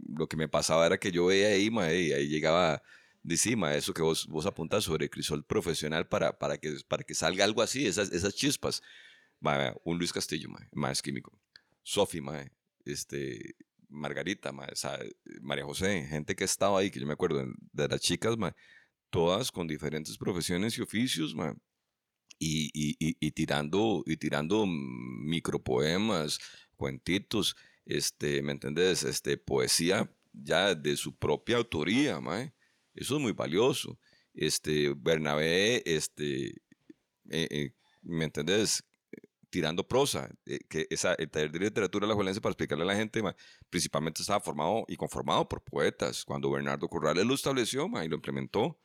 [0.09, 2.83] lo que me pasaba era que yo veía ahí, mae, y ahí llegaba,
[3.23, 7.15] dice, mae, eso que vos, vos apuntas sobre crisol profesional para, para, que, para que
[7.15, 8.83] salga algo así, esas, esas chispas.
[9.41, 11.33] Mae, un Luis Castillo, mae, más químico.
[11.83, 12.51] Sofi, mae,
[12.85, 13.55] este,
[13.89, 14.99] Margarita, mae, o sea,
[15.41, 18.53] María José, gente que estaba ahí, que yo me acuerdo de las chicas, mae,
[19.11, 21.55] todas con diferentes profesiones y oficios, mae,
[22.39, 26.39] y, y, y, y tirando, y tirando micropoemas,
[26.77, 27.55] cuentitos,
[27.85, 29.03] este, ¿me entendés?
[29.03, 32.53] Este, poesía ya de su propia autoría, mae.
[32.95, 33.99] Eso es muy valioso.
[34.35, 36.49] Este, Bernabé, este,
[37.31, 38.85] eh, eh, ¿me entendés?
[39.51, 42.87] Tirando prosa, eh, que esa, el taller de literatura de la Juelense, para explicarle a
[42.87, 43.21] la gente,
[43.69, 46.25] principalmente estaba formado y conformado por poetas.
[46.25, 48.81] Cuando Bernardo Corrales lo estableció mae, y lo implementó,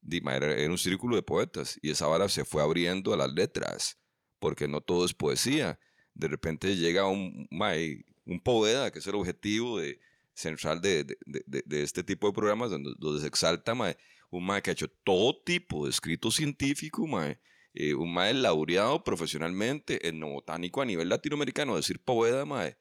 [0.00, 3.32] di, era, era un círculo de poetas y esa vara se fue abriendo a las
[3.32, 3.98] letras,
[4.40, 5.78] porque no todo es poesía.
[6.14, 10.00] De repente llega un, mae, un poeta, que es el objetivo de,
[10.34, 13.96] central de, de, de, de este tipo de programas, donde, donde se exalta mae,
[14.30, 17.38] un mae que ha hecho todo tipo de escrito científico, mae,
[17.72, 22.76] eh, un mae laureado profesionalmente, etnobotánico a nivel latinoamericano, decir poeta, mae,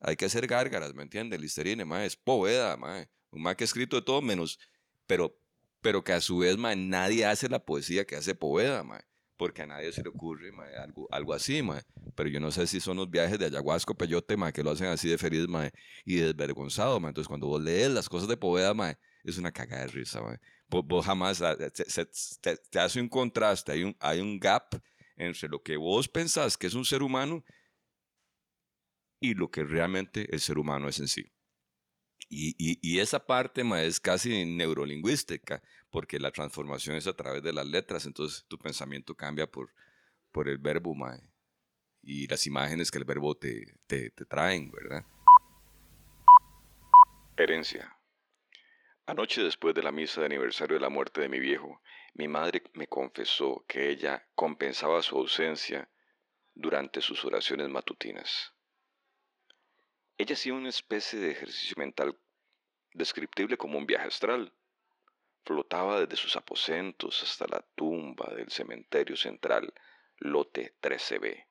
[0.00, 1.40] hay que hacer gárgaras, ¿me entiendes?
[1.40, 4.58] Listerine, mae, es poeta, mae, un mae que ha escrito de todo menos,
[5.06, 5.38] pero,
[5.80, 9.02] pero que a su vez, mae, nadie hace la poesía que hace poeta, mae,
[9.36, 10.50] porque a nadie se le ocurre,
[11.10, 11.62] algo, así,
[12.14, 14.86] pero yo no sé si son los viajes de ayahuasca, peyote, mae, que lo hacen
[14.86, 15.46] así de feliz,
[16.04, 19.82] y desvergonzado, mae, entonces cuando vos lees las cosas de poeta, mae, es una cagada
[19.82, 20.38] de risa, mae.
[20.68, 24.74] Vos, vos jamás, ah, te hace un contraste, hay un, hay un gap
[25.16, 27.44] entre lo que vos pensás que es un ser humano
[29.20, 31.24] y lo que realmente el ser humano es en sí.
[32.28, 37.52] Y, y, esa parte ma, es casi neurolingüística, porque la transformación es a través de
[37.52, 39.72] las letras, entonces tu pensamiento cambia por,
[40.32, 41.20] por el verbo ma,
[42.02, 45.04] y las imágenes que el verbo te, te, te traen, ¿verdad?
[47.36, 47.96] Herencia.
[49.06, 51.80] Anoche después de la misa de aniversario de la muerte de mi viejo,
[52.14, 55.88] mi madre me confesó que ella compensaba su ausencia
[56.54, 58.55] durante sus oraciones matutinas.
[60.18, 62.18] Ella hacía una especie de ejercicio mental
[62.94, 64.50] descriptible como un viaje astral.
[65.44, 69.74] Flotaba desde sus aposentos hasta la tumba del cementerio central,
[70.16, 71.46] lote 13B.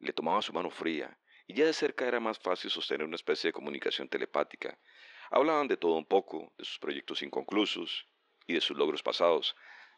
[0.00, 3.48] Le tomaba su mano fría y ya de cerca era más fácil sostener una especie
[3.48, 4.76] de comunicación telepática.
[5.30, 8.08] Hablaban de todo un poco, de sus proyectos inconclusos
[8.48, 9.54] y de sus logros pasados.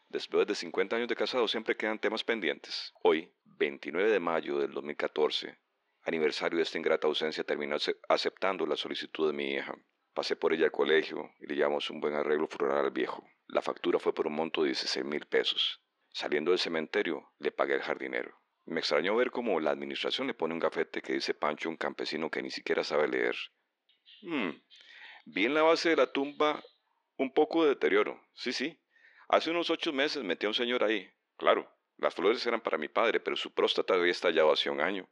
[0.09, 2.93] Después de 50 años de casado siempre quedan temas pendientes.
[3.01, 5.57] Hoy, 29 de mayo del 2014,
[6.03, 9.73] aniversario de esta ingrata ausencia, terminó ace- aceptando la solicitud de mi hija.
[10.13, 13.25] Pasé por ella al colegio y le llevamos un buen arreglo floral al viejo.
[13.47, 15.81] La factura fue por un monto de 16 mil pesos.
[16.11, 18.37] Saliendo del cementerio, le pagué al jardinero.
[18.65, 22.29] Me extrañó ver cómo la administración le pone un gafete que dice Pancho, un campesino
[22.29, 23.35] que ni siquiera sabe leer.
[24.21, 24.51] Hmm,
[25.25, 26.61] Vi en la base de la tumba
[27.17, 28.21] un poco de deterioro.
[28.33, 28.79] Sí, sí.
[29.29, 31.09] Hace unos ocho meses metí a un señor ahí.
[31.37, 35.09] Claro, las flores eran para mi padre, pero su próstata había estallado hace un año.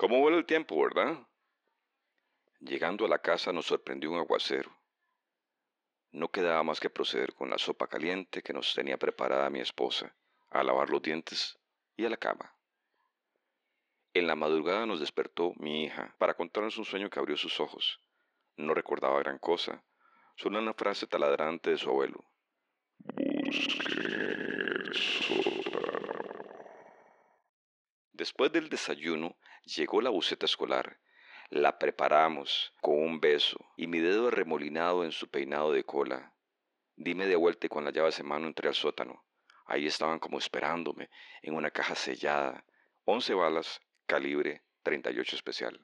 [0.00, 1.28] ¿Cómo vuela el tiempo, verdad?
[2.60, 4.74] Llegando a la casa nos sorprendió un aguacero.
[6.10, 10.16] No quedaba más que proceder con la sopa caliente que nos tenía preparada mi esposa,
[10.48, 11.58] a lavar los dientes
[11.98, 12.56] y a la cama.
[14.14, 18.00] En la madrugada nos despertó mi hija para contarnos un sueño que abrió sus ojos.
[18.56, 19.84] No recordaba gran cosa,
[20.34, 22.24] solo una frase taladrante de su abuelo.
[28.20, 31.00] Después del desayuno llegó la buceta escolar.
[31.48, 36.34] La preparamos con un beso y mi dedo arremolinado en su peinado de cola.
[36.96, 39.24] Dime de vuelta y con las llaves en mano entré al sótano.
[39.64, 41.08] Ahí estaban como esperándome,
[41.40, 42.66] en una caja sellada.
[43.06, 45.80] Once balas, calibre 38 especial.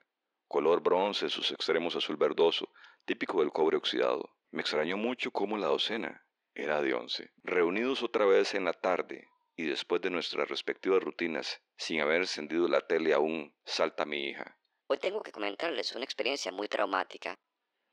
[0.47, 2.70] Color bronce, sus extremos azul verdoso,
[3.07, 4.37] típico del cobre oxidado.
[4.51, 7.32] Me extrañó mucho cómo la docena era de once.
[7.43, 9.26] Reunidos otra vez en la tarde
[9.57, 14.59] y después de nuestras respectivas rutinas, sin haber encendido la tele aún, salta mi hija.
[14.89, 17.35] Hoy tengo que comentarles una experiencia muy traumática.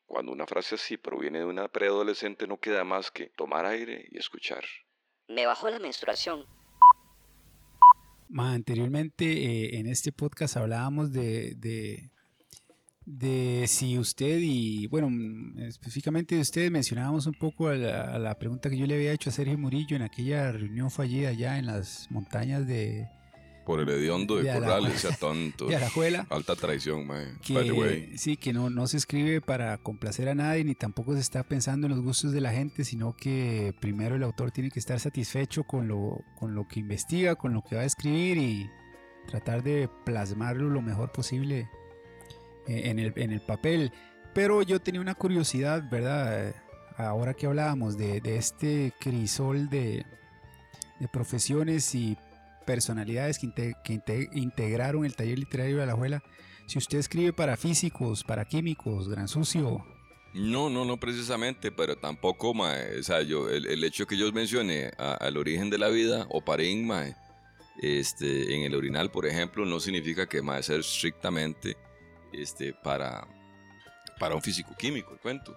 [0.05, 4.17] Cuando una frase así proviene de una preadolescente no queda más que tomar aire y
[4.17, 4.63] escuchar.
[5.27, 6.45] Me bajó la menstruación.
[8.27, 12.11] Ma, anteriormente eh, en este podcast hablábamos de, de,
[13.05, 18.19] de si usted y, bueno, mm, específicamente de usted mencionábamos un poco a la, a
[18.19, 21.57] la pregunta que yo le había hecho a Sergio Murillo en aquella reunión fallida allá
[21.59, 23.07] en las montañas de,
[23.65, 25.69] Por el hediondo de la- Corrales, sea tonto.
[25.69, 27.27] y Arajuela, Alta traición, mae.
[28.15, 31.87] Sí, que no, no se escribe para complacer a nadie, ni tampoco se está pensando
[31.87, 35.63] en los gustos de la gente, sino que primero el autor tiene que estar satisfecho
[35.65, 38.69] con lo, con lo que investiga, con lo que va a escribir y
[39.27, 41.69] tratar de plasmarlo lo mejor posible
[42.67, 43.91] en el, en el papel.
[44.33, 46.55] Pero yo tenía una curiosidad, ¿verdad?
[46.97, 50.05] Ahora que hablábamos de, de este crisol de,
[50.99, 52.17] de profesiones y
[52.65, 53.51] personalidades que,
[53.83, 56.23] que inte- integraron el taller literario de la Alajuela.
[56.65, 59.83] Si usted escribe para físicos, para químicos, gran sucio,
[60.33, 62.99] No, no, no precisamente, pero tampoco, mae.
[62.99, 66.41] O sea, yo, el, el hecho que yo mencioné al origen de la vida, o
[66.41, 67.15] parín, mae,
[67.81, 71.75] este, en el orinal, por ejemplo, no significa que a ser estrictamente
[72.33, 73.27] este, para,
[74.19, 75.55] para un físico químico, el cuento.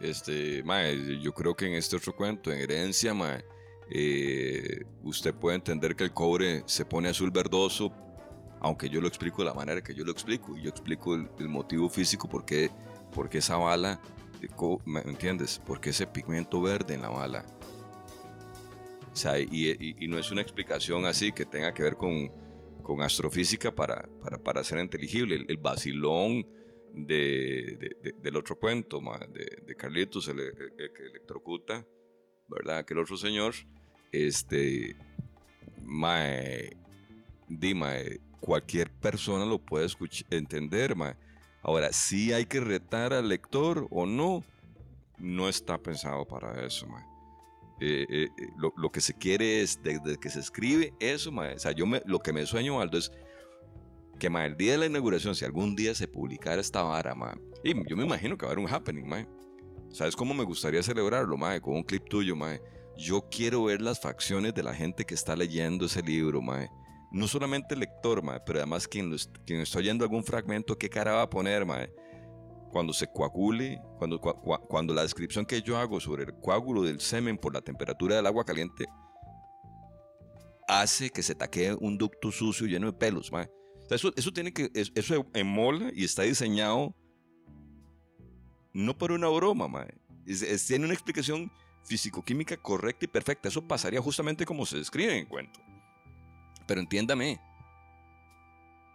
[0.00, 3.44] Este, mae, yo creo que en este otro cuento, en herencia, mae,
[3.90, 7.92] eh, usted puede entender que el cobre se pone azul verdoso,
[8.60, 11.28] aunque yo lo explico de la manera que yo lo explico, y yo explico el,
[11.38, 12.70] el motivo físico por qué,
[13.14, 14.00] por qué esa bala,
[14.84, 15.60] ¿me entiendes?
[15.66, 17.44] Porque ese pigmento verde en la bala.
[19.12, 22.30] O sea, y, y- y no es una explicación así que tenga que ver con,
[22.88, 25.36] con astrofísica para, para, para ser inteligible.
[25.36, 26.46] El, el vacilón
[26.94, 30.36] de, de- de- del otro cuento, de, Carlitos, el,
[30.94, 31.86] que electrocuta,
[32.48, 32.78] ¿verdad?
[32.78, 33.52] Aquel otro señor,
[34.10, 34.96] este,
[35.84, 36.78] mae,
[37.46, 41.14] di, mae, cualquier persona lo puede escuch- entender, mae.
[41.60, 44.42] Ahora, si hay que retar al lector o no,
[45.18, 47.04] no está pensado para eso, mae.
[47.80, 51.54] Eh, eh, eh, lo, lo que se quiere es, desde que se escribe eso, mae,
[51.54, 53.12] o sea, yo me, lo que me sueño, Aldo, es
[54.18, 57.36] que mae, el día de la inauguración, si algún día se publicara esta vara, mae,
[57.62, 59.26] y yo me imagino que va a haber un happening, mae.
[59.90, 61.60] ¿Sabes cómo me gustaría celebrarlo, mae?
[61.60, 62.60] Con un clip tuyo, mae.
[62.96, 66.68] Yo quiero ver las facciones de la gente que está leyendo ese libro, mae.
[67.10, 69.16] No solamente el lector, mae, pero además quien, lo
[69.46, 71.90] quien está oyendo algún fragmento, ¿qué cara va a poner, mae?
[72.70, 76.82] Cuando se coagule, cuando, cua- cua- cuando la descripción que yo hago sobre el coágulo
[76.82, 78.86] del semen por la temperatura del agua caliente
[80.68, 83.32] hace que se taquee un ducto sucio lleno de pelos.
[83.32, 83.48] O sea,
[83.96, 86.94] eso, eso tiene que, es- eso emola y está diseñado
[88.74, 89.86] no por una broma.
[90.26, 91.50] Es- es- tiene una explicación
[91.84, 93.48] físico-química correcta y perfecta.
[93.48, 95.58] Eso pasaría justamente como se describe en el cuento.
[96.66, 97.40] Pero entiéndame,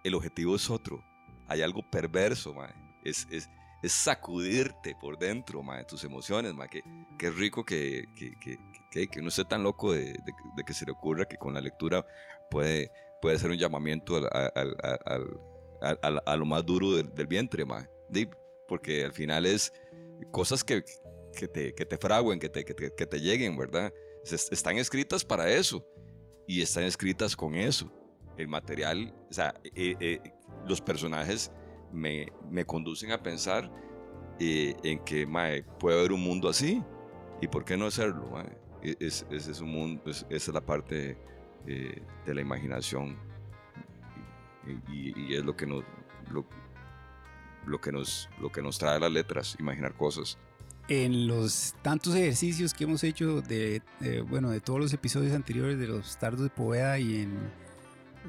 [0.03, 1.03] el objetivo es otro.
[1.47, 2.71] Hay algo perverso, mae.
[3.03, 3.49] Es, es,
[3.84, 6.69] es sacudirte por dentro, mae, tus emociones, mae.
[6.69, 6.81] Qué,
[7.19, 8.57] qué rico que, que, que,
[8.89, 11.61] que, que uno esté tan loco de, de- que se le ocurra que con la
[11.61, 12.05] lectura
[12.49, 12.89] puede,
[13.21, 15.39] puede ser un llamamiento al- al-
[16.01, 17.88] al- a lo más duro del, vientre, mae.
[18.67, 19.71] Porque al final es
[20.31, 20.84] cosas que,
[21.36, 23.93] que, te, que te fraguen, que te, que te, que te lleguen, ¿verdad?
[24.23, 25.86] Es- Están escritas para eso
[26.47, 27.91] y están escritas con eso.
[28.38, 30.19] El material, o sea, eh, eh,
[30.65, 31.51] los personajes
[31.93, 32.27] me,
[32.65, 33.71] conducen a pensar
[34.39, 35.25] eh, en que
[35.79, 36.81] puede haber un mundo así
[37.41, 38.29] y por qué no hacerlo.
[38.81, 41.17] E- Es, ese es un mundo, es- esa es la parte
[41.67, 43.17] eh, de la imaginación
[44.89, 45.83] y, es lo que nos
[46.31, 46.45] lo,
[47.79, 50.37] que nos lo que nos trae las letras, imaginar cosas.
[50.89, 53.81] en los tantos ejercicios que hemos hecho de,
[54.29, 57.37] bueno, de todos los episodios anteriores de los Tardos de Poveda y en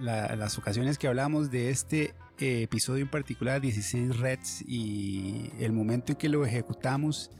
[0.01, 6.13] la- las ocasiones que hablamos de este episodio en particular, 16 Reds, y el momento
[6.13, 7.31] en que lo ejecutamos,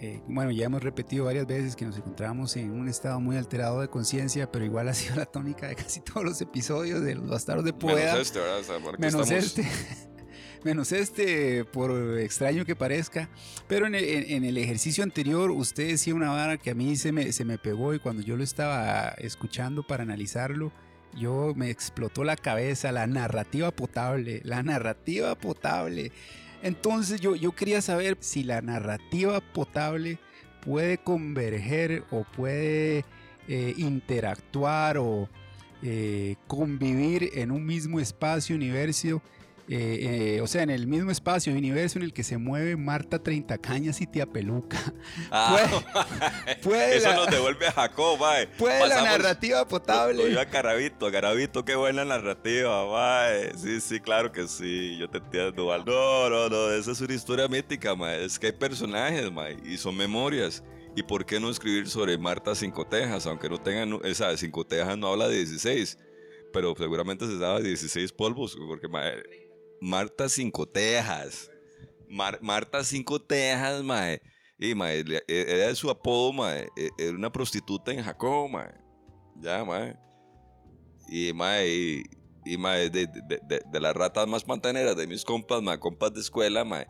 [0.00, 3.80] eh, bueno, ya hemos repetido varias veces que nos encontramos en un estado muy alterado
[3.80, 7.28] de conciencia, pero igual ha sido la tónica de casi todos los episodios de los
[7.28, 8.12] Bastardos de Poveda.
[8.14, 8.58] Menos este, ¿verdad?
[8.60, 9.66] O sea, porque Menos estamos- este.
[10.64, 11.90] Menos este, por
[12.20, 13.28] extraño que parezca.
[13.66, 16.94] Pero en el, en- en el ejercicio anterior, usted decía una vara que a mí
[16.94, 20.72] se me, se me pegó y cuando yo lo estaba escuchando para analizarlo,
[21.14, 26.12] yo me explotó la cabeza, la narrativa potable, la narrativa potable.
[26.62, 30.18] Entonces yo, yo quería saber si la narrativa potable
[30.64, 33.04] puede converger o puede
[33.48, 35.28] eh, interactuar o
[35.82, 39.20] eh, convivir en un mismo espacio, universo,
[39.68, 43.22] eh, eh, o sea, en el mismo espacio, universo en el que se mueve Marta
[43.22, 44.78] Treinta Cañas y Tía Peluca.
[45.30, 45.56] Ah,
[46.62, 48.46] puede eso la- nos devuelve a Jacob, mae.
[48.48, 50.30] Puede la narrativa potable.
[50.30, 53.56] iba a Carabito, Carabito, qué buena narrativa, mae.
[53.56, 55.84] Sí, sí, claro que sí, yo te entiendo, Val.
[55.86, 58.24] No, no, no, esa es una historia mítica, mae.
[58.24, 60.62] Es que hay personajes, mae, y son memorias.
[60.94, 63.26] ¿Y por qué no escribir sobre Marta Cinco Tejas?
[63.26, 65.98] Aunque no tengan, esa Cinco Tejas no habla de 16,
[66.52, 69.14] pero seguramente se daba 16 polvos, porque mae,
[69.82, 71.50] Marta Cinco Tejas.
[72.08, 74.20] Mar- Marta Cinco Tejas, mae.
[74.58, 76.68] Y, mae, e- era su apodo, mae.
[76.76, 78.72] e- Era una prostituta en Jacob, mae.
[79.40, 79.96] Ya, mae.
[81.08, 82.02] y, mae, y,
[82.44, 86.12] y, mae, de, de, de, de las ratas más pantaneras de mis compas, mae, compas
[86.14, 86.86] de escuela, mae,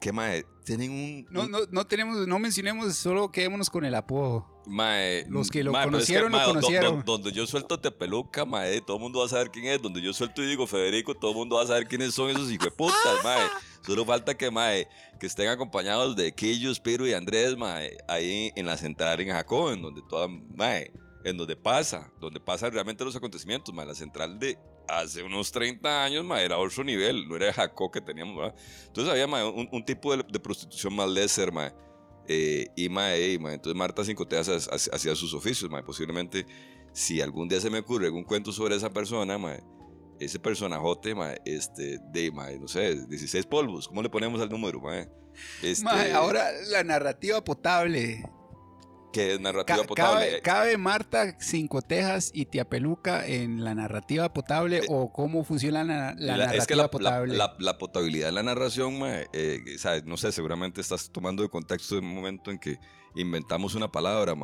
[0.00, 1.26] que mae, tienen un...
[1.30, 4.57] No, un- no, no tenemos, no mencionemos, solo quedémonos con el apodo.
[4.68, 7.02] Mae, Los que lo mae, pero es conocieron, lo mae, do- do- conocieron.
[7.04, 9.80] donde yo suelto Tepeluca, mae, todo el mundo va a saber quién es.
[9.80, 12.50] Donde yo suelto y digo Federico, todo el mundo va a saber quiénes son esos
[12.50, 13.46] hijueputas, mae.
[13.86, 14.86] Solo falta que, mae,
[15.18, 19.70] que estén acompañados de Quillo, Spiro y Andrés, mae, ahí en la central en Jacob,
[19.72, 20.92] en donde toda, mae,
[21.24, 23.86] en donde pasa, donde pasan realmente los acontecimientos, mae.
[23.86, 28.00] La central de hace unos 30 años, mae, era otro nivel, no era Jacob que
[28.02, 28.52] teníamos, mae.
[28.86, 31.72] Entonces había, mae, un, un tipo de, de prostitución más lesser, mae.
[32.28, 35.82] Eh, y mae, y, mae, entonces Marta ha- hacía sus oficios, mae.
[35.82, 36.46] Posiblemente,
[36.92, 39.62] si algún día se me ocurre algún cuento sobre esa persona, mae,
[40.20, 44.80] ese personajote, mae, este, de, mae, no sé, 16 polvos, ¿cómo le ponemos al número,
[44.80, 45.08] mae?
[45.62, 48.24] Este, Mae, ahora la narrativa potable.
[49.18, 50.26] Que es narrativa Ca- potable.
[50.28, 55.42] cabe, cabe Marta Cinco Tejas y Tía Peluca en la narrativa potable Eh, o cómo
[55.44, 57.36] funciona la, la La- narrativa es que la, potable?
[57.36, 59.00] la- potabilidad de la narración,
[59.32, 60.04] eh, ¿sabes?
[60.04, 62.78] no sé, seguramente estás tomando de contexto un momento en que
[63.16, 64.34] inventamos una palabra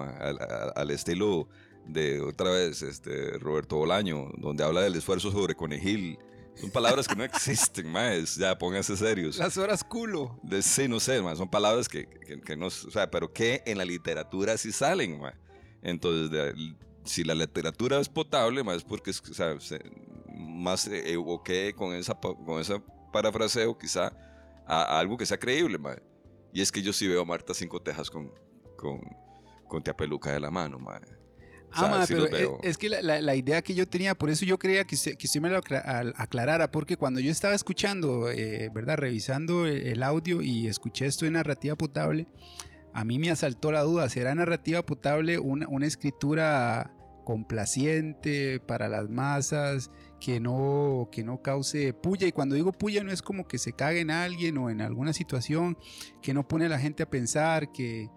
[0.75, 1.49] al estilo
[1.87, 6.19] de otra vez este, Roberto Bolaño, donde habla del esfuerzo sobre conejil.
[6.57, 8.37] Son palabras que no existen, más.
[8.37, 9.37] Ya, pónganse serios.
[9.39, 10.39] Las horas culo.
[10.43, 13.63] De- sí, no sé, mae, son palabras que, que, que no, o sea, pero que
[13.67, 15.35] en la literatura sí salen, mae.
[15.83, 16.75] Entonces, de-
[17.05, 19.81] si la literatura es potable, más porque es, o sea, se-
[20.37, 22.83] más eh, evoqué con esa, con esa
[23.13, 24.13] parafraseo quizá
[24.67, 26.03] a, a algo que sea creíble, mae.
[26.53, 28.33] Y es que yo sí veo a Marta Cinco Tejas con,
[28.77, 29.01] con,
[29.69, 30.79] con Tía Peluca de la mano,
[31.75, 31.87] mae.
[31.87, 32.59] O sea, Ah, ma, sí pero veo.
[32.63, 34.95] es, es que la, la- la idea que yo tenía, por eso yo creía que
[34.95, 38.97] usted, que usted me lo aclarara, porque cuando yo estaba escuchando, eh, ¿verdad?
[38.97, 42.27] Revisando el, el audio y escuché esto de narrativa potable,
[42.93, 46.93] a mí me asaltó la duda, ¿será narrativa potable una, una escritura
[47.25, 52.27] complaciente para las masas, que no, que no cause puya?
[52.27, 55.13] Y cuando digo puya no es como que se cague en alguien o en alguna
[55.13, 55.77] situación,
[56.23, 58.09] que no pone a la gente a pensar, que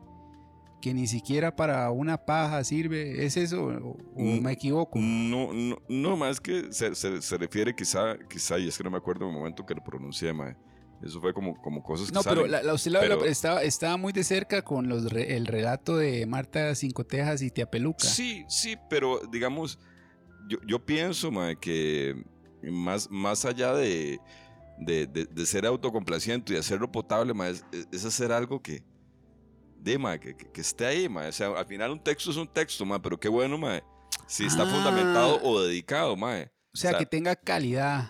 [0.82, 3.26] que ni siquiera para una paja sirve.
[3.26, 5.00] ¿Es eso o, o me equivoco?
[5.00, 8.92] No, no, no, más que se, se, se refiere quizá, quizá, y es que no
[8.92, 10.56] me acuerdo el momento que lo pronuncié, mae.
[11.04, 13.62] Eso fue como, como cosas que No, pero la, la- usted la- pero- la- estaba,
[13.62, 17.70] estaba muy de cerca con los re- el relato de Marta Cinco Tejas y Tía
[17.70, 18.08] Peluca.
[18.08, 19.78] Sí, sí, pero digamos,
[20.50, 22.16] yo, yo pienso, mae, que
[22.64, 24.20] más, más allá de,
[24.80, 28.84] de, de- de ser autocomplaciente y hacerlo potable, mae, es, es hacer algo que,
[29.92, 31.30] de, que, esté ahí, mae.
[31.30, 33.84] O sea, al final un texto es un texto, mae, pero qué bueno, mae,
[34.28, 34.66] si está Ah.
[34.68, 36.44] fundamentado o dedicado, mae.
[36.74, 38.10] o sea, o sea, que tenga calidad,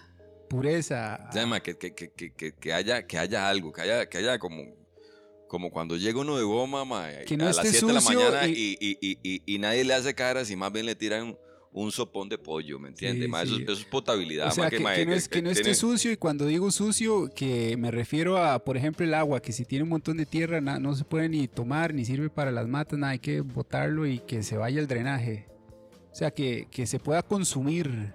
[0.49, 1.29] pureza.
[1.47, 4.39] Mae, que, que, que, que, que- que haya, que haya algo, que haya, que haya
[4.39, 4.63] como,
[5.47, 6.83] como cuando llega uno de goma,
[7.25, 9.59] Que no a las esté 7 de la mañana y- y, y, y, y- y
[9.59, 11.37] nadie le hace caras y más bien le tiran
[11.81, 13.29] un sopón de pollo, ¿me entiendes?
[13.29, 13.35] Sí?
[13.47, 13.63] Eso, sí.
[13.63, 14.47] eso es potabilidad.
[14.47, 17.29] o sea, que, que no, es, que no esté tiene- sucio y cuando digo sucio,
[17.35, 20.59] que me refiero a, por ejemplo, el agua, que si tiene un montón de tierra
[20.61, 24.05] na- no se puede ni tomar, ni sirve para las matas, nada, hay que botarlo
[24.07, 25.45] y que se vaya el drenaje.
[26.11, 28.13] O sea, que, que se pueda consumir.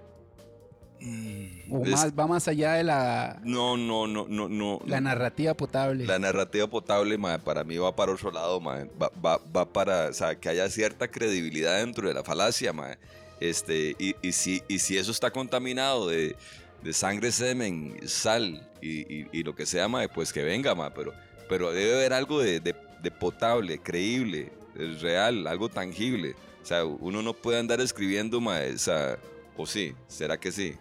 [1.68, 4.80] O Es- más, va más allá de la, No, no, no, no, no.
[4.86, 6.04] la narrativa potable.
[6.06, 8.88] La narrativa potable, mae, para mí va para otro lado, mae.
[9.00, 12.98] Va, va, va para, o sea, que haya cierta credibilidad dentro de la falacia, mae.
[13.42, 16.36] Este, y, y, si, y si eso está contaminado de,
[16.82, 20.92] de sangre, semen, sal y, y- y lo que sea, mae, pues que venga, mae.
[20.94, 21.12] Pero,
[21.48, 26.36] pero debe haber algo de, de- de potable, creíble, eh, real, algo tangible.
[26.62, 29.18] O sea, uno no puede andar escribiendo, mae, o sea,
[29.56, 30.74] o sí, ¿será que sí?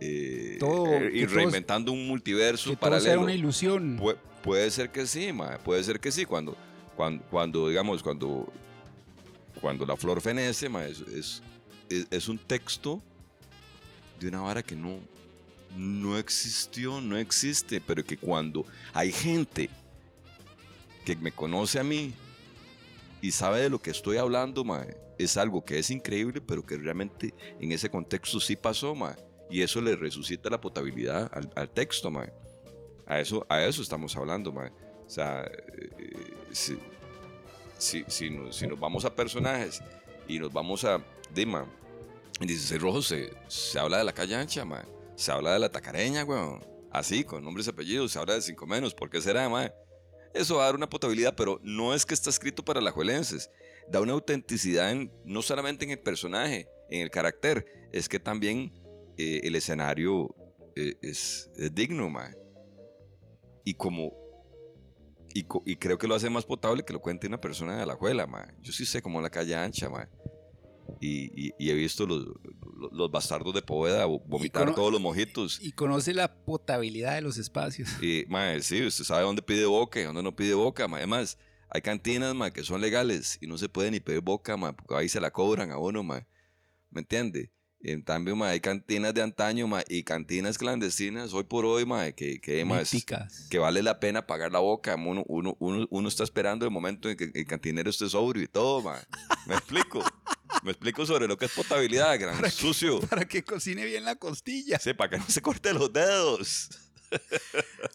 [0.00, 3.10] Eh, Todo- eh, y que todo- reinventando un multiverso que todo paralelo.
[3.10, 3.98] sea una ilusión.
[3.98, 6.24] Pu- puede ser que sí, mae, puede ser que sí.
[6.24, 6.56] Cuando,
[6.96, 8.50] cuando, cuando digamos, cuando,
[9.60, 11.42] cuando la flor fenece, mae, es, es,
[12.10, 13.02] es- un texto
[14.20, 14.98] de una vara que no,
[15.76, 19.68] no existió, no existe, pero que cuando hay gente
[21.04, 22.14] que me conoce a mí
[23.20, 26.76] y sabe de lo que estoy hablando, mae, es algo que es increíble, pero que
[26.76, 29.16] realmente en ese contexto sí pasó, mae.
[29.50, 32.32] Y eso le resucita la potabilidad al, texto, mae.
[33.06, 34.70] A eso, a eso estamos hablando, mae.
[35.06, 36.78] O sea, eh, si,
[37.76, 39.82] si, si nos, si nos vamos a personajes
[40.26, 41.04] y nos vamos a
[41.34, 41.66] Dima,
[42.40, 44.84] en 16 Rojos se, se habla de la calle ancha, mae.
[45.16, 46.64] Se habla de la tacareña, weón.
[46.90, 48.94] Así, con nombres y apellidos, se habla de cinco menos.
[48.94, 49.72] ¿Por qué será, mae?
[50.34, 53.50] Eso va a dar una potabilidad, pero no es que está escrito para alajuelenses.
[53.88, 58.72] Da una autenticidad en- no solamente en el personaje, en el carácter, es que también
[59.18, 60.34] eh, el escenario
[60.74, 62.34] eh, es, digno, mae.
[63.64, 64.12] Y como.
[65.34, 67.94] Y, y creo que lo hace más potable que lo cuente una persona de la
[67.94, 68.54] juela, mae.
[68.60, 70.06] Yo sí sé cómo la calle ancha, mae.
[71.00, 75.00] Y, y- y he visto los, los, los bastardos de Poveda, vo- vomitar todos los
[75.00, 75.58] mojitos.
[75.60, 77.88] Y conoce la potabilidad de los espacios.
[78.02, 81.00] Y, mae, sí, usted sabe dónde pide boca y dónde no pide boca, mae.
[81.00, 81.38] Además,
[81.68, 84.94] hay cantinas, mae, que son legales y no se puede ni pedir boca, mae, porque
[84.94, 86.26] ahí se la cobran a uno, mae.
[86.90, 87.50] ¿Me entiende?
[87.84, 92.14] En cambio, mae, hay cantinas de antaño, mae, y cantinas clandestinas hoy por hoy, mae,
[92.14, 93.48] que, que, Míticas.
[93.50, 94.94] que vale la pena pagar la boca.
[94.94, 98.48] Uno, uno, uno, uno está esperando el momento en que el cantinero esté sobrio y
[98.48, 99.00] todo, mae.
[99.46, 100.04] ¿Me explico?
[100.62, 103.00] Me explico sobre lo que es potabilidad, gran ¿Para sucio.
[103.00, 104.78] Para que cocine bien la costilla.
[104.78, 106.70] Sí, para que no se corte los dedos.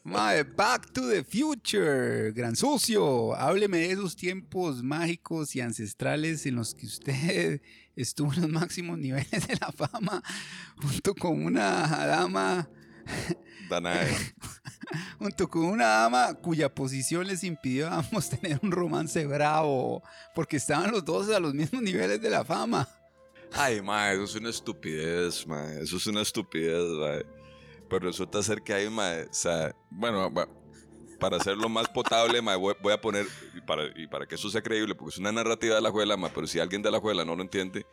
[0.03, 3.35] Mae, Back to the Future, gran sucio.
[3.35, 7.61] Hábleme de esos tiempos mágicos y ancestrales en los que usted
[7.95, 10.23] estuvo en los máximos niveles de la fama
[10.81, 12.69] junto con una dama,
[13.69, 14.15] Danae.
[15.19, 20.03] junto con una dama cuya posición les impidió a ambos tener un romance bravo,
[20.34, 22.88] porque estaban los dos a los mismos niveles de la fama.
[23.53, 25.73] Ay, ma, eso es una estupidez, ma.
[25.73, 27.36] Eso es una estupidez, ma.
[27.89, 30.31] Pero resulta ser que hay, ma, o sea, bueno,
[31.19, 34.49] para hacerlo más potable, ma, voy, voy a poner, y para, y para que eso
[34.49, 36.99] sea creíble, porque es una narrativa de la juela, ma, pero si alguien de la
[36.99, 37.85] juela no lo entiende,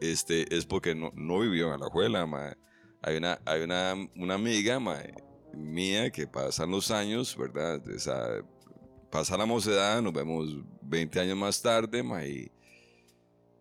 [0.00, 2.56] este, es porque no, no vivió en la juela, ma.
[3.02, 4.98] Hay una, hay una, una amiga, ma,
[5.54, 7.82] mía, que pasan los años, ¿verdad?
[7.88, 8.42] O sea,
[9.10, 10.48] pasa la mocedad, nos vemos
[10.82, 12.50] 20 años más tarde, ma, y...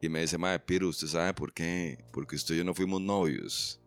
[0.02, 2.06] Y me dice, madre, Piro, ¿usted sabe por qué?
[2.14, 3.79] Porque usted y yo no fuimos novios.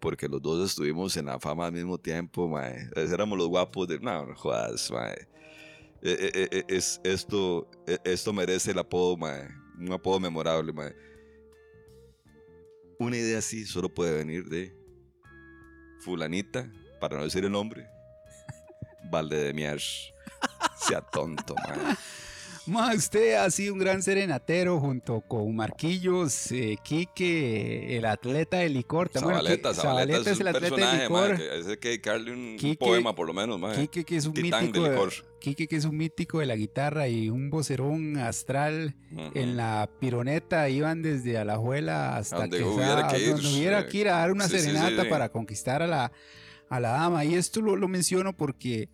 [0.00, 2.88] Porque los dos estuvimos en la fama al mismo tiempo, mae.
[2.94, 3.98] Éramos los guapos de...
[3.98, 5.28] No, no jodas, mae.
[6.00, 9.48] Eh, eh, eh, es, esto, eh, esto merece el apodo, mae.
[9.78, 10.94] Un apodo memorable, mae.
[12.98, 14.76] Una idea así solo puede venir de
[16.00, 16.70] fulanita,
[17.00, 17.86] para no decir el nombre,
[19.10, 19.80] Valde de Mier.
[20.76, 21.96] Sea tonto, mae.
[22.68, 28.68] Ma, usted ha sido un gran serenatero junto con Marquillos, eh, Quique, el atleta de
[28.68, 29.10] licor.
[29.12, 31.30] Bueno, Zabaleta, Zabaleta, es el atleta de licor.
[31.30, 33.58] mae, que hay que dedicarle un, un Quique- poema por lo menos.
[33.74, 35.12] Quique, que es un mítico de licor.
[35.40, 38.94] Quique, que es un mítico de la guitarra y un vocerón astral.
[39.34, 43.86] En la pironeta iban desde Alajuela hasta donde que hubiera que ir, donde hubiera eh,
[43.86, 45.08] que ir a dar una sí, sí, sí, serenata sí.
[45.08, 46.12] para conquistar a la,
[46.68, 47.24] a la dama.
[47.24, 48.90] Y esto lo, lo menciono porque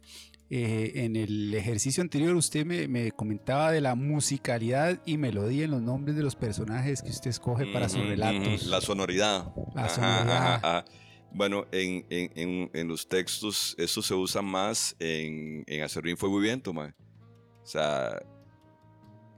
[0.51, 5.71] eh, en el ejercicio anterior usted me, me comentaba de la musicalidad y melodía en
[5.71, 8.67] los nombres de los personajes que usted escoge para sus relatos.
[8.67, 9.53] La sonoridad.
[9.75, 10.55] La sonoridad.
[10.55, 10.85] ajá, ajá.
[11.33, 16.71] Bueno, en, en, los textos eso se usa más en, en Acerrín Fuego y Viento.
[16.71, 18.23] O sea,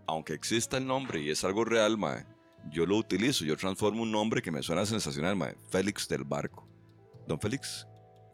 [0.06, 2.26] aunque exista el nombre y es algo real, mae,
[2.70, 5.56] yo lo utilizo, yo transformo un nombre que me suena sensacional, mae.
[5.70, 6.68] Félix del Barco.
[7.26, 7.86] Don Félix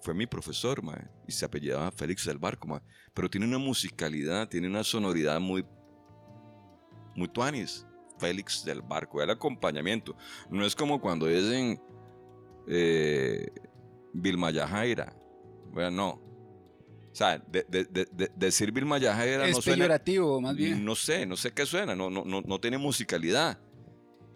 [0.03, 2.81] fue mi profesor, mae, y se apellidaba Félix del Barco, mae.
[3.15, 5.65] Pero tiene una musicalidad, tiene una sonoridad muy,
[7.17, 7.87] muy tuanis.
[8.19, 10.17] Félix del Barco, el acompañamiento.
[10.49, 11.81] No es como cuando dicen
[12.69, 13.49] eh,
[14.13, 15.17] Vilma Yajaira.
[15.73, 16.09] Bueno, no.
[16.11, 19.77] O sea, de, de- de- de- decir Vilma Yajaira es no suena.
[19.79, 20.85] peyorativo, más bien.
[20.85, 23.59] No sé, no sé qué suena, no, no, no, no tiene musicalidad.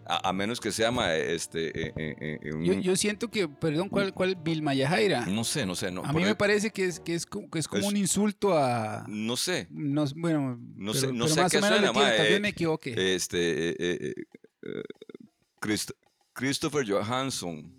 [0.09, 1.67] A, a menos que se llama este.
[1.87, 5.25] eh, eh, eh, un- Yo, yo siento que, perdón, ¿cuál, cuál Vilma Yajaira?
[5.25, 5.91] no sé, no sé.
[5.91, 7.97] No, a mí me parece que es, que es, como- que es como Es- un
[7.97, 9.03] insulto a...
[9.07, 9.67] No sé.
[9.69, 12.27] No, bueno, No pero, sé- no pero sé más qué o menos suena, ma, tal
[12.27, 13.15] vez me equivoque.
[13.15, 14.15] Este.
[15.59, 15.93] Christ-
[16.33, 17.73] Christopher Johansson.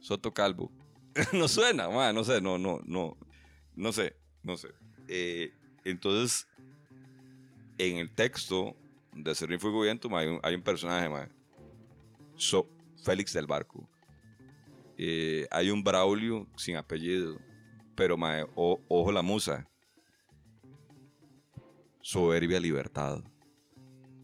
[0.00, 0.70] Soto Calvo.
[1.32, 3.16] no suena, ma, no sé, no, no, no.
[3.76, 4.68] No sé, no sé.
[5.84, 6.46] Entonces,
[7.78, 8.76] en el texto
[9.14, 9.58] de Serrín
[10.10, 11.28] ma, hay, un, hay un personaje, ma,
[12.36, 12.68] So-
[13.04, 13.88] Félix del Barco.
[14.96, 17.38] Eh, hay un Braulio sin apellido,
[17.94, 19.68] pero ma, o- ojo la musa.
[22.00, 23.22] Soberbia Libertad.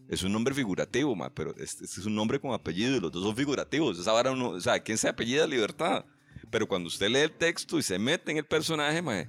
[0.07, 3.35] Es un nombre figurativo, ma, pero es un nombre con apellido y los dos son
[3.35, 3.97] figurativos.
[3.97, 6.05] Esa vara uno- o sea, ¿quién se apellida Libertad?
[6.49, 9.23] Pero cuando usted lee el texto y se mete en el personaje, ma,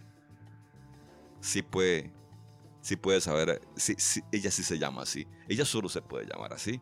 [1.41, 2.11] sí puede,
[2.83, 5.27] sí puede saber, sí, sí, ella sí se llama así.
[5.49, 6.81] Ella solo se puede llamar así.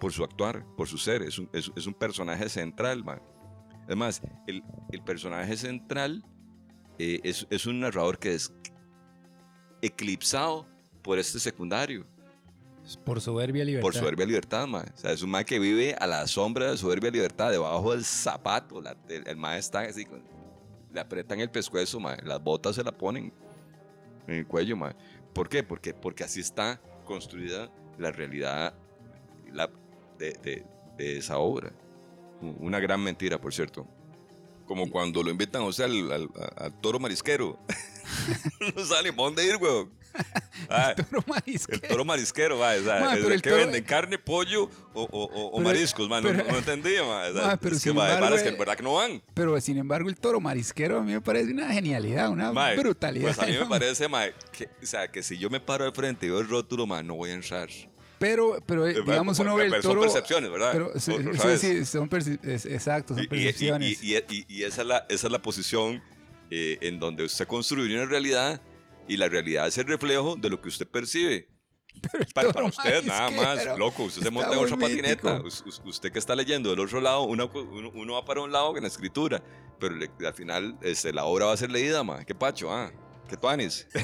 [0.00, 1.20] Por su actuar, por su ser.
[1.22, 3.20] Es un, es, es un personaje central, ma.
[3.84, 6.24] Además, el, el personaje central
[6.98, 8.52] eh, es, es un narrador que es
[9.82, 10.66] eclipsado
[11.02, 12.04] por este secundario,
[13.04, 13.82] Por soberbia libertad.
[13.86, 14.84] por soberbia libertad, mae.
[14.92, 18.04] O sea, es un mae que vive a la sombra de soberbia libertad, debajo del
[18.04, 18.80] zapato.
[18.80, 20.06] la- el, el está así,
[20.92, 22.18] le apretan el pescuezo, mae.
[22.24, 23.32] Las botas se la ponen
[24.26, 24.94] en el cuello, mae.
[25.32, 25.62] ¿Por qué?
[25.62, 28.74] Porque, porque así está construida la realidad
[29.52, 29.70] la-
[30.18, 30.66] de, de-
[31.18, 31.72] esa obra.
[32.40, 33.86] Una gran mentira, por cierto.
[34.66, 36.30] Como cuando lo invitan, o sea, al,
[36.80, 37.58] toro marisquero.
[38.76, 39.92] no sale, ¿pa' dónde ir, weón?
[40.68, 41.80] Ah, El toro el marisquero.
[41.88, 44.64] toro marisquero, mae, o sea, Ma, es pero el el que toro- venden carne, pollo
[44.94, 47.76] o, o- o- Pero- mariscos, mae, no, pero- no entendía, mae, o sea, Ma, pero
[47.76, 49.22] es que, embargo, varas que eh, en verdad que no van.
[49.34, 53.26] Pero sin embargo, el toro marisquero a mí me parece una genialidad, una brutalidad.
[53.26, 53.68] Pues a mí me ¿no?
[53.68, 54.08] parece,
[54.50, 57.14] que, o sea, que si yo me paro de frente y veo el rótulo, no
[57.14, 57.68] voy a entrar.
[58.18, 60.00] Pero, pero eh, Eh, digamos, uno ve el son toro.
[60.00, 60.70] percepciones, ¿verdad?
[60.72, 61.12] Pero, sí,
[61.60, 64.02] sí, son perci- es- exacto, son Y, y- percepciones.
[64.02, 66.02] y- y- y esa, es la, esa es la posición
[66.50, 68.60] eh, en donde usted construye una realidad
[69.08, 71.48] y la realidad es el reflejo de lo que usted percibe.
[72.34, 75.40] Para, para usted, nada más, loco, usted se monta en otra patineta.
[75.42, 78.52] us- Usted que está leyendo del otro lado, una co- uno, uno va para un
[78.52, 79.42] lado en la escritura,
[79.80, 82.22] pero le- al final este, la obra va a ser leída, ma.
[82.26, 82.92] Qué pacho, ah,
[83.30, 83.86] qué tuanis.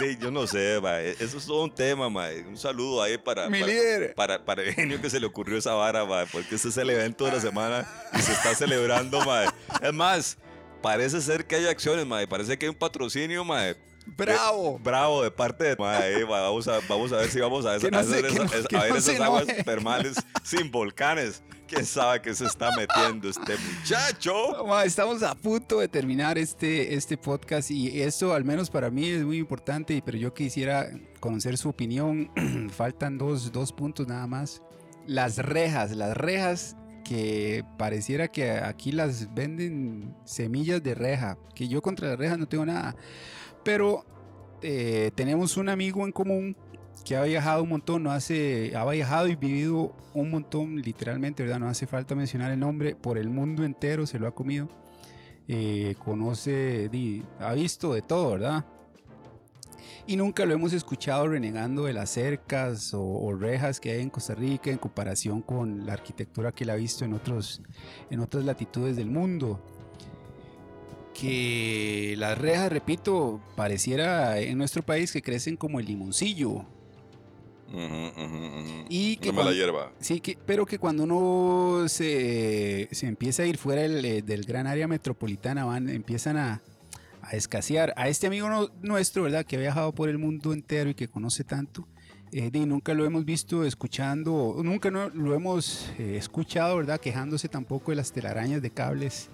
[0.00, 2.40] De- yo no sé, mae, eso es todo un tema, mae.
[2.42, 4.14] Un saludo ahí para, Mi para, líder.
[4.14, 7.26] para, para Eugenio que se le ocurrió esa vara, mae, porque este es el evento
[7.26, 9.48] de la semana y se está celebrando, mae.
[9.82, 10.38] Es más,
[10.82, 13.76] parece ser que hay acciones, mae, parece que hay un patrocinio, mae.
[14.16, 14.78] ¡Bravo!
[14.78, 17.98] Bravo de parte de mae, vamos, a, vamos a ver si vamos a, Que no
[17.98, 21.42] a que esa- no- esa- a ver no esas se aguas termales sin volcanes.
[21.68, 24.82] ¿Quién sabe qué se está metiendo este muchacho?
[24.82, 29.22] Estamos a punto de terminar este, este podcast y esto al menos para mí es
[29.22, 30.90] muy importante, pero yo quisiera
[31.20, 32.28] conocer su opinión.
[32.76, 34.60] Faltan dos, dos puntos nada más.
[35.06, 36.76] Las rejas, las rejas
[37.10, 42.46] que pareciera que aquí las venden semillas de reja, que yo contra las rejas no
[42.46, 42.94] tengo nada,
[43.64, 44.04] pero
[44.62, 46.56] eh, tenemos un amigo en común
[47.04, 51.58] que ha viajado un montón, no hace, ha viajado y vivido un montón, literalmente, ¿verdad?
[51.58, 54.68] No hace falta mencionar el nombre, por el mundo entero se lo ha comido.
[55.48, 56.88] Eh, conoce,
[57.40, 58.64] ha visto de todo, ¿verdad?
[60.10, 64.10] Y nunca lo hemos escuchado renegando de las cercas o, o rejas que hay en
[64.10, 67.62] Costa Rica en comparación con la arquitectura que él ha visto en, otros,
[68.10, 69.64] en otras latitudes del mundo
[71.14, 76.64] que las rejas, repito, pareciera en nuestro país que crecen como el limoncillo.
[77.72, 77.76] Ujú,
[78.16, 78.84] ujú.
[78.88, 79.92] Y que cuando- hierba.
[80.00, 84.42] Sí, que, pero que cuando uno se, se empieza a ir fuera del, eh, del
[84.44, 86.62] gran área metropolitana, van, empiezan a,
[87.30, 87.92] a escasear.
[87.96, 89.44] A este amigo no- nuestro, ¿verdad?
[89.46, 91.86] Que ha viajado por el mundo entero y que conoce tanto,
[92.32, 97.00] eh, di, nunca lo hemos visto escuchando, nunca no, lo hemos eh, escuchado, ¿verdad?
[97.00, 99.28] Quejándose tampoco de las telarañas de cables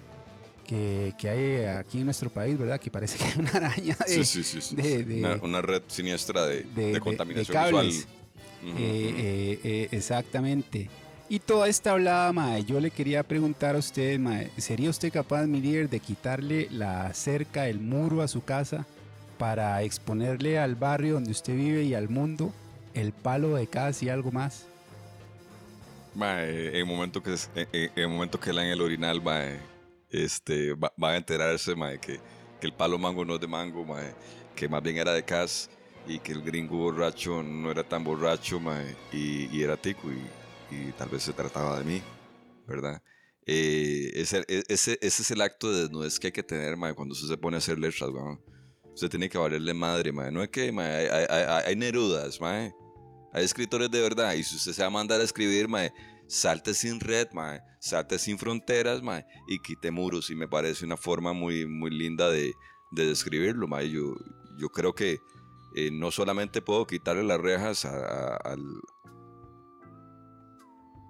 [0.65, 2.79] que, que hay aquí en nuestro país, ¿verdad?
[2.79, 4.61] Que parece que hay una araña de, Sí, sí, sí.
[4.61, 5.03] sí, de- sí.
[5.03, 7.87] de- una, una red siniestra de, de- contaminación visual.
[7.89, 10.89] Eh, eh, eh, exactamente.
[11.29, 15.45] Y toda esta hablada, mae, yo le quería preguntar a usted, mae, ¿sería usted capaz,
[15.45, 18.85] mi líder, de quitarle la cerca, el muro a su casa
[19.37, 22.53] para exponerle al barrio donde usted vive y al mundo
[22.93, 24.67] el palo de casa y algo más?
[26.13, 29.59] Mae, en el momento que, es- en, en- el momento que en el orinal, mae,
[30.09, 32.19] este, va, va a enterarse, mae, que,
[32.59, 34.13] que el palo mango no es de mango, mae,
[34.55, 35.69] que más bien era de cas
[36.07, 40.19] y que el gringo borracho no era tan borracho, mae, y, y era tico y,
[40.71, 42.01] y tal vez se trataba de mí,
[42.67, 43.01] ¿verdad?
[43.45, 46.93] Eh, ese, e- ese, ese es el acto de desnudez que hay que tener, mae,
[46.93, 48.41] cuando usted se pone a hacer letras, weón.
[48.93, 50.31] Usted tiene que valerle madre, mae.
[50.31, 52.73] No es que, mae, hay, hay, hay- nerudas, mae.
[53.31, 54.33] Hay escritores de verdad.
[54.33, 55.67] Y si usted se va a mandar a escribir,
[56.27, 57.27] salte sin red.
[57.79, 59.23] Salte sin fronteras, mae.
[59.47, 60.29] Y quite muros.
[60.31, 62.51] Y me parece una forma muy, muy linda de,
[62.91, 63.67] de describirlo.
[63.83, 64.15] Yo,
[64.57, 65.19] yo creo que
[65.75, 68.65] eh, no solamente puedo quitarle las rejas al,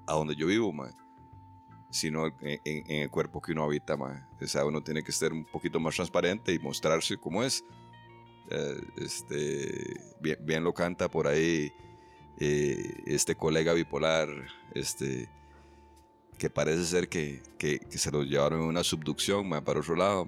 [0.08, 0.92] a donde yo vivo, mae.
[1.90, 4.22] Sino en, el cuerpo que uno habita, mae.
[4.42, 7.64] O sea, uno tiene que ser un poquito más transparente y mostrarse como es.
[8.50, 9.94] Eh, este,
[10.42, 11.72] bien, lo canta por ahí
[12.40, 14.30] eh, este colega bipolar,
[14.74, 15.30] este,
[16.38, 20.26] que parece ser que, que- se lo llevaron en una subducción, mae, para otro lado.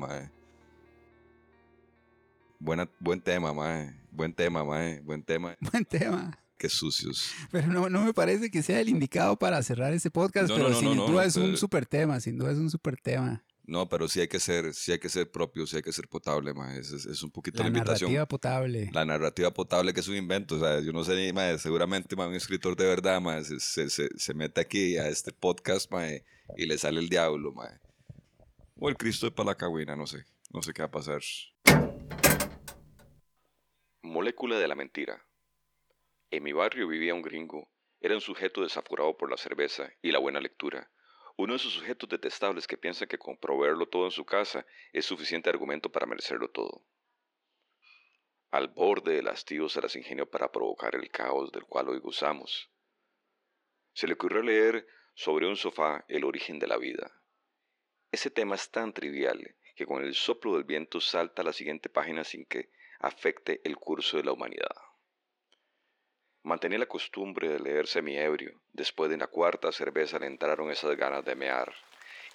[2.59, 3.95] Buena, buen tema, mae.
[4.11, 4.99] Buen tema, mae.
[5.01, 5.55] Buen tema.
[5.71, 6.37] Buen tema.
[6.59, 7.31] Qué sucios.
[7.51, 10.67] Pero no, no me parece que sea el indicado para cerrar este podcast, No, pero
[10.69, 12.99] no, no, sin no, duda no, es un super tema, sin duda es un super
[13.01, 13.43] tema.
[13.65, 16.07] No, pero sí hay que ser, sí hay que ser propio, sí hay que ser
[16.09, 16.79] potable, mae.
[16.79, 18.09] Es, es- es un poquito La la invitación.
[18.11, 18.89] narrativa potable.
[18.91, 22.15] La narrativa potable que es un invento, o sea, yo no sé ni, mae, seguramente
[22.17, 25.89] mae, un escritor de verdad, mae, se, se- se- se mete aquí a este podcast,
[25.91, 26.25] mae,
[26.57, 27.71] y le sale el diablo, mae.
[28.75, 31.21] O el Cristo de Palacagüina, no sé, no sé qué va a pasar.
[34.01, 35.21] Molécula de la mentira.
[36.31, 37.71] En mi barrio vivía un gringo.
[37.99, 40.91] Era un sujeto desaforado por la cerveza y la buena lectura.
[41.37, 45.05] Uno de esos sujetos detestables que piensa que con proveerlo todo en su casa es
[45.05, 46.85] suficiente argumento para merecerlo todo.
[48.51, 52.69] Al borde del hastío se las ingenió para provocar el caos del cual hoy gozamos.
[53.93, 57.11] Se le ocurrió leer sobre un sofá el origen de la vida.
[58.11, 61.89] Ese tema es tan trivial que con el soplo del viento salta a la siguiente
[61.89, 62.69] página sin que
[62.99, 64.88] afecte el curso de la humanidad.
[66.43, 68.53] Mantenía la costumbre de leer semiebrio.
[68.73, 71.73] Después de la cuarta cerveza le entraron esas ganas de mear.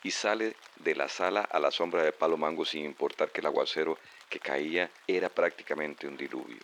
[0.03, 3.47] Y sale de la sala a la sombra de palo mango sin importar que el
[3.47, 3.99] aguacero
[4.29, 6.61] que caía era prácticamente un diluvio.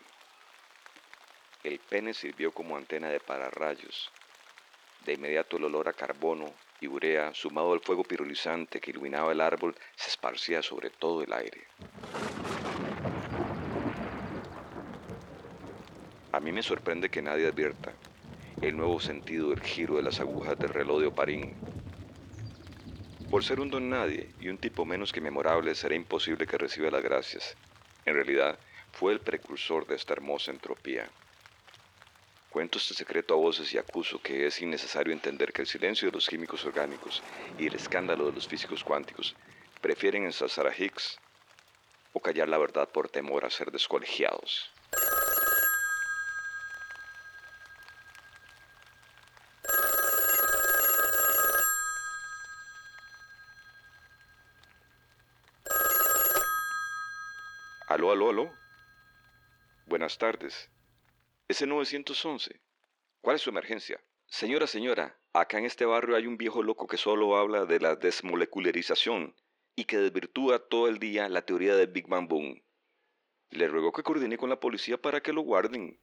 [1.65, 4.11] El pene sirvió como antena de pararrayos.
[5.07, 9.41] De inmediato el olor a carbono y urea, sumado al fuego pirulizante que iluminaba el
[9.41, 11.67] árbol, se esparcía sobre todo el aire.
[16.33, 17.93] A mí me sorprende que nadie advierta
[18.61, 21.57] el nuevo sentido del giro de las agujas del reloj de Oparín.
[23.29, 26.91] Por ser un don nadie y un tipo menos que memorable, será imposible que reciba
[26.91, 27.57] las gracias.
[28.05, 28.59] En realidad,
[28.93, 31.11] fue el precursor de esta hermosa entropía.
[32.51, 36.13] Cuento este secreto a voces y acuso que es innecesario entender que el silencio de
[36.13, 37.23] los químicos orgánicos
[37.57, 39.35] y el escándalo de los físicos cuánticos
[39.81, 41.19] prefieren ensalzar a Higgs
[42.13, 44.80] o callar la verdad por temor a ser descolegiados.
[58.01, 58.53] Aló, aló, aló.
[59.85, 60.71] Buenas tardes.
[61.49, 62.59] Ese 911.
[63.21, 64.03] ¿Cuál es su emergencia?
[64.27, 67.97] Señora, señora, acá en este barrio hay un viejo loco que solo habla de la
[67.97, 69.35] desmolecularización
[69.77, 72.63] y que desvirtúa todo el día la teoría del Big Bang Boom.
[73.51, 76.01] Le ruego que coordine con la policía para que lo guarden.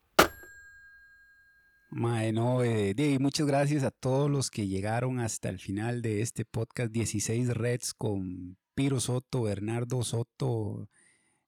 [1.90, 6.22] Mae, no, eh, Diego, muchas gracias a todos los que llegaron hasta el final de
[6.22, 10.88] este podcast 16 Reds con Piro Soto, Bernardo Soto,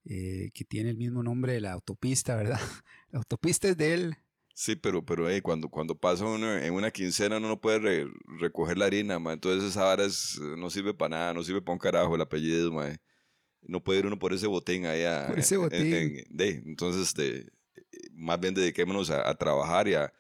[0.06, 2.60] eh, que tiene el mismo nombre de la autopista, ¿verdad?
[3.12, 4.16] La autopista es de él.
[4.54, 8.08] Sí, pero, pero hey, cuando, cuando pasa uno en una quincena uno no puede re-
[8.40, 9.34] recoger la harina, ma.
[9.34, 12.72] entonces esa vara es- no sirve para nada, no sirve para un carajo el apellido,
[12.72, 12.96] ma.
[13.62, 15.94] No puede ir uno por ese botín ahí a- Por ese en- botín.
[15.94, 17.50] en- de, entonces, este,
[18.14, 20.12] más bien dediquémonos a, a trabajar y a-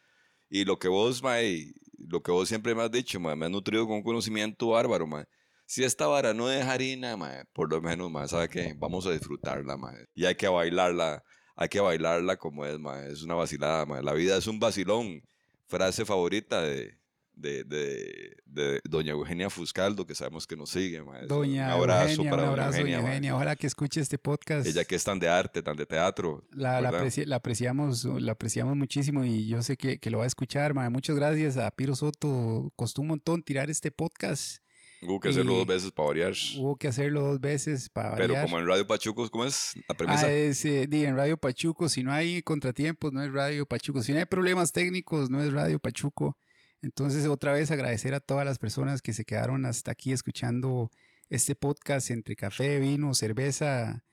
[0.50, 3.46] y lo que vos, ma, y lo que vos siempre me has dicho, ma, me
[3.46, 5.28] has nutrido con un conocimiento bárbaro, ma.
[5.70, 7.16] Si esta vara no deja harina,
[7.54, 8.74] por lo menos, ¿sabe qué?
[8.76, 9.94] Vamos a disfrutarla, ma.
[10.16, 11.24] Y hay que bailarla,
[11.56, 13.06] hay que bailarla como es, ma.
[13.06, 13.86] Es una vacilada.
[14.02, 15.22] La vida es un vacilón.
[15.68, 16.98] Frase favorita de,
[17.34, 22.32] de, de, de doña Eugenia Fuscaldo, que sabemos que nos sigue, Doña un abrazo Eugenia,
[22.32, 22.98] para un abrazo, doña.
[22.98, 23.36] Eugenia.
[23.36, 24.66] Ojalá que escuche este podcast.
[24.66, 26.48] Ella que es tan de arte, tan de teatro.
[26.50, 27.06] La, la, ¿verdad?
[27.06, 30.74] apreci- la apreciamos, la apreciamos muchísimo y yo sé que, que lo va a escuchar.
[30.74, 30.90] mae.
[30.90, 32.74] Muchas gracias a Piro Soto.
[32.76, 34.64] Costó un montón tirar este podcast.
[35.02, 36.34] Hubo que hacerlo dos veces para variar.
[36.58, 38.46] Hubo que hacerlo dos veces para Pero variar.
[38.46, 40.26] como en Radio Pachucos, ¿cómo es la premisa?
[40.28, 44.04] Ah, es, eh, en Radio Pachuco, si no hay contratiempos, no es Radio Pachuco.
[44.04, 46.38] Si no hay problemas técnicos, no es Radio Pachuco.
[46.82, 50.90] Entonces, otra vez agradecer a todas las personas que se quedaron hasta aquí escuchando
[51.30, 54.04] este podcast entre café, vino, cerveza,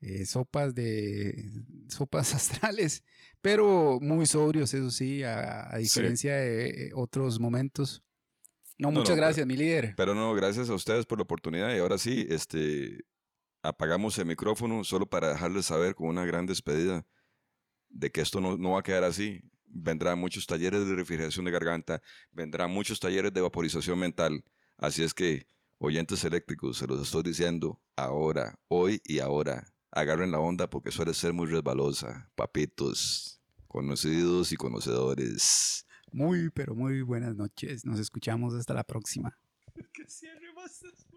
[0.00, 3.02] eh, sopas de sopas astrales,
[3.40, 5.82] pero muy sobrios, eso sí, a, a Sí.
[5.84, 8.02] diferencia de eh, otros momentos.
[8.78, 9.94] No, No, muchas no, pero- gracias, mi líder.
[9.96, 11.74] Pero no, gracias a ustedes por la oportunidad.
[11.74, 13.04] Y ahora sí, este,
[13.62, 17.06] apagamos el micrófono solo para dejarles saber con una gran despedida
[17.88, 19.42] de que esto no, no va a quedar así.
[19.66, 24.44] Vendrán muchos talleres de refrigeración de garganta, vendrán muchos talleres de vaporización mental.
[24.76, 25.46] Así es que,
[25.78, 29.66] oyentes eléctricos, se los estoy diciendo ahora, hoy y ahora.
[29.90, 32.28] Agarren la onda porque suele ser muy resbalosa.
[32.34, 35.86] Papitos, conocidos y conocedores.
[36.14, 37.84] Muy, pero muy buenas noches.
[37.84, 39.36] Nos escuchamos hasta la próxima.